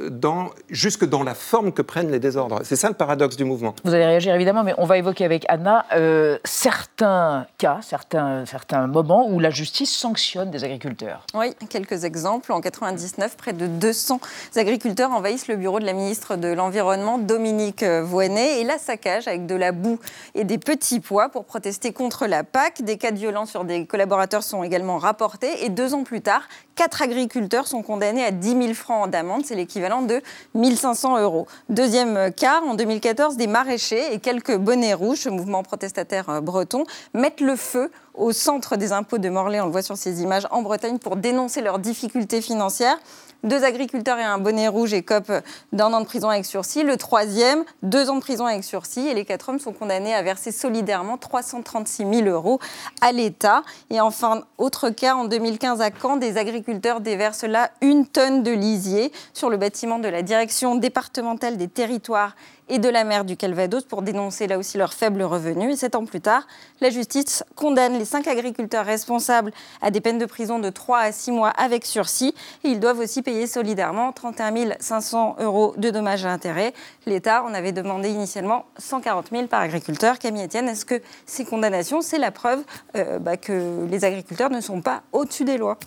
dans, 0.10 0.50
jusque 0.70 1.06
dans 1.06 1.24
la 1.24 1.36
forme 1.36 1.72
que 1.72 1.82
prennent 1.82 2.12
les 2.12 2.20
désordres. 2.20 2.62
C'est 2.64 2.76
ça 2.76 2.90
le 2.90 2.96
paradoxe 2.96 3.36
du 3.36 3.46
mouvement. 3.46 3.76
Vous 3.84 3.94
allez 3.94 4.06
réagir 4.06 4.34
évidemment, 4.34 4.64
mais 4.64 4.74
on 4.78 4.86
va 4.86 4.98
évoquer 4.98 5.26
avec 5.26 5.46
Anna 5.50 5.86
euh, 5.94 6.38
certains 6.44 7.46
cas, 7.58 7.80
certains, 7.82 8.46
certains 8.46 8.88
moments 8.88 9.28
où 9.30 9.40
la 9.40 9.50
justice 9.50 9.94
sanctionne 9.94 10.52
des 10.52 10.64
agriculteurs. 10.64 11.26
Oui, 11.34 11.54
quelques 11.70 12.04
exemples. 12.04 12.52
En 12.52 12.62
99, 12.62 13.38
près 13.38 13.54
de 13.54 13.68
200 13.68 14.20
agriculteurs 14.56 15.12
envahissent 15.12 15.48
le 15.48 15.56
bureau 15.56 15.80
de 15.80 15.86
la 15.86 15.94
ministre 15.94 16.36
de 16.36 16.50
l'Environnement, 16.50 17.17
Dominique 17.26 17.84
Voynet, 17.84 18.62
et 18.62 18.64
la 18.64 18.78
saccagent 18.78 19.28
avec 19.28 19.46
de 19.46 19.56
la 19.56 19.72
boue 19.72 20.00
et 20.36 20.44
des 20.44 20.58
petits 20.58 21.00
pois 21.00 21.30
pour 21.30 21.46
protester 21.46 21.94
contre 21.94 22.28
la 22.28 22.44
PAC. 22.44 22.82
Des 22.82 22.98
cas 22.98 23.12
de 23.12 23.18
violence 23.18 23.50
sur 23.50 23.66
des 23.66 23.86
collaborateurs 23.86 24.44
sont 24.44 24.64
également 24.64 24.98
rapportés, 24.98 25.66
et 25.66 25.70
deux 25.70 25.94
ans 25.94 26.04
plus 26.04 26.22
tard, 26.22 26.42
quatre 26.76 27.02
agriculteurs 27.02 27.68
sont 27.68 27.82
condamnés 27.82 28.24
à 28.24 28.32
10 28.32 28.50
000 28.50 28.74
francs 28.74 29.10
d'amende, 29.10 29.46
c'est 29.46 29.56
l'équivalent 29.56 30.02
de 30.02 30.22
1500 30.54 31.20
euros. 31.20 31.48
Deuxième 31.70 32.32
cas, 32.32 32.62
en 32.62 32.76
2014, 32.76 33.38
des 33.38 33.48
maraîchers 33.48 34.14
et 34.14 34.20
quelques 34.20 34.56
bonnets 34.56 34.94
rouges, 34.94 35.20
ce 35.20 35.30
mouvement 35.30 35.64
protestataire 35.64 36.30
euh, 36.30 36.42
breton, 36.42 36.86
mettent 37.14 37.42
le 37.42 37.56
feu 37.56 37.92
au 38.14 38.32
centre 38.32 38.78
des 38.78 38.92
impôts 38.92 39.18
de 39.20 39.30
Morlaix, 39.30 39.62
on 39.62 39.66
le 39.66 39.72
voit 39.72 39.82
sur 39.82 39.98
ces 39.98 40.22
images, 40.22 40.48
en 40.52 40.62
Bretagne, 40.62 40.98
pour 40.98 41.16
dénoncer 41.16 41.62
leurs 41.62 41.80
difficultés 41.80 42.42
financières. 42.42 42.98
Deux 43.44 43.64
agriculteurs 43.64 44.18
et 44.18 44.24
un 44.24 44.40
bonnet 44.40 44.68
rouge 44.68 44.94
écopent 44.94 45.44
d'un 45.72 45.94
an 45.94 46.02
de 46.02 46.06
prison 46.06 46.30
avec 46.30 46.46
sursis. 46.46 46.84
Le 46.84 46.98
troisième, 46.98 47.64
deux 47.84 48.10
ans 48.10 48.16
de 48.16 48.22
prison 48.22 48.46
avec 48.46 48.64
sursis. 48.64 49.08
Et 49.08 49.14
les 49.14 49.26
quatre 49.26 49.50
hommes 49.50 49.60
sont 49.60 49.74
condamnés 49.74 50.14
à 50.14 50.24
verser 50.24 50.52
solidairement 50.52 51.18
336 51.18 52.06
000 52.24 52.28
euros 52.28 52.60
à 53.02 53.12
l'État. 53.12 53.64
Et 53.90 54.02
enfin, 54.02 54.44
autre 54.58 54.90
cas, 54.90 55.16
en 55.16 55.26
2015 55.26 55.82
à 55.82 55.90
Caen, 55.92 56.18
des 56.18 56.38
agriculteurs 56.38 57.00
déversent 57.00 57.44
là 57.44 57.70
une 57.82 58.08
tonne 58.08 58.44
de 58.44 58.52
lisier 58.52 59.12
sur 59.34 59.50
le 59.50 59.58
bâtiment 59.58 60.00
de 60.00 60.08
la 60.08 60.24
direction 60.24 60.76
départementale 60.76 61.58
des 61.58 61.68
territoires 61.68 62.36
et 62.70 62.80
de 62.80 62.90
la 62.90 63.04
mer 63.04 63.26
du 63.26 63.38
Calvados 63.38 63.84
pour 63.84 64.02
dénoncer 64.02 64.48
là 64.48 64.58
aussi 64.58 64.78
leurs 64.78 64.94
faibles 64.94 65.24
revenus. 65.24 65.74
Et 65.74 65.78
sept 65.78 65.96
ans 65.96 66.06
plus 66.06 66.22
tard, 66.22 66.48
la 66.82 66.90
justice 66.90 67.44
condamne 67.56 67.98
les 67.98 68.06
cinq 68.06 68.28
agriculteurs 68.28 68.86
responsables 68.86 69.52
à 69.82 69.92
des 69.92 70.02
peines 70.02 70.18
de 70.18 70.26
prison 70.26 70.60
de 70.60 70.70
3 70.70 71.00
à 71.00 71.12
6 71.12 71.32
mois 71.32 71.50
avec 71.50 71.86
sursis. 71.86 72.34
Et 72.64 72.70
ils 72.70 72.80
doivent 72.80 73.00
aussi 73.00 73.22
payer 73.22 73.48
solidairement 73.48 74.12
31 74.12 74.48
500 74.80 75.38
euros 75.40 75.74
de 75.78 75.90
dommages 75.90 76.26
à 76.26 76.32
intérêts. 76.32 76.74
L'État 77.06 77.44
en 77.44 77.54
avait 77.54 77.72
demandé 77.72 78.10
initialement 78.10 78.66
140 78.78 79.30
000 79.32 79.48
par 79.48 79.62
agriculteur. 79.62 80.20
Camille 80.20 80.46
Etienne, 80.46 80.70
est-ce 80.70 80.86
que 80.86 81.02
ces 81.26 81.46
condamnations, 81.46 82.02
c'est 82.02 82.18
la 82.18 82.32
preuve 82.32 82.64
euh, 82.96 83.20
bah, 83.20 83.38
que 83.38 83.86
les 83.90 84.06
agriculteurs 84.06 84.50
ne 84.50 84.62
sont 84.62 84.82
pas 84.82 85.04
au-dessus 85.12 85.44
des 85.44 85.58
lois? 85.58 85.78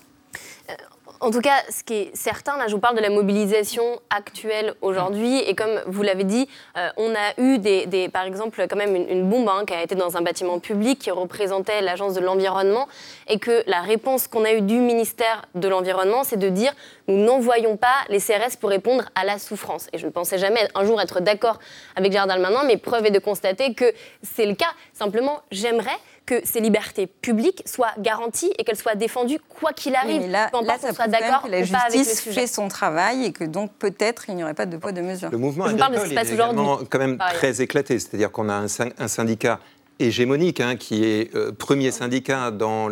En 1.21 1.31
tout 1.31 1.41
cas, 1.43 1.63
ce 1.69 1.85
qui 1.85 1.95
est 1.95 2.17
certain, 2.17 2.57
là, 2.57 2.67
je 2.67 2.75
vous 2.75 2.81
parle 2.81 2.97
de 2.97 3.03
la 3.03 3.11
mobilisation 3.11 4.01
actuelle 4.09 4.75
aujourd'hui. 4.81 5.39
Et 5.41 5.55
comme 5.55 5.81
vous 5.87 6.03
l'avez 6.03 6.25
dit, 6.25 6.49
euh, 6.79 6.89
on 6.97 7.11
a 7.11 7.39
eu, 7.39 7.59
des, 7.59 8.09
par 8.09 8.25
exemple, 8.25 8.67
quand 8.69 8.77
même 8.77 8.97
une, 8.97 9.29
bombe 9.29 9.49
hein, 9.51 9.65
qui 9.67 9.75
a 9.75 9.83
été 9.83 9.95
dans 9.95 10.17
un 10.17 10.23
bâtiment 10.23 10.59
public 10.59 10.99
qui 10.99 11.11
représentait 11.11 11.83
l'Agence 11.83 12.15
de 12.15 12.21
l'environnement. 12.21 12.89
Et 13.29 13.39
que 13.39 13.63
la 13.67 13.83
réponse 13.83 14.29
qu'on 14.29 14.47
a 14.47 14.53
eue 14.53 14.63
du 14.63 14.79
ministère 14.79 15.45
de 15.55 15.69
l'Environnement, 15.69 16.25
c'est 16.25 16.39
de 16.39 16.49
dire 16.49 16.73
nous 17.07 17.23
n'envoyons 17.23 17.77
pas 17.77 17.97
les 18.09 18.19
CRS 18.19 18.57
pour 18.59 18.71
répondre 18.71 19.05
à 19.15 19.25
la 19.25 19.39
souffrance. 19.39 19.89
Et 19.93 19.99
je 19.99 20.07
ne 20.07 20.11
pensais 20.11 20.39
jamais 20.39 20.69
un 20.75 20.85
jour 20.85 21.01
être 21.03 21.21
d'accord 21.21 21.59
avec 21.97 22.13
Gérard 22.13 22.29
Darmanin, 22.29 22.65
mais 22.65 22.79
preuve 22.79 23.07
est 23.07 23.11
de 23.11 23.19
constater 23.19 23.75
que 23.75 23.93
c'est 24.23 24.47
le 24.47 24.55
cas. 24.55 24.73
Simplement, 24.95 25.41
j'aimerais 25.51 25.99
que 26.31 26.47
ces 26.47 26.61
libertés 26.61 27.09
publiques 27.09 27.65
soient 27.67 27.93
garanties 27.99 28.53
et 28.57 28.63
qu'elles 28.63 28.77
soient 28.77 28.95
défendues 28.95 29.41
quoi 29.49 29.73
qu'il 29.73 29.97
arrive. 29.97 30.21
mais 30.21 30.29
là, 30.29 30.49
là 30.63 30.77
ça 30.81 30.93
soit 30.93 31.09
d'accord 31.09 31.43
que 31.43 31.51
la 31.51 31.65
justice 31.65 32.21
fait 32.21 32.47
son 32.47 32.69
travail 32.69 33.25
et 33.25 33.33
que 33.33 33.43
donc 33.43 33.73
peut-être 33.81 34.27
il 34.29 34.37
n'y 34.37 34.45
aurait 34.45 34.55
pas 34.55 34.67
de 34.67 34.77
poids 34.77 34.93
de 34.93 35.01
mesure. 35.01 35.29
Le 35.31 35.39
mouvement 35.39 35.65
agricole 35.65 36.13
est 36.13 36.33
également 36.33 36.79
quand 36.89 37.01
même 37.01 37.19
très 37.35 37.61
éclaté, 37.61 37.99
c'est-à-dire 37.99 38.31
qu'on 38.31 38.49
a 38.49 38.55
un, 38.55 38.67
un 38.99 39.09
syndicat 39.09 39.59
hégémonique, 40.01 40.61
hein, 40.61 40.77
qui 40.77 41.05
est 41.05 41.35
euh, 41.35 41.53
premier 41.53 41.91
syndicat 41.91 42.51
dans 42.51 42.89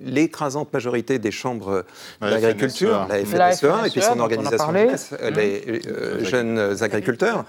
l'écrasante 0.00 0.72
majorité 0.72 1.18
des 1.18 1.30
chambres 1.30 1.84
d'agriculture, 2.20 3.06
la 3.08 3.24
FNSEA, 3.24 3.86
et 3.86 3.90
puis 3.90 4.02
son 4.02 4.20
organisation 4.20 4.72
jeunesse, 4.72 5.12
mmh. 5.12 5.28
les 5.34 5.82
euh, 5.86 6.24
jeunes 6.24 6.76
agriculteurs. 6.82 7.44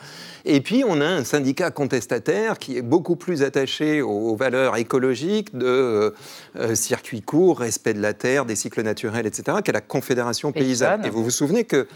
Et 0.45 0.62
puis, 0.62 0.84
on 0.88 1.02
a 1.02 1.06
un 1.06 1.24
syndicat 1.24 1.69
contestataire 1.69 2.58
qui 2.58 2.78
est 2.78 2.82
beaucoup 2.82 3.15
plus 3.15 3.43
attaché 3.43 4.02
aux, 4.02 4.36
valeurs 4.36 4.78
écologiques 4.78 5.56
de 5.58 6.13
euh, 6.56 6.76
circuits 6.76 7.22
courts, 7.22 7.60
respect 7.60 7.93
de 7.93 8.02
la 8.02 8.13
terre, 8.13 8.45
des 8.45 8.56
cycles 8.56 8.82
naturels, 8.82 9.28
etc., 9.28 9.58
qu'est 9.63 9.74
la 9.74 9.82
Confédération 9.82 10.52
paysanne. 10.52 11.06
Et 11.06 11.10
vous 11.10 11.24
vous 11.24 11.32
souvenez 11.32 11.65
que 11.65 11.88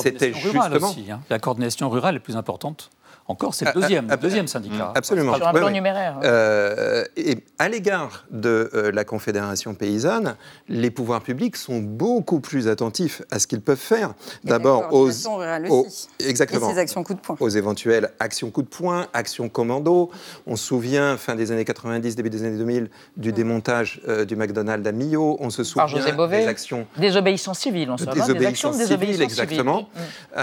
c'était 0.00 0.32
justement... 0.32 0.90
Aussi, 0.90 1.10
hein. 1.10 1.20
La 1.28 1.38
coordination 1.38 1.90
rurale 1.90 2.16
est 2.16 2.20
plus 2.20 2.36
importante 2.36 2.90
encore, 3.28 3.54
c'est 3.54 3.64
le 3.66 3.80
deuxième, 3.80 4.06
deuxième 4.20 4.48
syndicat. 4.48 4.92
Absolument. 4.94 5.36
Sur 5.36 5.46
un 5.46 5.52
plan 5.52 5.70
numéraire. 5.70 6.18
Euh, 6.24 7.04
et 7.16 7.38
à 7.58 7.68
l'égard 7.68 8.26
de 8.30 8.70
euh, 8.74 8.90
la 8.90 9.04
Confédération 9.04 9.74
paysanne, 9.74 10.34
les 10.68 10.90
pouvoirs 10.90 11.22
publics 11.22 11.56
sont 11.56 11.78
beaucoup 11.78 12.40
plus 12.40 12.66
attentifs 12.66 13.22
à 13.30 13.38
ce 13.38 13.46
qu'ils 13.46 13.60
peuvent 13.60 13.78
faire. 13.78 14.14
D'abord 14.42 14.92
aux, 14.92 15.08
aux, 15.08 15.86
exactement, 16.18 16.74
et 16.74 16.78
actions 16.78 17.04
coup 17.04 17.14
de 17.14 17.20
poing. 17.20 17.36
aux 17.38 17.48
éventuelles 17.48 18.10
actions 18.18 18.50
coup 18.50 18.62
de 18.62 18.68
poing, 18.68 19.06
actions 19.12 19.48
commando. 19.48 20.10
On 20.46 20.56
se 20.56 20.64
souvient, 20.64 21.16
fin 21.16 21.36
des 21.36 21.52
années 21.52 21.64
90, 21.64 22.16
début 22.16 22.30
des 22.30 22.44
années 22.44 22.58
2000, 22.58 22.90
du 23.16 23.28
mm. 23.28 23.32
démontage 23.32 24.00
euh, 24.08 24.24
du 24.24 24.34
McDonald's 24.34 24.86
à 24.86 24.92
Millau. 24.92 25.36
On 25.38 25.50
se 25.50 25.62
souvient 25.62 25.86
José 25.86 26.12
Bové, 26.12 26.40
des 26.40 26.48
actions... 26.48 26.86
Désobéissance 26.98 27.60
civile, 27.60 27.90
en 27.92 27.96
somme. 27.96 28.14
Des, 28.14 28.34
des 28.34 28.46
actions 28.46 28.72
civiles, 28.72 29.22
exactement. 29.22 29.88
Mm. 30.34 30.40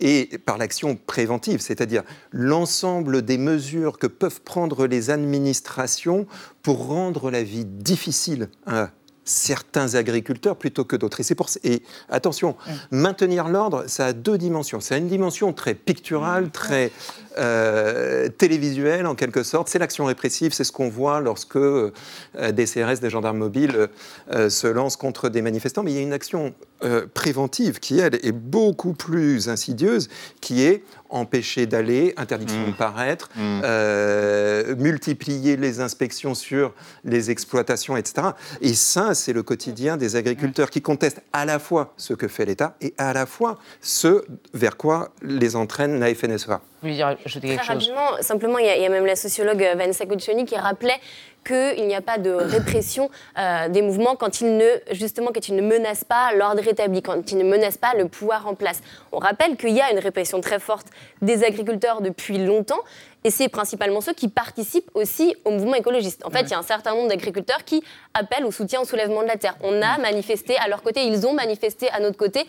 et 0.00 0.38
par 0.44 0.58
l'action 0.58 0.96
préventive, 1.06 1.60
c'est 1.60 1.77
c'est-à-dire 1.78 2.02
l'ensemble 2.32 3.22
des 3.22 3.38
mesures 3.38 3.98
que 3.98 4.08
peuvent 4.08 4.40
prendre 4.40 4.86
les 4.86 5.10
administrations 5.10 6.26
pour 6.62 6.86
rendre 6.86 7.30
la 7.30 7.44
vie 7.44 7.64
difficile 7.64 8.48
à 8.66 8.90
certains 9.24 9.94
agriculteurs 9.94 10.56
plutôt 10.56 10.84
que 10.84 10.96
d'autres. 10.96 11.20
Et 11.20 11.22
c'est 11.22 11.34
pour 11.34 11.48
et 11.62 11.82
attention, 12.08 12.56
maintenir 12.90 13.48
l'ordre, 13.48 13.84
ça 13.86 14.06
a 14.06 14.12
deux 14.12 14.38
dimensions. 14.38 14.80
Ça 14.80 14.96
a 14.96 14.98
une 14.98 15.08
dimension 15.08 15.52
très 15.52 15.74
picturale, 15.74 16.50
très 16.50 16.90
euh, 17.38 18.28
télévisuelle 18.28 19.06
en 19.06 19.14
quelque 19.14 19.42
sorte. 19.42 19.68
C'est 19.68 19.78
l'action 19.78 20.06
répressive, 20.06 20.52
c'est 20.52 20.64
ce 20.64 20.72
qu'on 20.72 20.88
voit 20.88 21.20
lorsque 21.20 21.56
euh, 21.56 21.92
des 22.52 22.64
CRS, 22.64 23.00
des 23.00 23.10
gendarmes 23.10 23.38
mobiles 23.38 23.88
euh, 24.32 24.50
se 24.50 24.66
lancent 24.66 24.96
contre 24.96 25.28
des 25.28 25.40
manifestants. 25.40 25.82
Mais 25.82 25.92
il 25.92 25.96
y 25.96 26.00
a 26.00 26.02
une 26.02 26.12
action 26.12 26.54
préventive 27.12 27.80
qui, 27.80 27.98
elle, 27.98 28.14
est 28.22 28.30
beaucoup 28.30 28.92
plus 28.92 29.48
insidieuse, 29.48 30.08
qui 30.40 30.62
est 30.62 30.84
empêcher 31.10 31.66
d'aller, 31.66 32.14
interdiction 32.16 32.62
de 32.62 32.70
mmh. 32.70 32.74
paraître, 32.74 33.30
mmh. 33.34 34.80
multiplier 34.80 35.56
les 35.56 35.80
inspections 35.80 36.36
sur 36.36 36.72
les 37.02 37.32
exploitations, 37.32 37.96
etc. 37.96 38.28
Et 38.60 38.74
ça, 38.74 39.14
c'est 39.14 39.32
le 39.32 39.42
quotidien 39.42 39.96
des 39.96 40.14
agriculteurs 40.14 40.70
qui 40.70 40.80
contestent 40.80 41.22
à 41.32 41.44
la 41.44 41.58
fois 41.58 41.94
ce 41.96 42.14
que 42.14 42.28
fait 42.28 42.44
l'État 42.44 42.76
et 42.80 42.94
à 42.96 43.12
la 43.12 43.26
fois 43.26 43.58
ce 43.80 44.24
vers 44.54 44.76
quoi 44.76 45.10
les 45.20 45.56
entraîne 45.56 45.98
la 45.98 46.14
FNSEA. 46.14 46.60
Ajouter 47.28 47.48
quelque 47.48 47.62
Très 47.64 47.74
chose. 47.74 47.88
rapidement, 47.90 48.22
simplement, 48.22 48.58
il 48.58 48.66
y, 48.66 48.84
a, 48.84 48.88
même 48.88 49.06
la 49.06 49.16
sociologue 49.16 49.60
Vanessa 49.76 50.04
Guccioni 50.04 50.44
qui 50.44 50.56
rappelait 50.56 50.98
qu'il 51.48 51.86
n'y 51.86 51.94
a 51.94 52.02
pas 52.02 52.18
de 52.18 52.30
répression 52.30 53.10
euh, 53.38 53.68
des 53.68 53.80
mouvements 53.80 54.16
quand 54.16 54.42
ils 54.42 54.56
ne, 54.56 54.68
justement, 54.92 55.30
quand 55.32 55.48
ils 55.48 55.56
ne 55.56 55.62
menacent 55.62 56.04
pas 56.04 56.34
l'ordre 56.34 56.66
établi, 56.68 57.00
quand 57.00 57.32
ils 57.32 57.38
ne 57.38 57.44
menacent 57.44 57.78
pas 57.78 57.94
le 57.96 58.06
pouvoir 58.06 58.46
en 58.46 58.54
place. 58.54 58.82
On 59.12 59.18
rappelle 59.18 59.56
qu'il 59.56 59.70
y 59.70 59.80
a 59.80 59.90
une 59.90 59.98
répression 59.98 60.42
très 60.42 60.58
forte 60.58 60.88
des 61.22 61.44
agriculteurs 61.44 62.02
depuis 62.02 62.36
longtemps, 62.38 62.80
et 63.24 63.30
c'est 63.30 63.48
principalement 63.48 64.00
ceux 64.00 64.12
qui 64.12 64.28
participent 64.28 64.90
aussi 64.94 65.34
au 65.44 65.50
mouvement 65.50 65.74
écologiste. 65.74 66.24
En 66.24 66.30
fait, 66.30 66.42
il 66.42 66.50
y 66.50 66.54
a 66.54 66.58
un 66.58 66.62
certain 66.62 66.94
nombre 66.94 67.08
d'agriculteurs 67.08 67.64
qui 67.64 67.82
appellent 68.14 68.44
au 68.44 68.52
soutien 68.52 68.80
au 68.80 68.84
soulèvement 68.84 69.22
de 69.22 69.28
la 69.28 69.36
terre. 69.36 69.56
On 69.62 69.82
a 69.82 69.98
manifesté 69.98 70.56
à 70.56 70.68
leur 70.68 70.82
côté, 70.82 71.04
ils 71.04 71.26
ont 71.26 71.32
manifesté 71.32 71.90
à 71.90 72.00
notre 72.00 72.16
côté 72.16 72.46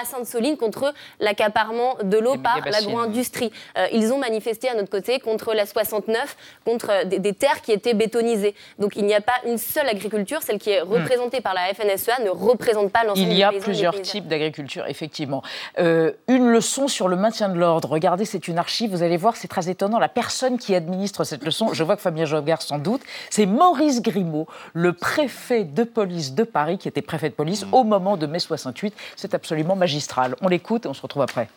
à 0.00 0.04
Sainte-Soline 0.04 0.56
contre 0.56 0.94
l'accaparement 1.20 1.96
de 2.02 2.16
l'eau 2.18 2.36
par 2.38 2.60
l'agro-industrie. 2.66 3.52
Euh, 3.76 3.86
ils 3.92 4.12
ont 4.12 4.18
manifesté 4.18 4.68
à 4.68 4.74
notre 4.74 4.90
côté 4.90 5.18
contre 5.20 5.52
la 5.54 5.66
69, 5.66 6.36
contre 6.64 7.04
des, 7.06 7.32
terres 7.34 7.60
qui 7.62 7.72
étaient 7.72 7.94
bétonisées 7.94 8.41
Donc 8.78 8.96
il 8.96 9.04
n'y 9.04 9.14
a 9.14 9.20
pas 9.20 9.34
une 9.46 9.58
seule 9.58 9.88
agriculture, 9.88 10.42
celle 10.42 10.58
qui 10.58 10.70
est 10.70 10.80
représentée 10.80 11.40
par 11.40 11.54
la 11.54 11.72
FNSEA 11.74 12.24
ne 12.24 12.30
représente 12.30 12.92
pas 12.92 13.04
l'ensemble 13.04 13.28
Il 13.28 13.36
y 13.36 13.42
a 13.42 13.52
plusieurs 13.52 14.00
types 14.02 14.26
d'agriculture, 14.26 14.84
effectivement. 14.88 15.42
Euh, 15.78 16.12
une 16.28 16.48
leçon 16.48 16.88
sur 16.88 17.08
le 17.08 17.16
maintien 17.16 17.48
de 17.48 17.58
l'ordre. 17.58 17.90
Regardez, 17.90 18.24
c'est 18.24 18.48
une 18.48 18.58
archive, 18.58 18.90
vous 18.90 19.02
allez 19.02 19.16
voir, 19.16 19.36
c'est 19.36 19.48
très 19.48 19.68
étonnant. 19.68 19.98
La 19.98 20.08
personne 20.08 20.58
qui 20.58 20.74
administre 20.74 21.24
cette 21.24 21.44
leçon, 21.44 21.72
je 21.72 21.84
vois 21.84 21.96
que 21.96 22.02
Fabien 22.02 22.24
Jobert 22.24 22.62
sans 22.62 22.78
doute, 22.78 23.02
c'est 23.30 23.46
Maurice 23.46 24.02
Grimaud, 24.02 24.46
le 24.72 24.92
préfet 24.92 25.64
de 25.64 25.84
police 25.84 26.34
de 26.34 26.44
Paris, 26.44 26.78
qui 26.78 26.88
était 26.88 27.02
préfet 27.02 27.28
de 27.28 27.34
police 27.34 27.66
au 27.72 27.84
moment 27.84 28.16
de 28.16 28.26
mai 28.26 28.38
68. 28.38 28.94
C'est 29.16 29.34
absolument 29.34 29.76
magistral. 29.76 30.36
On 30.40 30.48
l'écoute 30.48 30.86
et 30.86 30.88
on 30.88 30.94
se 30.94 31.02
retrouve 31.02 31.22
après. 31.22 31.48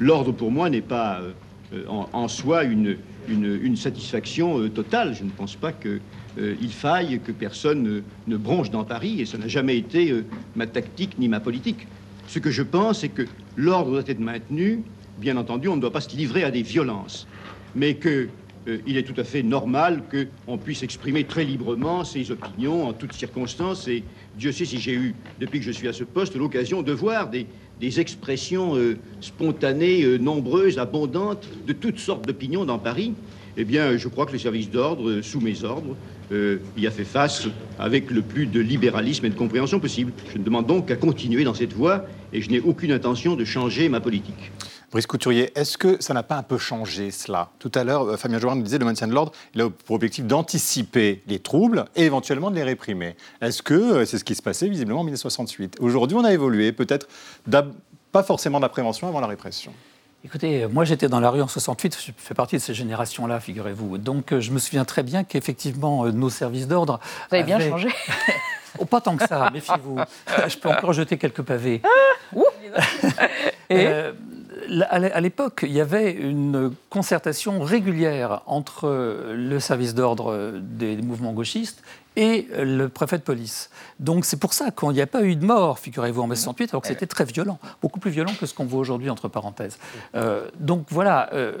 L'ordre 0.00 0.32
pour 0.32 0.50
moi 0.50 0.70
n'est 0.70 0.80
pas 0.80 1.18
euh, 1.74 1.84
en, 1.86 2.28
soi 2.28 2.64
une, 2.64 2.96
satisfaction 3.76 4.58
euh, 4.58 4.68
totale. 4.70 5.14
Je 5.14 5.24
ne 5.24 5.30
pense 5.30 5.54
pas 5.54 5.72
qu'il 5.72 6.00
euh, 6.38 6.54
faille 6.70 7.20
que 7.20 7.30
personne 7.30 8.02
ne 8.26 8.36
bronche 8.36 8.70
dans 8.70 8.84
Paris 8.84 9.20
et 9.20 9.26
ça 9.26 9.36
n'a 9.36 9.48
jamais 9.48 9.76
été 9.76 10.14
ma 10.56 10.66
tactique 10.66 11.18
ni 11.18 11.28
ma 11.28 11.40
politique. 11.40 11.86
Ce 12.26 12.38
que 12.38 12.50
je 12.50 12.62
pense, 12.62 13.00
c'est 13.00 13.10
que 13.10 13.26
l'ordre 13.56 13.90
doit 13.90 14.02
être 14.06 14.20
maintenu. 14.20 14.82
Bien 15.18 15.36
entendu, 15.36 15.68
on 15.68 15.76
ne 15.76 15.80
doit 15.80 15.92
pas 15.92 16.00
se 16.00 16.16
livrer 16.16 16.44
à 16.44 16.50
des 16.50 16.62
violences, 16.62 17.26
mais 17.74 17.94
que 17.94 18.28
il 18.86 18.96
est 18.96 19.02
tout 19.02 19.18
à 19.18 19.24
fait 19.24 19.42
normal 19.42 20.02
qu'on 20.10 20.58
puisse 20.58 20.82
exprimer 20.82 21.24
très 21.24 21.44
librement 21.44 22.04
ses 22.04 22.30
opinions 22.30 22.86
en 22.86 22.92
toutes 22.92 23.12
circonstances. 23.12 23.88
Et 23.88 24.02
Dieu 24.36 24.52
sait 24.52 24.64
si 24.64 24.78
j'ai 24.78 24.94
eu, 24.94 25.14
depuis 25.40 25.58
que 25.58 25.64
je 25.64 25.70
suis 25.70 25.88
à 25.88 25.92
ce 25.92 26.04
poste, 26.04 26.36
l'occasion 26.36 26.82
de 26.82 26.92
voir 26.92 27.30
des, 27.30 27.46
expressions 28.00 28.76
euh, 28.76 28.96
spontanées, 29.20 30.02
euh, 30.02 30.18
nombreuses, 30.18 30.78
abondantes, 30.78 31.48
de 31.66 31.72
toutes 31.72 31.98
sortes 31.98 32.26
d'opinions 32.26 32.64
dans 32.64 32.78
Paris, 32.78 33.14
eh 33.56 33.64
bien, 33.64 33.96
je 33.96 34.08
crois 34.08 34.26
que 34.26 34.32
le 34.32 34.38
service 34.38 34.70
d'ordre, 34.70 35.08
euh, 35.08 35.22
sous 35.22 35.40
mes 35.40 35.64
ordres, 35.64 35.96
y 36.76 36.86
a 36.86 36.90
fait 36.90 37.04
face 37.04 37.48
avec 37.78 38.10
le 38.10 38.20
plus 38.20 38.44
de 38.44 38.60
libéralisme 38.60 39.24
et 39.24 39.30
de 39.30 39.34
compréhension 39.34 39.80
possible. 39.80 40.12
Je 40.30 40.36
ne 40.36 40.44
demande 40.44 40.66
donc 40.66 40.88
qu'à 40.88 40.96
continuer 40.96 41.42
dans 41.42 41.54
cette 41.54 41.72
voie 41.72 42.04
et 42.34 42.42
je 42.42 42.50
n'ai 42.50 42.60
aucune 42.60 42.92
intention 42.92 43.34
de 43.34 43.46
changer 43.46 43.88
ma 43.88 44.00
politique. 44.00 44.52
Brice 44.90 45.06
Couturier, 45.06 45.52
est-ce 45.54 45.76
que 45.76 46.02
ça 46.02 46.14
n'a 46.14 46.22
pas 46.22 46.36
un 46.36 46.42
peu 46.42 46.56
changé 46.56 47.10
cela? 47.10 47.50
Tout 47.58 47.70
à 47.74 47.84
l'heure, 47.84 48.04
euh, 48.04 48.16
Fabien 48.16 48.38
Jouard 48.38 48.56
nous 48.56 48.62
disait 48.62 48.78
le 48.78 48.86
maintien 48.86 49.06
de 49.06 49.12
l'ordre, 49.12 49.32
il 49.54 49.60
a 49.60 49.68
pour 49.68 49.96
objectif 49.96 50.24
d'anticiper 50.24 51.22
les 51.26 51.40
troubles 51.40 51.84
et 51.94 52.04
éventuellement 52.04 52.50
de 52.50 52.56
les 52.56 52.62
réprimer. 52.62 53.14
Est-ce 53.42 53.62
que 53.62 53.74
euh, 53.74 54.04
c'est 54.06 54.16
ce 54.16 54.24
qui 54.24 54.34
se 54.34 54.40
passait 54.40 54.66
visiblement 54.66 55.00
en 55.00 55.04
1968 55.04 55.76
Aujourd'hui, 55.80 56.16
on 56.16 56.24
a 56.24 56.32
évolué, 56.32 56.72
peut-être 56.72 57.06
pas 58.12 58.22
forcément 58.22 58.60
de 58.60 58.62
la 58.62 58.70
prévention 58.70 59.08
avant 59.08 59.20
la 59.20 59.26
répression. 59.26 59.74
Écoutez, 60.24 60.66
moi 60.66 60.84
j'étais 60.84 61.08
dans 61.08 61.20
la 61.20 61.28
rue 61.28 61.42
en 61.42 61.48
68, 61.48 61.98
je 62.06 62.12
fais 62.16 62.34
partie 62.34 62.56
de 62.56 62.62
ces 62.62 62.72
générations-là, 62.72 63.40
figurez-vous. 63.40 63.98
Donc 63.98 64.32
euh, 64.32 64.40
je 64.40 64.52
me 64.52 64.58
souviens 64.58 64.86
très 64.86 65.02
bien 65.02 65.22
qu'effectivement 65.22 66.06
nos 66.06 66.30
services 66.30 66.66
d'ordre. 66.66 66.98
Vous 67.28 67.36
avez 67.36 67.44
bien 67.44 67.60
changé 67.60 67.88
oh, 68.78 68.86
Pas 68.86 69.02
tant 69.02 69.18
que 69.18 69.28
ça, 69.28 69.50
méfiez-vous. 69.52 69.98
Je 70.48 70.56
peux 70.56 70.70
encore 70.70 70.94
jeter 70.94 71.18
quelques 71.18 71.42
pavés. 71.42 71.82
et, 73.68 73.86
à 74.88 75.20
l'époque, 75.20 75.64
il 75.66 75.72
y 75.72 75.80
avait 75.80 76.12
une 76.12 76.72
concertation 76.90 77.60
régulière 77.60 78.42
entre 78.46 78.88
le 79.34 79.60
service 79.60 79.94
d'ordre 79.94 80.52
des 80.60 80.96
mouvements 80.96 81.32
gauchistes 81.32 81.82
et 82.18 82.48
le 82.58 82.88
préfet 82.88 83.16
de 83.16 83.22
police. 83.22 83.70
Donc 84.00 84.24
c'est 84.24 84.38
pour 84.38 84.52
ça 84.52 84.72
qu'il 84.72 84.90
n'y 84.90 85.00
a 85.00 85.06
pas 85.06 85.22
eu 85.22 85.36
de 85.36 85.44
mort, 85.44 85.78
figurez-vous, 85.78 86.22
en 86.22 86.26
mai 86.26 86.34
68, 86.34 86.70
alors 86.70 86.82
que 86.82 86.88
c'était 86.88 87.06
très 87.06 87.24
violent, 87.24 87.60
beaucoup 87.80 88.00
plus 88.00 88.10
violent 88.10 88.32
que 88.38 88.44
ce 88.44 88.54
qu'on 88.54 88.64
voit 88.64 88.80
aujourd'hui, 88.80 89.08
entre 89.08 89.28
parenthèses. 89.28 89.78
Euh, 90.16 90.48
donc 90.58 90.86
voilà, 90.90 91.30
euh, 91.32 91.52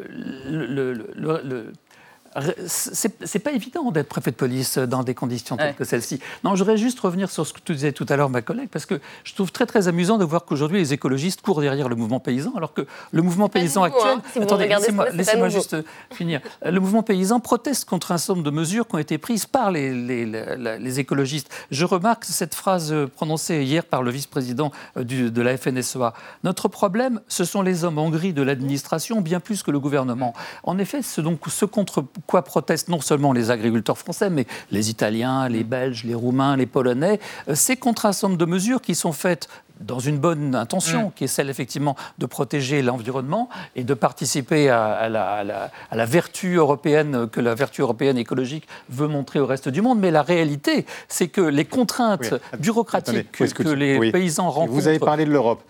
c'est 2.66 3.38
pas 3.38 3.52
évident 3.52 3.90
d'être 3.90 4.08
préfet 4.08 4.30
de 4.30 4.36
police 4.36 4.78
dans 4.78 5.02
des 5.02 5.14
conditions 5.14 5.56
telles 5.56 5.74
que 5.74 5.84
celles-ci. 5.84 6.20
Non, 6.44 6.54
je 6.54 6.64
voudrais 6.64 6.76
juste 6.76 7.00
revenir 7.00 7.30
sur 7.30 7.46
ce 7.46 7.52
que 7.52 7.60
tu 7.64 7.72
disais 7.72 7.92
tout 7.92 8.06
à 8.08 8.16
l'heure, 8.16 8.30
ma 8.30 8.42
collègue, 8.42 8.68
parce 8.70 8.86
que 8.86 9.00
je 9.24 9.34
trouve 9.34 9.52
très 9.52 9.66
très 9.66 9.88
amusant 9.88 10.18
de 10.18 10.24
voir 10.24 10.44
qu'aujourd'hui 10.44 10.78
les 10.78 10.92
écologistes 10.92 11.40
courent 11.40 11.60
derrière 11.60 11.88
le 11.88 11.96
mouvement 11.96 12.20
paysan, 12.20 12.52
alors 12.56 12.72
que 12.72 12.86
le 13.12 13.22
mouvement 13.22 13.48
paysan 13.48 13.82
actuel. 13.82 14.18
Hein. 14.18 14.42
attendez, 14.42 14.68
laissez-moi 15.12 15.48
juste 15.48 15.76
finir. 16.12 16.40
Le 16.64 16.78
mouvement 16.80 17.02
paysan 17.02 17.40
proteste 17.40 17.84
contre 17.84 18.12
un 18.12 18.18
certain 18.18 18.34
nombre 18.34 18.50
de 18.50 18.56
mesures 18.56 18.86
qui 18.86 18.94
ont 18.94 18.98
été 18.98 19.18
prises 19.18 19.46
par 19.46 19.70
les, 19.70 19.92
les, 19.94 21.00
écologistes. 21.00 21.48
Je 21.70 21.84
remarque 21.84 22.24
cette 22.24 22.54
phrase 22.54 22.94
prononcée 23.14 23.62
hier 23.62 23.84
par 23.84 24.02
le 24.02 24.10
vice-président 24.10 24.72
euh, 24.96 25.04
de 25.04 25.42
la 25.42 25.56
FNSEA. 25.56 26.12
Notre 26.44 26.68
problème, 26.68 27.20
ce 27.28 27.44
sont 27.44 27.62
les 27.62 27.84
hommes 27.84 27.98
en 27.98 28.10
gris 28.10 28.32
de 28.32 28.42
l'administration, 28.42 29.20
bien 29.20 29.40
plus 29.40 29.62
que 29.62 29.70
le 29.70 29.80
gouvernement. 29.80 30.34
En 30.62 30.78
effet, 30.78 31.02
ce, 31.02 31.20
donc, 31.20 31.40
ce 31.48 31.64
contre 31.64 32.04
quoi 32.28 32.42
protestent 32.42 32.88
non 32.88 33.00
seulement 33.00 33.32
les 33.32 33.50
agriculteurs 33.50 33.98
français, 33.98 34.30
mais 34.30 34.46
les 34.70 34.90
Italiens, 34.90 35.48
les 35.48 35.64
Belges, 35.64 36.04
les 36.04 36.14
Roumains, 36.14 36.56
les 36.56 36.66
Polonais. 36.66 37.18
Euh, 37.48 37.54
c'est 37.56 37.76
contre 37.76 38.06
un 38.06 38.12
de 38.36 38.44
mesures 38.44 38.82
qui 38.82 38.94
sont 38.94 39.12
faites 39.12 39.48
dans 39.80 39.98
une 39.98 40.18
bonne 40.18 40.54
intention, 40.54 41.08
mm. 41.08 41.12
qui 41.14 41.24
est 41.24 41.28
celle 41.28 41.50
effectivement 41.50 41.96
de 42.18 42.26
protéger 42.26 42.82
l'environnement 42.82 43.48
et 43.76 43.84
de 43.84 43.94
participer 43.94 44.70
à, 44.70 45.08
la, 45.08 46.06
vertu 46.06 46.56
européenne 46.56 47.28
que 47.30 47.40
la 47.40 47.54
vertu 47.54 47.82
européenne 47.82 48.18
écologique 48.18 48.66
veut 48.90 49.08
montrer 49.08 49.40
au 49.40 49.46
reste 49.46 49.68
du 49.68 49.82
monde. 49.82 49.98
Mais 49.98 50.10
la 50.10 50.22
réalité, 50.22 50.86
c'est 51.08 51.28
que 51.28 51.40
les 51.40 51.64
contraintes 51.64 52.34
bureaucratiques 52.58 53.32
que, 53.32 53.68
les 53.68 54.10
paysans 54.10 54.50
rencontrent. 54.50 54.72
Vous 54.72 54.88
avez 54.88 54.98
parlé 54.98 55.24
de 55.24 55.30
l'Europe. 55.30 55.62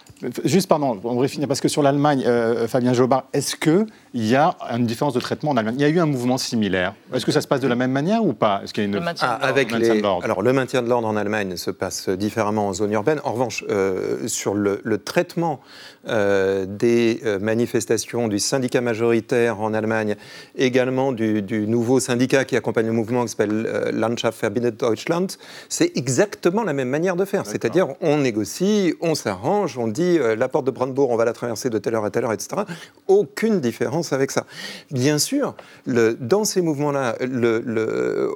Juste, 0.44 0.68
pardon, 0.68 0.98
on 1.04 1.20
va 1.20 1.28
finir, 1.28 1.46
parce 1.46 1.60
que 1.60 1.68
sur 1.68 1.82
l'Allemagne, 1.82 2.24
euh, 2.26 2.66
Fabien 2.66 2.92
Jobard, 2.92 3.24
est-ce 3.32 3.54
qu'il 3.54 3.86
y 4.14 4.34
a 4.34 4.56
une 4.74 4.86
différence 4.86 5.14
de 5.14 5.20
traitement 5.20 5.52
en 5.52 5.56
Allemagne? 5.56 5.76
Il 5.78 5.82
y 5.82 5.84
a 5.84 5.88
eu 5.88 6.00
un 6.00 6.06
mouvement 6.06 6.38
similaire. 6.38 6.94
Est-ce 7.14 7.24
que 7.24 7.30
ça 7.30 7.40
se 7.40 7.46
passe 7.46 7.60
de 7.60 7.68
la 7.68 7.76
même 7.76 7.92
manière 7.92 8.24
ou 8.24 8.32
pas? 8.32 8.60
Est-ce 8.64 8.74
qu'il 8.74 8.82
y 8.82 8.86
a 8.86 8.88
une... 8.88 8.94
le 8.94 9.00
maintien 9.00 9.28
ah, 9.40 9.46
avec 9.46 9.70
les... 9.70 10.02
Alors, 10.22 10.42
le 10.42 10.52
maintien 10.52 10.82
de 10.82 10.88
l'ordre 10.88 11.06
en 11.06 11.16
Allemagne 11.16 11.56
se 11.56 11.70
passe 11.70 12.08
différemment 12.08 12.68
en 12.68 12.72
zone 12.72 12.92
urbaine. 12.92 13.20
En 13.22 13.32
revanche, 13.32 13.64
euh, 13.68 13.97
sur 14.26 14.54
le, 14.54 14.80
traitement 14.98 15.60
euh, 16.08 16.66
des 16.66 17.20
manifestations 17.40 18.28
du 18.28 18.38
syndicat 18.38 18.80
majoritaire 18.80 19.60
en 19.60 19.74
Allemagne, 19.74 20.16
également 20.56 21.12
du, 21.12 21.42
nouveau 21.66 22.00
syndicat 22.00 22.44
qui 22.44 22.56
accompagne 22.56 22.86
le 22.86 22.92
mouvement 22.92 23.24
qui 23.24 23.30
s'appelle 23.30 23.90
Landschaft 23.92 24.40
Verbindet 24.40 24.72
Deutschland, 24.72 25.26
c'est 25.68 25.96
exactement 25.96 26.64
la 26.64 26.72
même 26.72 26.88
manière 26.88 27.16
de 27.16 27.24
faire. 27.24 27.46
C'est-à-dire, 27.46 27.88
on 28.00 28.18
négocie, 28.18 28.94
on 29.00 29.14
s'arrange, 29.14 29.78
on 29.78 29.88
dit 29.88 30.18
euh, 30.18 30.36
la 30.36 30.48
porte 30.48 30.66
de 30.66 30.70
Brandebourg, 30.70 31.10
on 31.10 31.16
va 31.16 31.24
la 31.24 31.32
traverser 31.32 31.70
de 31.70 31.78
telle 31.78 31.94
heure 31.94 32.04
à 32.04 32.10
telle 32.10 32.24
heure, 32.24 32.32
etc. 32.32 32.62
Aucune 33.06 33.60
différence 33.60 34.12
avec 34.12 34.30
ça. 34.30 34.46
Bien 34.90 35.18
sûr, 35.18 35.54
dans 35.86 36.44
ces 36.44 36.60
mouvements-là, 36.60 37.16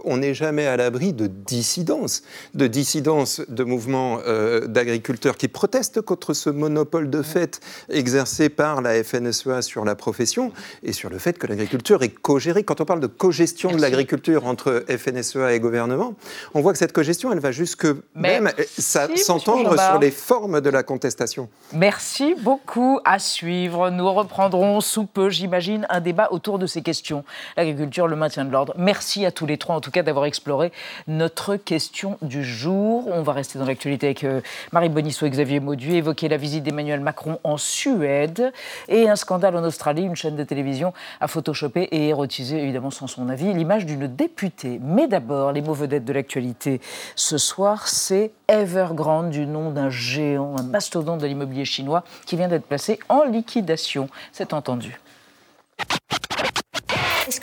on 0.05 0.17
n'est 0.17 0.35
jamais 0.35 0.67
à 0.67 0.77
l'abri 0.77 1.13
de 1.13 1.27
dissidence, 1.27 2.23
de 2.55 2.67
dissidence 2.67 3.43
de 3.49 3.65
mouvements 3.65 4.21
euh, 4.27 4.67
d'agriculteurs 4.67 5.37
qui 5.37 5.49
protestent 5.53 6.01
contre 6.01 6.35
ce 6.35 6.51
monopole 6.51 7.11
de 7.11 7.23
fait 7.23 7.61
exercé 7.89 8.49
par 8.49 8.83
la 8.83 9.03
FNSEA 9.03 9.63
sur 9.63 9.85
la 9.85 9.95
profession 9.95 10.53
et 10.83 10.93
sur 10.93 11.11
le 11.11 11.19
fait 11.19 11.39
que 11.39 11.47
l'agriculture 11.47 12.03
est 12.03 12.09
co-gérée. 12.09 12.65
Quand 12.65 12.81
on 12.81 12.85
parle 12.85 13.01
de 13.01 13.07
co-gestion 13.07 13.73
de 13.73 13.81
l'agriculture 13.81 14.47
entre 14.47 14.85
FNSEA 14.89 15.55
et 15.55 15.61
gouvernement, 15.61 16.15
on 16.55 16.61
voit 16.61 16.73
que 16.73 16.79
cette 16.79 16.93
co-gestion, 16.93 17.33
elle 17.33 17.41
va 17.41 17.53
jusque 17.53 17.87
même 18.15 18.51
s'entendre 18.79 19.79
sur 19.79 19.99
les 19.99 20.11
formes 20.11 20.61
de 20.61 20.71
la 20.71 20.83
contestation. 20.83 21.49
Merci 21.73 22.35
beaucoup. 22.39 23.01
À 23.05 23.19
suivre. 23.19 23.91
Nous 23.91 24.13
reprendrons 24.13 24.81
sous 24.81 25.07
peu, 25.07 25.31
j'imagine, 25.31 25.87
un 25.91 26.01
débat 26.01 26.29
autour 26.31 26.59
de 26.59 26.67
ces 26.67 26.83
questions. 26.83 27.25
L'agriculture, 27.57 28.09
le 28.09 28.17
maintien 28.17 28.45
de 28.45 28.51
l'ordre. 28.51 28.75
Merci 28.77 29.27
à 29.27 29.31
tous 29.31 29.47
les 29.47 29.59
trois, 29.59 29.77
en 29.77 29.81
tout 29.81 29.91
cas, 29.91 30.03
d'avoir 30.03 30.25
exploré 30.25 30.73
notre 31.07 31.57
question 31.57 32.19
du 32.23 32.45
jour. 32.45 33.09
On 33.09 33.23
va 33.23 33.33
rester 33.33 33.59
dans 33.59 33.65
l'actualité 33.65 34.07
avec 34.07 34.25
euh, 34.25 34.41
Marie 34.73 34.89
Bonisso 34.89 35.27
et 35.27 35.31
Xavier 35.43 35.59
Maudu, 35.59 35.95
évoquer 35.95 36.29
la 36.29 36.37
visite 36.37 36.63
d'Emmanuel 36.63 37.01
Macron 37.01 37.41
en 37.43 37.57
Suède 37.57 38.53
et 38.87 39.09
un 39.09 39.17
scandale 39.17 39.57
en 39.57 39.65
Australie. 39.65 40.03
Une 40.03 40.15
chaîne 40.15 40.37
de 40.37 40.45
télévision 40.45 40.93
a 41.21 41.27
photoshopé 41.27 41.89
et 41.91 42.11
érotisé, 42.11 42.63
évidemment 42.63 42.93
sans 42.93 43.09
son 43.09 43.29
avis, 43.29 43.53
l'image 43.53 43.85
d'une 43.85 44.07
députée. 44.07 44.79
Mais 44.81 45.09
d'abord, 45.09 45.51
les 45.51 45.61
mots 45.61 45.75
vedettes 45.75 46.05
de 46.05 46.13
l'actualité 46.13 46.81
ce 47.17 47.39
soir, 47.39 47.89
c'est 47.89 48.31
Evergrande, 48.47 49.31
du 49.31 49.45
nom 49.45 49.73
d'un 49.73 49.91
géant, 49.91 50.55
un 50.57 50.63
mastodonte 50.63 51.21
de 51.21 51.27
l'immobilier 51.27 51.65
chinois 51.65 52.05
qui 52.25 52.37
vient 52.37 52.47
d'être 52.47 52.67
placé 52.67 53.01
en 53.09 53.25
liquidation. 53.25 54.09
C'est 54.31 54.53
entendu. 54.53 55.01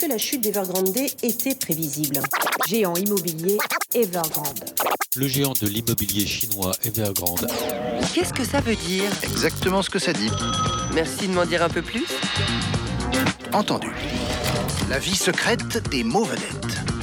Que 0.00 0.06
la 0.06 0.16
chute 0.16 0.40
d'Evergrande 0.40 0.96
était 1.22 1.54
prévisible 1.54 2.20
Géant 2.66 2.96
immobilier 2.96 3.58
Evergrande. 3.94 4.64
Le 5.14 5.28
géant 5.28 5.52
de 5.60 5.66
l'immobilier 5.66 6.26
chinois 6.26 6.72
Evergrande. 6.84 7.46
Qu'est-ce 8.14 8.32
que 8.32 8.44
ça 8.44 8.62
veut 8.62 8.76
dire 8.76 9.04
Exactement 9.22 9.82
ce 9.82 9.90
que 9.90 9.98
ça 9.98 10.14
dit. 10.14 10.30
Merci 10.94 11.28
de 11.28 11.34
m'en 11.34 11.44
dire 11.44 11.62
un 11.62 11.68
peu 11.68 11.82
plus. 11.82 12.06
Entendu. 13.52 13.92
La 14.88 14.98
vie 14.98 15.16
secrète 15.16 15.86
des 15.90 16.02
mots 16.02 16.24
vedettes. 16.24 16.99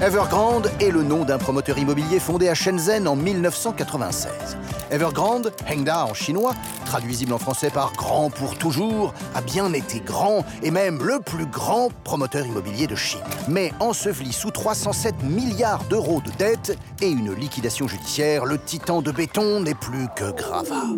Evergrande 0.00 0.70
est 0.80 0.92
le 0.92 1.02
nom 1.02 1.24
d'un 1.24 1.38
promoteur 1.38 1.76
immobilier 1.76 2.20
fondé 2.20 2.48
à 2.48 2.54
Shenzhen 2.54 3.08
en 3.08 3.16
1996. 3.16 4.56
Evergrande, 4.92 5.52
Hengda 5.68 6.06
en 6.06 6.14
chinois, 6.14 6.54
traduisible 6.84 7.32
en 7.32 7.38
français 7.38 7.68
par 7.68 7.92
grand 7.94 8.30
pour 8.30 8.56
toujours, 8.56 9.12
a 9.34 9.40
bien 9.40 9.72
été 9.72 9.98
grand 9.98 10.44
et 10.62 10.70
même 10.70 11.02
le 11.02 11.18
plus 11.18 11.46
grand 11.46 11.88
promoteur 12.04 12.46
immobilier 12.46 12.86
de 12.86 12.94
Chine. 12.94 13.18
Mais 13.48 13.72
enseveli 13.80 14.32
sous 14.32 14.52
307 14.52 15.16
milliards 15.24 15.82
d'euros 15.90 16.20
de 16.20 16.30
dettes 16.38 16.78
et 17.02 17.10
une 17.10 17.34
liquidation 17.34 17.88
judiciaire, 17.88 18.44
le 18.44 18.56
titan 18.56 19.02
de 19.02 19.10
béton 19.10 19.60
n'est 19.62 19.74
plus 19.74 20.06
que 20.14 20.30
gravat. 20.30 20.94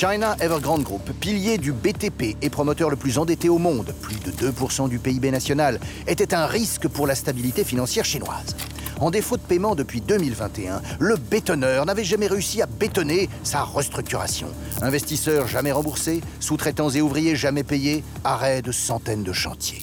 China 0.00 0.36
Evergrande 0.38 0.84
Group, 0.84 1.10
pilier 1.18 1.58
du 1.58 1.72
BTP 1.72 2.36
et 2.40 2.50
promoteur 2.50 2.88
le 2.88 2.94
plus 2.94 3.18
endetté 3.18 3.48
au 3.48 3.58
monde, 3.58 3.92
plus 4.00 4.14
de 4.20 4.30
2% 4.30 4.88
du 4.88 5.00
PIB 5.00 5.32
national, 5.32 5.80
était 6.06 6.34
un 6.34 6.46
risque 6.46 6.86
pour 6.86 7.08
la 7.08 7.16
stabilité 7.16 7.64
financière 7.64 8.04
chinoise. 8.04 8.54
En 9.00 9.10
défaut 9.10 9.36
de 9.36 9.42
paiement 9.42 9.74
depuis 9.74 10.00
2021, 10.00 10.82
le 11.00 11.16
bétonneur 11.16 11.84
n'avait 11.84 12.04
jamais 12.04 12.28
réussi 12.28 12.62
à 12.62 12.66
bétonner 12.66 13.28
sa 13.42 13.64
restructuration. 13.64 14.46
Investisseurs 14.82 15.48
jamais 15.48 15.72
remboursés, 15.72 16.20
sous-traitants 16.38 16.90
et 16.90 17.00
ouvriers 17.00 17.34
jamais 17.34 17.64
payés, 17.64 18.04
arrêt 18.22 18.62
de 18.62 18.70
centaines 18.70 19.24
de 19.24 19.32
chantiers. 19.32 19.82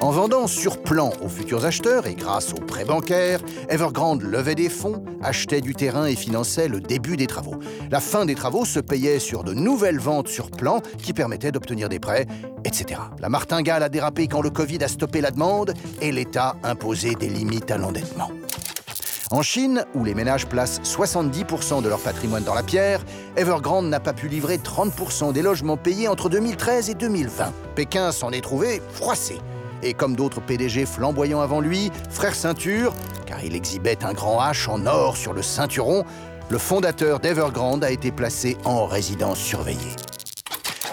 En 0.00 0.10
vendant 0.10 0.48
sur 0.48 0.82
plan 0.82 1.12
aux 1.22 1.28
futurs 1.28 1.64
acheteurs 1.64 2.06
et 2.06 2.14
grâce 2.14 2.52
aux 2.52 2.60
prêts 2.60 2.84
bancaires, 2.84 3.40
Evergrande 3.68 4.22
levait 4.22 4.56
des 4.56 4.68
fonds, 4.68 5.04
achetait 5.22 5.60
du 5.60 5.74
terrain 5.74 6.06
et 6.06 6.16
finançait 6.16 6.66
le 6.66 6.80
début 6.80 7.16
des 7.16 7.28
travaux. 7.28 7.60
La 7.90 8.00
fin 8.00 8.24
des 8.24 8.34
travaux 8.34 8.64
se 8.64 8.80
payait 8.80 9.20
sur 9.20 9.44
de 9.44 9.54
nouvelles 9.54 10.00
ventes 10.00 10.28
sur 10.28 10.50
plan 10.50 10.80
qui 11.02 11.12
permettaient 11.12 11.52
d'obtenir 11.52 11.88
des 11.88 12.00
prêts, 12.00 12.26
etc. 12.64 13.00
La 13.20 13.28
martingale 13.28 13.84
a 13.84 13.88
dérapé 13.88 14.26
quand 14.26 14.42
le 14.42 14.50
Covid 14.50 14.82
a 14.82 14.88
stoppé 14.88 15.20
la 15.20 15.30
demande 15.30 15.72
et 16.00 16.10
l'État 16.10 16.56
imposé 16.64 17.14
des 17.14 17.28
limites 17.28 17.70
à 17.70 17.78
l'endettement. 17.78 18.30
En 19.30 19.42
Chine, 19.42 19.84
où 19.94 20.04
les 20.04 20.14
ménages 20.14 20.46
placent 20.46 20.80
70% 20.82 21.82
de 21.82 21.88
leur 21.88 22.00
patrimoine 22.00 22.44
dans 22.44 22.54
la 22.54 22.62
pierre, 22.62 23.04
Evergrande 23.36 23.86
n'a 23.86 24.00
pas 24.00 24.12
pu 24.12 24.28
livrer 24.28 24.58
30% 24.58 25.32
des 25.32 25.42
logements 25.42 25.76
payés 25.76 26.08
entre 26.08 26.28
2013 26.28 26.90
et 26.90 26.94
2020. 26.94 27.52
Pékin 27.76 28.12
s'en 28.12 28.30
est 28.30 28.40
trouvé 28.40 28.82
froissé. 28.92 29.38
Et 29.82 29.94
comme 29.94 30.16
d'autres 30.16 30.40
PDG 30.40 30.86
flamboyants 30.86 31.40
avant 31.40 31.60
lui, 31.60 31.90
frère 32.10 32.34
ceinture, 32.34 32.94
car 33.26 33.42
il 33.44 33.54
exhibait 33.54 34.04
un 34.04 34.12
grand 34.12 34.40
H 34.40 34.68
en 34.68 34.86
or 34.86 35.16
sur 35.16 35.32
le 35.32 35.42
ceinturon, 35.42 36.04
le 36.48 36.58
fondateur 36.58 37.20
d'Evergrande 37.20 37.82
a 37.82 37.90
été 37.90 38.12
placé 38.12 38.56
en 38.64 38.86
résidence 38.86 39.38
surveillée. 39.38 39.96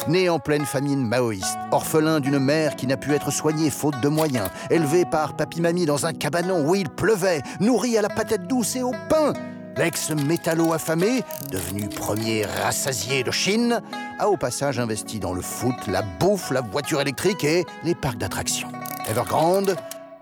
Né 0.08 0.28
en 0.28 0.40
pleine 0.40 0.66
famine 0.66 1.08
maoïste, 1.08 1.58
orphelin 1.72 2.20
d'une 2.20 2.40
mère 2.40 2.76
qui 2.76 2.88
n'a 2.88 2.98
pu 2.98 3.14
être 3.14 3.32
soignée 3.32 3.70
faute 3.70 4.00
de 4.02 4.10
moyens, 4.10 4.50
élevé 4.70 5.06
par 5.06 5.36
papy-mamie 5.36 5.86
dans 5.86 6.06
un 6.06 6.14
cabanon 6.14 6.68
où 6.68 6.76
il 6.76 6.90
pleuvait, 6.90 7.42
nourri 7.62 7.98
à 7.98 8.02
la 8.02 8.10
patate 8.10 8.48
douce 8.48 8.76
et 8.76 8.84
au 8.84 8.92
pain, 9.10 9.34
l'ex-métallo 9.78 10.74
affamé, 10.74 11.24
devenu 11.52 11.90
premier 11.90 12.46
rassasié 12.46 13.24
de 13.24 13.32
Chine, 13.32 13.82
a 14.20 14.30
au 14.30 14.38
passage 14.38 14.80
investi 14.80 15.20
dans 15.20 15.34
le 15.34 15.42
foot, 15.42 15.76
la 15.88 16.02
bouffe, 16.02 16.52
la 16.52 16.62
voiture 16.62 17.02
électrique 17.02 17.44
et 17.44 17.66
les 17.84 17.96
parcs 17.96 18.18
d'attractions. 18.18 18.72
Evergrande, 19.10 19.76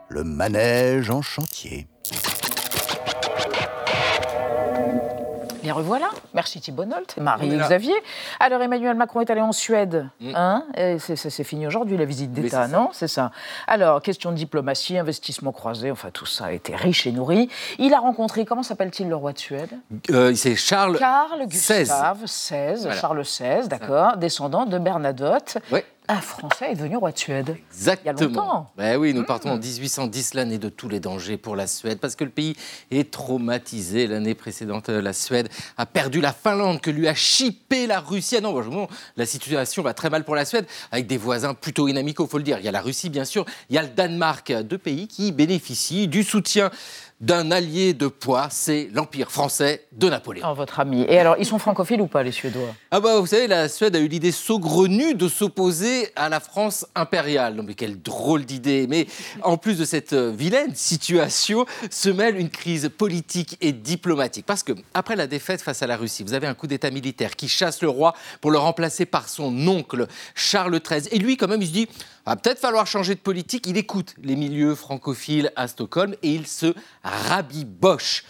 le 0.10 0.24
manège 0.24 1.10
en 1.10 1.22
chantier. 1.22 1.88
Bien 5.62 5.74
revoilà. 5.74 6.10
Merci 6.34 6.60
Thibault 6.60 6.86
Nolte 6.86 7.16
et 7.18 7.22
Marie-Xavier. 7.22 7.94
Alors 8.40 8.62
Emmanuel 8.62 8.96
Macron 8.96 9.22
est 9.22 9.30
allé 9.30 9.42
en 9.42 9.52
Suède. 9.52 10.08
Mm. 10.20 10.32
Hein 10.36 10.64
Et 10.76 10.98
c'est- 11.00 11.44
fini 11.44 11.66
aujourd'hui, 11.68 11.98
la 11.98 12.06
visite 12.06 12.32
d'État, 12.34 12.68
non 12.68 12.90
C'est 12.94 13.08
ça. 13.08 13.32
Alors, 13.68 14.02
question 14.02 14.32
de 14.32 14.36
diplomatie, 14.36 14.98
investissement 14.98 15.52
croisé, 15.52 15.90
enfin 15.92 16.10
tout 16.12 16.26
ça 16.26 16.46
a 16.46 16.52
été 16.52 16.76
riche 16.76 17.08
et 17.08 17.12
nourri. 17.12 17.50
Il 17.80 17.94
a 17.94 18.00
rencontré, 18.00 18.46
comment 18.46 18.64
s'appelle-t-il 18.64 19.10
le 19.10 19.16
roi 19.16 19.34
de 19.34 19.40
Suède? 19.40 19.72
Euh, 20.12 20.34
c'est 20.36 20.56
Charles 20.56 20.98
Karl 20.98 21.46
XVI. 21.48 21.80
Gustave 21.80 22.24
XVI, 22.26 22.82
Voilà. 22.84 23.00
Charles 23.02 23.22
XVI, 23.22 23.68
d'accord, 23.68 24.18
descendant 24.18 24.66
de 24.66 24.78
Bernadotte. 24.78 25.58
Un 26.08 26.20
Français 26.20 26.72
est 26.72 26.76
devenu 26.76 26.98
roi 26.98 27.12
de 27.12 27.18
Suède. 27.18 27.58
Exactement. 27.72 28.14
Il 28.18 28.20
y 28.20 28.24
a 28.24 28.28
longtemps. 28.28 28.72
Ben 28.76 28.98
oui, 28.98 29.14
nous 29.14 29.24
partons 29.24 29.52
en 29.52 29.58
1810, 29.58 30.34
l'année 30.34 30.58
de 30.58 30.68
tous 30.68 30.90
les 30.90 31.00
dangers 31.00 31.38
pour 31.38 31.56
la 31.56 31.68
Suède, 31.68 32.00
parce 32.00 32.16
que 32.16 32.24
le 32.24 32.32
pays 32.32 32.56
est 32.90 33.12
traumatisé. 33.12 34.08
L'année 34.08 34.34
précédente, 34.34 34.90
euh, 34.90 35.02
la 35.02 35.14
Suède 35.14 35.48
a 35.78 35.86
perdu 35.86 36.20
la 36.20 36.34
Finlande, 36.34 36.82
que 36.82 36.92
lui 36.92 37.08
a 37.08 37.14
chippé 37.14 37.88
la 37.88 38.00
Russie. 38.00 38.36
Ah 38.38 38.42
non, 38.42 38.52
bon, 38.52 38.88
la 39.16 39.26
situation 39.26 39.84
va 39.84 39.94
très 39.94 40.10
mal 40.10 40.24
pour 40.26 40.36
la 40.36 40.44
Suède, 40.46 40.66
avec 40.92 41.08
des 41.08 41.18
voisins 41.18 41.54
plutôt 41.54 41.88
inamicaux, 41.88 42.28
faut 42.28 42.40
le 42.40 42.44
dire. 42.44 42.58
Il 42.60 42.66
y 42.66 42.70
a 42.70 42.72
la 42.72 42.82
Russie, 42.82 43.10
bien 43.10 43.26
sûr, 43.26 43.46
il 43.70 43.76
y 43.76 43.80
a 43.80 43.84
le 43.84 43.90
Danemark, 43.90 44.52
deux 44.64 44.78
pays 44.80 45.08
qui 45.08 45.32
bénéficient 45.32 46.08
du 46.08 46.24
soutien 46.24 46.72
d'un 47.22 47.52
allié 47.52 47.94
de 47.94 48.08
poids, 48.08 48.48
c'est 48.50 48.90
l'Empire 48.94 49.32
français 49.32 49.86
de 49.92 50.10
Napoléon. 50.10 50.48
Oh, 50.50 50.56
votre 50.56 50.80
ami. 50.80 51.06
Et 51.08 51.20
alors, 51.20 51.36
ils 51.38 51.46
sont 51.46 51.60
francophiles 51.60 52.02
ou 52.02 52.08
pas, 52.08 52.24
les 52.24 52.32
Suédois? 52.32 52.74
Ah 52.90 53.00
bah 53.00 53.20
vous 53.20 53.28
savez, 53.28 53.48
la 53.48 53.70
Suède 53.70 53.96
a 53.96 54.00
eu 54.00 54.08
l'idée 54.08 54.32
saugrenue 54.32 55.14
de 55.14 55.28
s'opposer 55.28 56.10
à 56.16 56.30
la 56.30 56.40
France 56.40 56.86
impériale. 56.96 57.54
Non 57.54 57.64
mais 57.64 57.76
quelle 57.76 58.02
drôle 58.02 58.46
d'idée. 58.46 58.88
Mais 58.88 59.06
en 59.44 59.58
plus 59.58 59.78
de 59.78 59.86
cette 59.86 60.14
euh, 60.14 60.32
vilaine 60.36 60.74
situation, 60.74 61.66
se 61.92 62.10
mêle 62.10 62.38
une 62.38 62.50
crise 62.50 62.90
politique 62.98 63.58
et 63.62 63.72
diplomatique. 63.72 64.46
Parce 64.48 64.64
que 64.64 64.74
après 64.96 65.16
la 65.16 65.28
défaite 65.28 65.62
face 65.62 65.84
à 65.84 65.88
la 65.88 65.98
Russie, 65.98 66.24
vous 66.24 66.34
avez 66.34 66.48
un 66.48 66.56
coup 66.56 66.68
d'État 66.68 66.90
militaire 66.90 67.36
qui 67.36 67.48
chasse 67.48 67.82
le 67.84 67.90
roi 67.90 68.16
pour 68.42 68.50
le 68.50 68.58
remplacer 68.58 69.06
par 69.06 69.30
son 69.30 69.68
oncle 69.68 70.08
Charles 70.34 70.80
XIII. 70.80 71.08
Et 71.12 71.20
lui, 71.20 71.38
quand 71.38 71.48
même, 71.48 71.62
il 71.62 71.68
se 71.68 71.74
dit, 71.74 71.88
va 72.26 72.36
peut-être 72.36 72.60
falloir 72.60 72.88
changer 72.88 73.16
de 73.16 73.20
politique. 73.20 73.68
Il 73.68 73.78
écoute 73.78 74.16
les 74.24 74.36
milieux 74.36 74.76
francophiles 74.76 75.52
à 75.56 75.68
Stockholm 75.68 76.16
et 76.24 76.30
il 76.30 76.48
se 76.48 76.74
rabiboche 77.12 78.24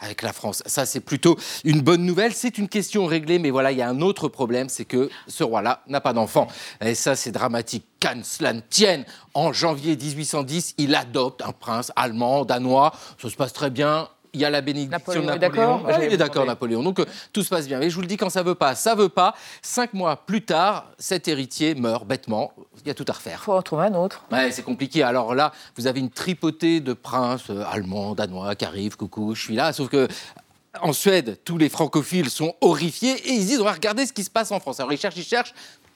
avec 0.00 0.22
la 0.22 0.32
France. 0.32 0.62
Ça, 0.66 0.86
c'est 0.86 1.00
plutôt 1.00 1.36
une 1.64 1.80
bonne 1.80 2.04
nouvelle. 2.04 2.34
C'est 2.34 2.58
une 2.58 2.68
question 2.68 3.06
réglée, 3.06 3.38
mais 3.38 3.50
voilà, 3.50 3.72
il 3.72 3.78
y 3.78 3.82
a 3.82 3.88
un 3.88 4.00
autre 4.00 4.28
problème, 4.28 4.68
c'est 4.68 4.84
que 4.84 5.10
ce 5.26 5.44
roi-là 5.44 5.82
n'a 5.88 6.00
pas 6.00 6.12
d'enfant. 6.12 6.48
Et 6.80 6.94
ça, 6.94 7.16
c'est 7.16 7.32
dramatique. 7.32 7.86
Qu'à 7.98 8.14
cela 8.22 8.52
ne 8.52 8.60
tienne, 8.60 9.04
en 9.32 9.52
janvier 9.52 9.96
1810, 9.96 10.74
il 10.78 10.94
adopte 10.94 11.42
un 11.42 11.52
prince 11.52 11.92
allemand, 11.96 12.44
danois. 12.44 12.92
Ça 13.20 13.30
se 13.30 13.36
passe 13.36 13.52
très 13.52 13.70
bien. 13.70 14.08
Il 14.32 14.40
y 14.40 14.44
a 14.44 14.50
la 14.50 14.60
bénédiction 14.60 14.98
Napoléon 14.98 15.34
de 15.34 15.38
Napoléon. 15.38 15.82
Ah, 15.86 16.04
il 16.04 16.12
est 16.12 16.16
d'accord. 16.16 16.46
Napoléon. 16.46 16.82
Donc, 16.82 17.00
euh, 17.00 17.04
tout 17.32 17.42
se 17.42 17.48
passe 17.48 17.66
bien. 17.66 17.78
Mais 17.78 17.90
je 17.90 17.94
vous 17.94 18.00
le 18.00 18.06
dis, 18.06 18.16
quand 18.16 18.30
ça 18.30 18.42
veut 18.42 18.54
pas, 18.54 18.74
ça 18.74 18.94
veut 18.94 19.08
pas. 19.08 19.34
Cinq 19.62 19.94
mois 19.94 20.16
plus 20.16 20.42
tard, 20.42 20.90
cet 20.98 21.28
héritier 21.28 21.74
meurt 21.74 22.06
bêtement. 22.06 22.52
Il 22.82 22.88
y 22.88 22.90
a 22.90 22.94
tout 22.94 23.04
à 23.08 23.12
refaire. 23.12 23.38
Il 23.42 23.44
faut 23.44 23.52
en 23.52 23.62
trouver 23.62 23.84
un 23.84 23.94
autre. 23.94 24.24
Ouais, 24.30 24.50
c'est 24.50 24.62
compliqué. 24.62 25.02
Alors 25.02 25.34
là, 25.34 25.52
vous 25.76 25.86
avez 25.86 26.00
une 26.00 26.10
tripotée 26.10 26.80
de 26.80 26.92
princes 26.92 27.50
euh, 27.50 27.64
allemands, 27.70 28.14
danois 28.14 28.54
qui 28.54 28.64
arrivent, 28.64 28.96
coucou, 28.96 29.34
je 29.34 29.42
suis 29.42 29.54
là. 29.54 29.72
Sauf 29.72 29.88
que 29.88 30.08
en 30.82 30.92
Suède, 30.92 31.38
tous 31.44 31.58
les 31.58 31.68
francophiles 31.68 32.30
sont 32.30 32.54
horrifiés 32.60 33.14
et 33.28 33.32
ils 33.32 33.42
se 33.42 33.46
disent 33.46 33.60
on 33.60 33.64
va 33.64 33.72
regarder 33.72 34.06
ce 34.06 34.12
qui 34.12 34.24
se 34.24 34.30
passe 34.30 34.52
en 34.52 34.60
France. 34.60 34.80
Alors 34.80 34.92
ils 34.92 34.98
cherchent, 34.98 35.16
ils 35.16 35.24
cherchent 35.24 35.54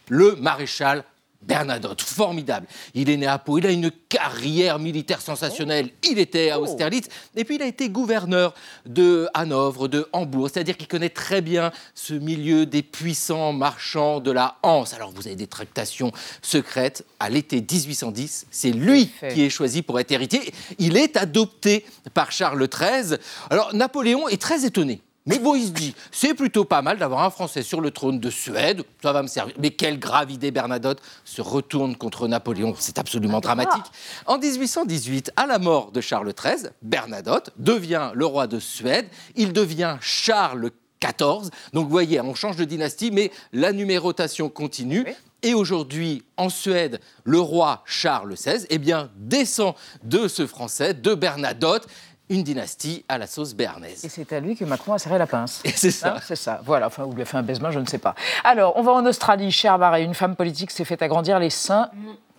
le 0.09 0.37
maréchal 0.37 1.05
Bernadotte, 1.43 2.03
formidable. 2.03 2.67
Il 2.95 3.09
est 3.09 3.17
né 3.17 3.27
à 3.27 3.39
Pau, 3.39 3.57
il 3.59 3.67
a 3.67 3.71
une 3.71 3.91
carrière 3.91 4.79
militaire 4.79 5.23
sensationnelle. 5.23 5.91
Il 6.09 6.19
était 6.19 6.51
à 6.51 6.61
Austerlitz 6.61 7.09
et 7.35 7.45
puis 7.45 7.55
il 7.55 7.63
a 7.63 7.67
été 7.67 7.89
gouverneur 7.89 8.55
de 8.85 9.27
Hanovre, 9.33 9.89
de 9.89 10.07
Hambourg. 10.13 10.51
C'est-à-dire 10.53 10.77
qu'il 10.77 10.87
connaît 10.87 11.09
très 11.09 11.41
bien 11.41 11.73
ce 11.95 12.13
milieu 12.13 12.67
des 12.67 12.83
puissants 12.83 13.55
marchands 13.55 14.21
de 14.21 14.31
la 14.31 14.59
Hanse. 14.63 14.93
Alors 14.93 15.13
vous 15.13 15.27
avez 15.27 15.37
des 15.37 15.47
tractations 15.47 16.13
secrètes. 16.43 17.07
À 17.19 17.31
l'été 17.31 17.57
1810, 17.57 18.47
c'est 18.51 18.73
lui 18.73 19.11
qui 19.33 19.43
est 19.43 19.51
choisi 19.51 19.81
pour 19.81 19.99
être 19.99 20.13
héritier. 20.13 20.53
Il 20.79 20.97
est 20.99 21.17
adopté 21.17 21.87
par 22.13 22.33
Charles 22.33 22.69
XIII. 22.69 23.17
Alors 23.49 23.75
Napoléon 23.75 24.29
est 24.29 24.41
très 24.41 24.67
étonné. 24.67 25.01
Mais 25.31 25.39
bon, 25.39 25.55
il 25.55 25.67
se 25.67 25.71
dit, 25.71 25.95
c'est 26.11 26.35
plutôt 26.35 26.65
pas 26.65 26.83
mal 26.83 26.99
d'avoir 26.99 27.23
un 27.23 27.31
Français 27.31 27.63
sur 27.63 27.81
le 27.81 27.93
trône 27.93 28.19
de 28.19 28.31
Suède, 28.31 28.83
ça 29.01 29.13
va 29.13 29.23
me 29.23 29.29
servir. 29.29 29.55
Mais 29.61 29.71
quelle 29.71 30.01
grave 30.01 30.33
idée, 30.33 30.51
Bernadotte 30.51 31.01
se 31.25 31.41
retourne 31.41 31.95
contre 31.95 32.27
Napoléon, 32.27 32.75
c'est 32.77 32.99
absolument 32.99 33.39
dramatique. 33.39 33.85
En 34.27 34.39
1818, 34.39 35.31
à 35.37 35.47
la 35.47 35.61
mort 35.61 35.93
de 35.93 36.01
Charles 36.01 36.35
XIII, 36.35 36.71
Bernadotte 36.83 37.51
devient 37.59 38.11
le 38.15 38.27
roi 38.27 38.49
de 38.49 38.59
Suède, 38.59 39.07
il 39.37 39.53
devient 39.53 39.99
Charles 40.01 40.73
XIV. 41.01 41.51
Donc 41.73 41.85
vous 41.85 41.91
voyez, 41.91 42.21
on 42.21 42.35
change 42.35 42.57
de 42.57 42.65
dynastie, 42.65 43.13
mais 43.13 43.31
la 43.53 43.73
numérotation 43.73 44.49
continue. 44.49 45.07
Et 45.43 45.55
aujourd'hui, 45.55 46.25
en 46.37 46.51
Suède, 46.51 47.01
le 47.25 47.39
roi 47.39 47.83
Charles 47.87 48.35
XVI 48.35 48.67
eh 48.69 48.79
bien, 48.79 49.11
descend 49.17 49.75
de 50.03 50.27
ce 50.27 50.47
Français, 50.47 50.93
de 50.93 51.15
Bernadotte, 51.15 51.87
une 52.31 52.45
dynastie 52.45 53.05
à 53.09 53.19
la 53.19 53.27
sauce 53.27 53.55
béarnaise. 53.55 54.05
Et 54.05 54.09
c'est 54.09 54.33
à 54.33 54.41
lui 54.41 54.57
que 54.57 54.65
Macron 54.65 54.95
a 54.95 54.99
serré 54.99 55.19
la 55.19 55.27
pince. 55.27 55.61
Et 55.65 55.71
c'est 55.71 55.91
ça. 55.91 56.15
Hein, 56.15 56.21
c'est 56.25 56.37
ça. 56.37 56.61
Voilà. 56.65 56.87
Enfin, 56.87 57.05
ou 57.05 57.13
lui 57.13 57.23
a 57.23 57.25
fait 57.25 57.37
un 57.37 57.43
baisement, 57.43 57.71
je 57.71 57.81
ne 57.81 57.87
sais 57.87 57.99
pas. 57.99 58.15
Alors, 58.45 58.75
on 58.77 58.83
va 58.83 58.93
en 58.93 59.05
Australie. 59.05 59.51
Cher 59.51 59.79
Barré, 59.79 60.05
une 60.05 60.15
femme 60.15 60.37
politique 60.37 60.71
s'est 60.71 60.85
fait 60.85 61.03
agrandir 61.03 61.39
les 61.39 61.51
seins. 61.51 61.91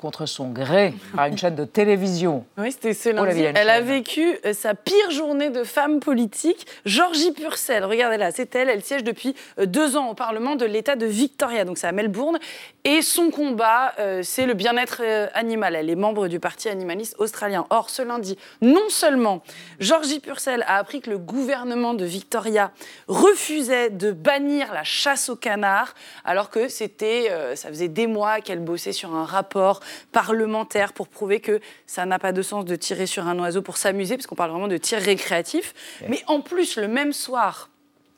Contre 0.02 0.26
son 0.26 0.49
gré 0.49 0.93
par 1.16 1.28
une 1.28 1.38
chaîne 1.38 1.56
de 1.56 1.64
télévision. 1.64 2.43
Oui, 2.58 2.72
c'était 2.72 2.93
ce 2.93 3.10
lundi. 3.10 3.41
Elle 3.41 3.70
a 3.70 3.82
vécu 3.82 4.38
euh, 4.45 4.54
sa 4.54 4.74
pire 4.74 5.12
journée 5.12 5.49
de 5.49 5.64
femme 5.64 5.99
politique. 5.99 6.66
Georgie 6.86 7.32
Purcell, 7.32 7.86
regardez 7.86 8.18
là, 8.18 8.32
c'est 8.32 8.54
elle. 8.56 8.70
Elle 8.70 8.84
siège 8.84 9.04
depuis 9.04 9.36
euh, 9.60 9.66
deux 9.66 9.95
ans 9.95 10.10
au 10.10 10.14
Parlement 10.16 10.56
de 10.56 10.66
l'État 10.66 10.95
de 10.95 11.06
Victoria, 11.06 11.64
donc 11.64 11.78
c'est 11.78 11.88
à 11.88 11.91
Melbourne. 11.91 12.39
Et 12.84 13.02
son 13.04 13.30
combat, 13.30 13.93
euh, 13.99 14.22
c'est 14.24 14.47
le 14.47 14.56
bien-être 14.56 15.04
animal. 15.36 15.76
Elle 15.76 15.89
est 15.89 15.95
membre 15.95 16.28
du 16.28 16.39
Parti 16.39 16.68
animaliste 16.68 17.16
australien. 17.20 17.66
Or, 17.70 17.89
ce 17.89 18.02
lundi, 18.02 18.38
non 18.62 18.89
seulement 18.89 19.43
Georgie 19.80 20.20
Purcell 20.20 20.64
a 20.68 20.78
appris 20.78 21.02
que 21.02 21.12
le 21.12 21.20
gouvernement 21.20 21.93
de 21.93 22.06
Victoria 22.06 22.72
refusait 23.08 23.91
de 23.91 24.12
bannir 24.12 24.74
la 24.74 24.84
chasse 24.84 25.30
au 25.30 25.36
canard, 25.36 25.93
alors 26.26 26.49
que 26.49 26.68
c'était, 26.68 27.30
ça 27.56 27.70
faisait 27.70 27.88
des 27.88 28.08
mois 28.08 28.41
qu'elle 28.41 28.60
bossait 28.60 28.93
sur 28.93 29.14
un 29.14 29.26
rapport 29.26 29.80
parlementaire 30.12 30.94
pour 30.94 31.08
prouver 31.08 31.39
que 31.39 31.60
ça 31.88 32.06
n'a 32.06 32.20
pas 32.20 32.32
de 32.32 32.42
sens 32.42 32.66
de 32.66 32.76
tirer 32.76 33.08
sur 33.08 33.28
un 33.28 33.39
oiseau 33.39 33.62
pour 33.62 33.78
s'amuser, 33.78 34.16
parce 34.16 34.28
qu'on 34.28 34.36
parle 34.36 34.52
vraiment 34.52 34.68
de 34.68 34.78
tir 34.78 35.00
récréatif. 35.00 35.74
Mais 36.08 36.24
en 36.28 36.42
plus, 36.42 36.78
le 36.78 36.88
même 36.88 37.14
soir, 37.14 37.70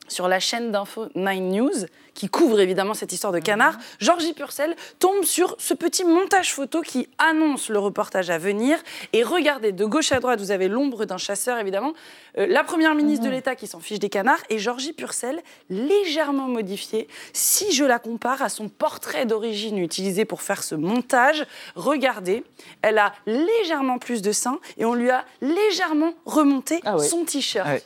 sur 0.08 0.28
la 0.28 0.40
chaîne 0.40 0.70
d'info 0.72 1.06
9 1.14 1.36
News, 1.40 1.86
qui 2.14 2.28
couvre 2.28 2.60
évidemment 2.60 2.94
cette 2.94 3.12
histoire 3.12 3.32
de 3.32 3.38
canard, 3.38 3.76
Georgie 3.98 4.32
Purcell 4.32 4.76
tombe 4.98 5.24
sur 5.24 5.56
ce 5.58 5.74
petit 5.74 6.04
montage 6.04 6.52
photo 6.52 6.80
qui 6.80 7.08
annonce 7.18 7.68
le 7.68 7.78
reportage 7.78 8.30
à 8.30 8.38
venir. 8.38 8.78
Et 9.12 9.22
regardez, 9.22 9.72
de 9.72 9.84
gauche 9.84 10.12
à 10.12 10.20
droite, 10.20 10.40
vous 10.40 10.50
avez 10.50 10.68
l'ombre 10.68 11.04
d'un 11.04 11.18
chasseur, 11.18 11.58
évidemment, 11.58 11.92
euh, 12.38 12.46
la 12.46 12.64
première 12.64 12.94
ministre 12.94 13.24
de 13.24 13.30
l'État 13.30 13.56
qui 13.56 13.66
s'en 13.66 13.80
fiche 13.80 13.98
des 13.98 14.08
canards, 14.08 14.42
et 14.48 14.58
Georgie 14.58 14.92
Purcell, 14.92 15.42
légèrement 15.70 16.48
modifiée, 16.48 17.08
si 17.32 17.72
je 17.72 17.84
la 17.84 17.98
compare 17.98 18.42
à 18.42 18.48
son 18.48 18.68
portrait 18.68 19.26
d'origine 19.26 19.78
utilisé 19.78 20.24
pour 20.24 20.42
faire 20.42 20.62
ce 20.62 20.74
montage. 20.74 21.44
Regardez, 21.74 22.44
elle 22.82 22.98
a 22.98 23.12
légèrement 23.26 23.98
plus 23.98 24.22
de 24.22 24.32
seins, 24.32 24.60
et 24.76 24.84
on 24.84 24.94
lui 24.94 25.10
a 25.10 25.24
légèrement 25.40 26.14
remonté 26.24 26.80
son 26.98 27.24
t-shirt. 27.24 27.84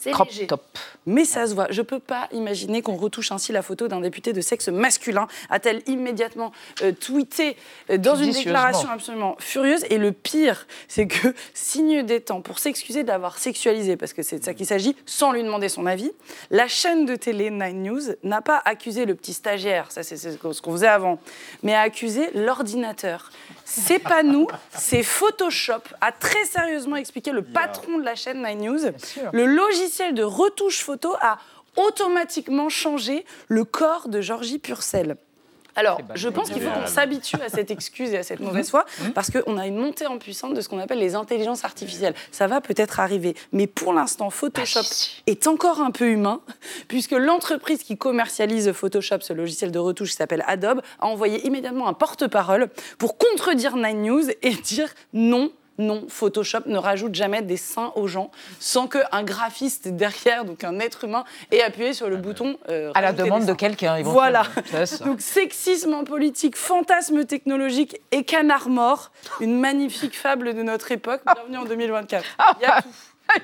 C'est 0.00 0.12
Crop 0.12 0.28
léger. 0.28 0.46
top. 0.46 0.64
Mais 1.06 1.24
ça 1.24 1.46
se 1.46 1.54
voit. 1.54 1.68
Je 1.70 1.80
ne 1.80 1.86
peux 1.86 1.98
pas 1.98 2.28
imaginer 2.32 2.82
qu'on 2.82 2.96
retouche 2.96 3.32
ainsi 3.32 3.52
la 3.52 3.62
photo 3.62 3.88
d'un 3.88 4.00
député 4.00 4.32
de 4.32 4.40
sexe 4.40 4.68
masculin, 4.68 5.28
a-t-elle 5.48 5.82
immédiatement 5.86 6.52
euh, 6.82 6.92
tweeté 6.92 7.56
euh, 7.90 7.98
dans 7.98 8.16
une 8.16 8.32
déclaration 8.32 8.88
absolument 8.90 9.36
furieuse. 9.38 9.84
Et 9.90 9.98
le 9.98 10.12
pire, 10.12 10.66
c'est 10.88 11.06
que, 11.06 11.34
signe 11.54 12.02
des 12.02 12.20
temps, 12.20 12.42
pour 12.42 12.58
s'excuser 12.58 13.02
d'avoir 13.02 13.38
sexualisé, 13.38 13.96
parce 13.96 14.12
que 14.12 14.22
c'est 14.22 14.38
de 14.38 14.44
ça 14.44 14.54
qu'il 14.54 14.66
s'agit, 14.66 14.94
sans 15.06 15.32
lui 15.32 15.42
demander 15.42 15.68
son 15.68 15.86
avis, 15.86 16.12
la 16.50 16.68
chaîne 16.68 17.06
de 17.06 17.16
télé 17.16 17.50
Nine 17.50 17.82
News 17.82 18.02
n'a 18.22 18.42
pas 18.42 18.60
accusé 18.64 19.06
le 19.06 19.14
petit 19.14 19.32
stagiaire, 19.32 19.90
ça 19.90 20.02
c'est 20.02 20.16
ce 20.16 20.36
qu'on 20.36 20.52
ce 20.52 20.60
qu'on 20.60 20.72
faisait 20.72 20.86
avant, 20.86 21.18
mais 21.62 21.74
a 21.74 21.80
accusé 21.80 22.28
l'ordinateur. 22.34 23.30
C'est 23.64 23.98
pas 23.98 24.22
nous, 24.22 24.46
c'est 24.76 25.02
Photoshop, 25.02 25.82
a 26.00 26.12
très 26.12 26.44
sérieusement 26.44 26.96
expliqué 26.96 27.30
le 27.30 27.42
patron 27.42 27.98
de 27.98 28.04
la 28.04 28.14
chaîne 28.14 28.44
Nine 28.44 28.60
News. 28.60 28.80
Le 29.32 29.46
logiciel 29.46 30.14
de 30.14 30.22
retouche 30.22 30.80
photo 30.80 30.99
a 31.20 31.38
automatiquement 31.76 32.68
changé 32.68 33.24
le 33.48 33.64
corps 33.64 34.08
de 34.08 34.20
Georgie 34.20 34.58
Purcell. 34.58 35.16
Alors, 35.76 36.00
je 36.14 36.28
pense 36.28 36.50
qu'il 36.50 36.60
faut 36.60 36.70
qu'on 36.70 36.86
s'habitue 36.86 37.40
à 37.40 37.48
cette 37.48 37.70
excuse 37.70 38.12
et 38.12 38.18
à 38.18 38.22
cette 38.22 38.40
mauvaise 38.40 38.70
foi, 38.70 38.84
parce 39.14 39.30
qu'on 39.30 39.56
a 39.56 39.66
une 39.66 39.76
montée 39.76 40.06
en 40.06 40.18
puissance 40.18 40.52
de 40.52 40.60
ce 40.60 40.68
qu'on 40.68 40.78
appelle 40.78 40.98
les 40.98 41.14
intelligences 41.14 41.64
artificielles. 41.64 42.14
Ça 42.32 42.46
va 42.46 42.60
peut-être 42.60 43.00
arriver, 43.00 43.34
mais 43.52 43.66
pour 43.66 43.92
l'instant, 43.92 44.30
Photoshop 44.30 44.80
est 45.26 45.46
encore 45.46 45.80
un 45.80 45.90
peu 45.90 46.08
humain, 46.10 46.40
puisque 46.88 47.12
l'entreprise 47.12 47.82
qui 47.82 47.96
commercialise 47.96 48.72
Photoshop, 48.72 49.20
ce 49.20 49.32
logiciel 49.32 49.70
de 49.70 49.78
retouche 49.78 50.10
qui 50.10 50.16
s'appelle 50.16 50.44
Adobe, 50.46 50.82
a 50.98 51.06
envoyé 51.06 51.46
immédiatement 51.46 51.88
un 51.88 51.94
porte-parole 51.94 52.68
pour 52.98 53.16
contredire 53.16 53.76
Nine 53.76 54.02
News 54.02 54.24
et 54.42 54.50
dire 54.50 54.92
non. 55.12 55.52
Non, 55.80 56.04
Photoshop 56.08 56.60
ne 56.66 56.76
rajoute 56.76 57.14
jamais 57.14 57.40
des 57.40 57.56
seins 57.56 57.90
aux 57.96 58.06
gens 58.06 58.30
sans 58.58 58.86
qu'un 58.86 59.22
graphiste 59.22 59.88
derrière, 59.88 60.44
donc 60.44 60.62
un 60.62 60.78
être 60.78 61.04
humain, 61.04 61.24
ait 61.50 61.62
appuyé 61.62 61.94
sur 61.94 62.10
le 62.10 62.18
bouton. 62.18 62.58
euh, 62.68 62.92
À 62.94 63.00
la 63.00 63.12
demande 63.14 63.46
de 63.46 63.54
quelqu'un. 63.54 64.02
Voilà. 64.02 64.42
Donc 65.04 65.22
sexisme 65.22 65.94
en 65.94 66.04
politique, 66.04 66.56
fantasme 66.56 67.24
technologique 67.24 68.00
et 68.12 68.24
canard 68.24 68.68
mort, 68.68 69.10
une 69.40 69.58
magnifique 69.58 70.16
fable 70.18 70.54
de 70.54 70.62
notre 70.62 70.92
époque. 70.92 71.22
Bienvenue 71.34 71.56
en 71.56 71.64
2024. 71.64 72.24
Il 72.60 72.62
y 72.62 72.66
a 72.66 72.82
tout. 72.82 72.88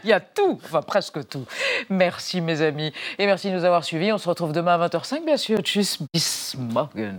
Il 0.05 0.11
y 0.11 0.13
a 0.13 0.21
tout, 0.21 0.61
enfin 0.65 0.83
presque 0.83 1.27
tout. 1.29 1.45
Merci 1.89 2.41
mes 2.43 2.61
amis 2.61 2.93
et 3.19 3.25
merci 3.27 3.51
de 3.51 3.55
nous 3.57 3.65
avoir 3.65 3.83
suivis. 3.85 4.13
On 4.13 4.19
se 4.19 4.29
retrouve 4.29 4.53
demain 4.53 4.79
à 4.79 4.89
20h05 4.89 5.25
bien 5.25 5.37
sûr. 5.39 5.59
Tchuss, 5.61 5.99
bis 6.13 6.55
morgen. 6.59 7.19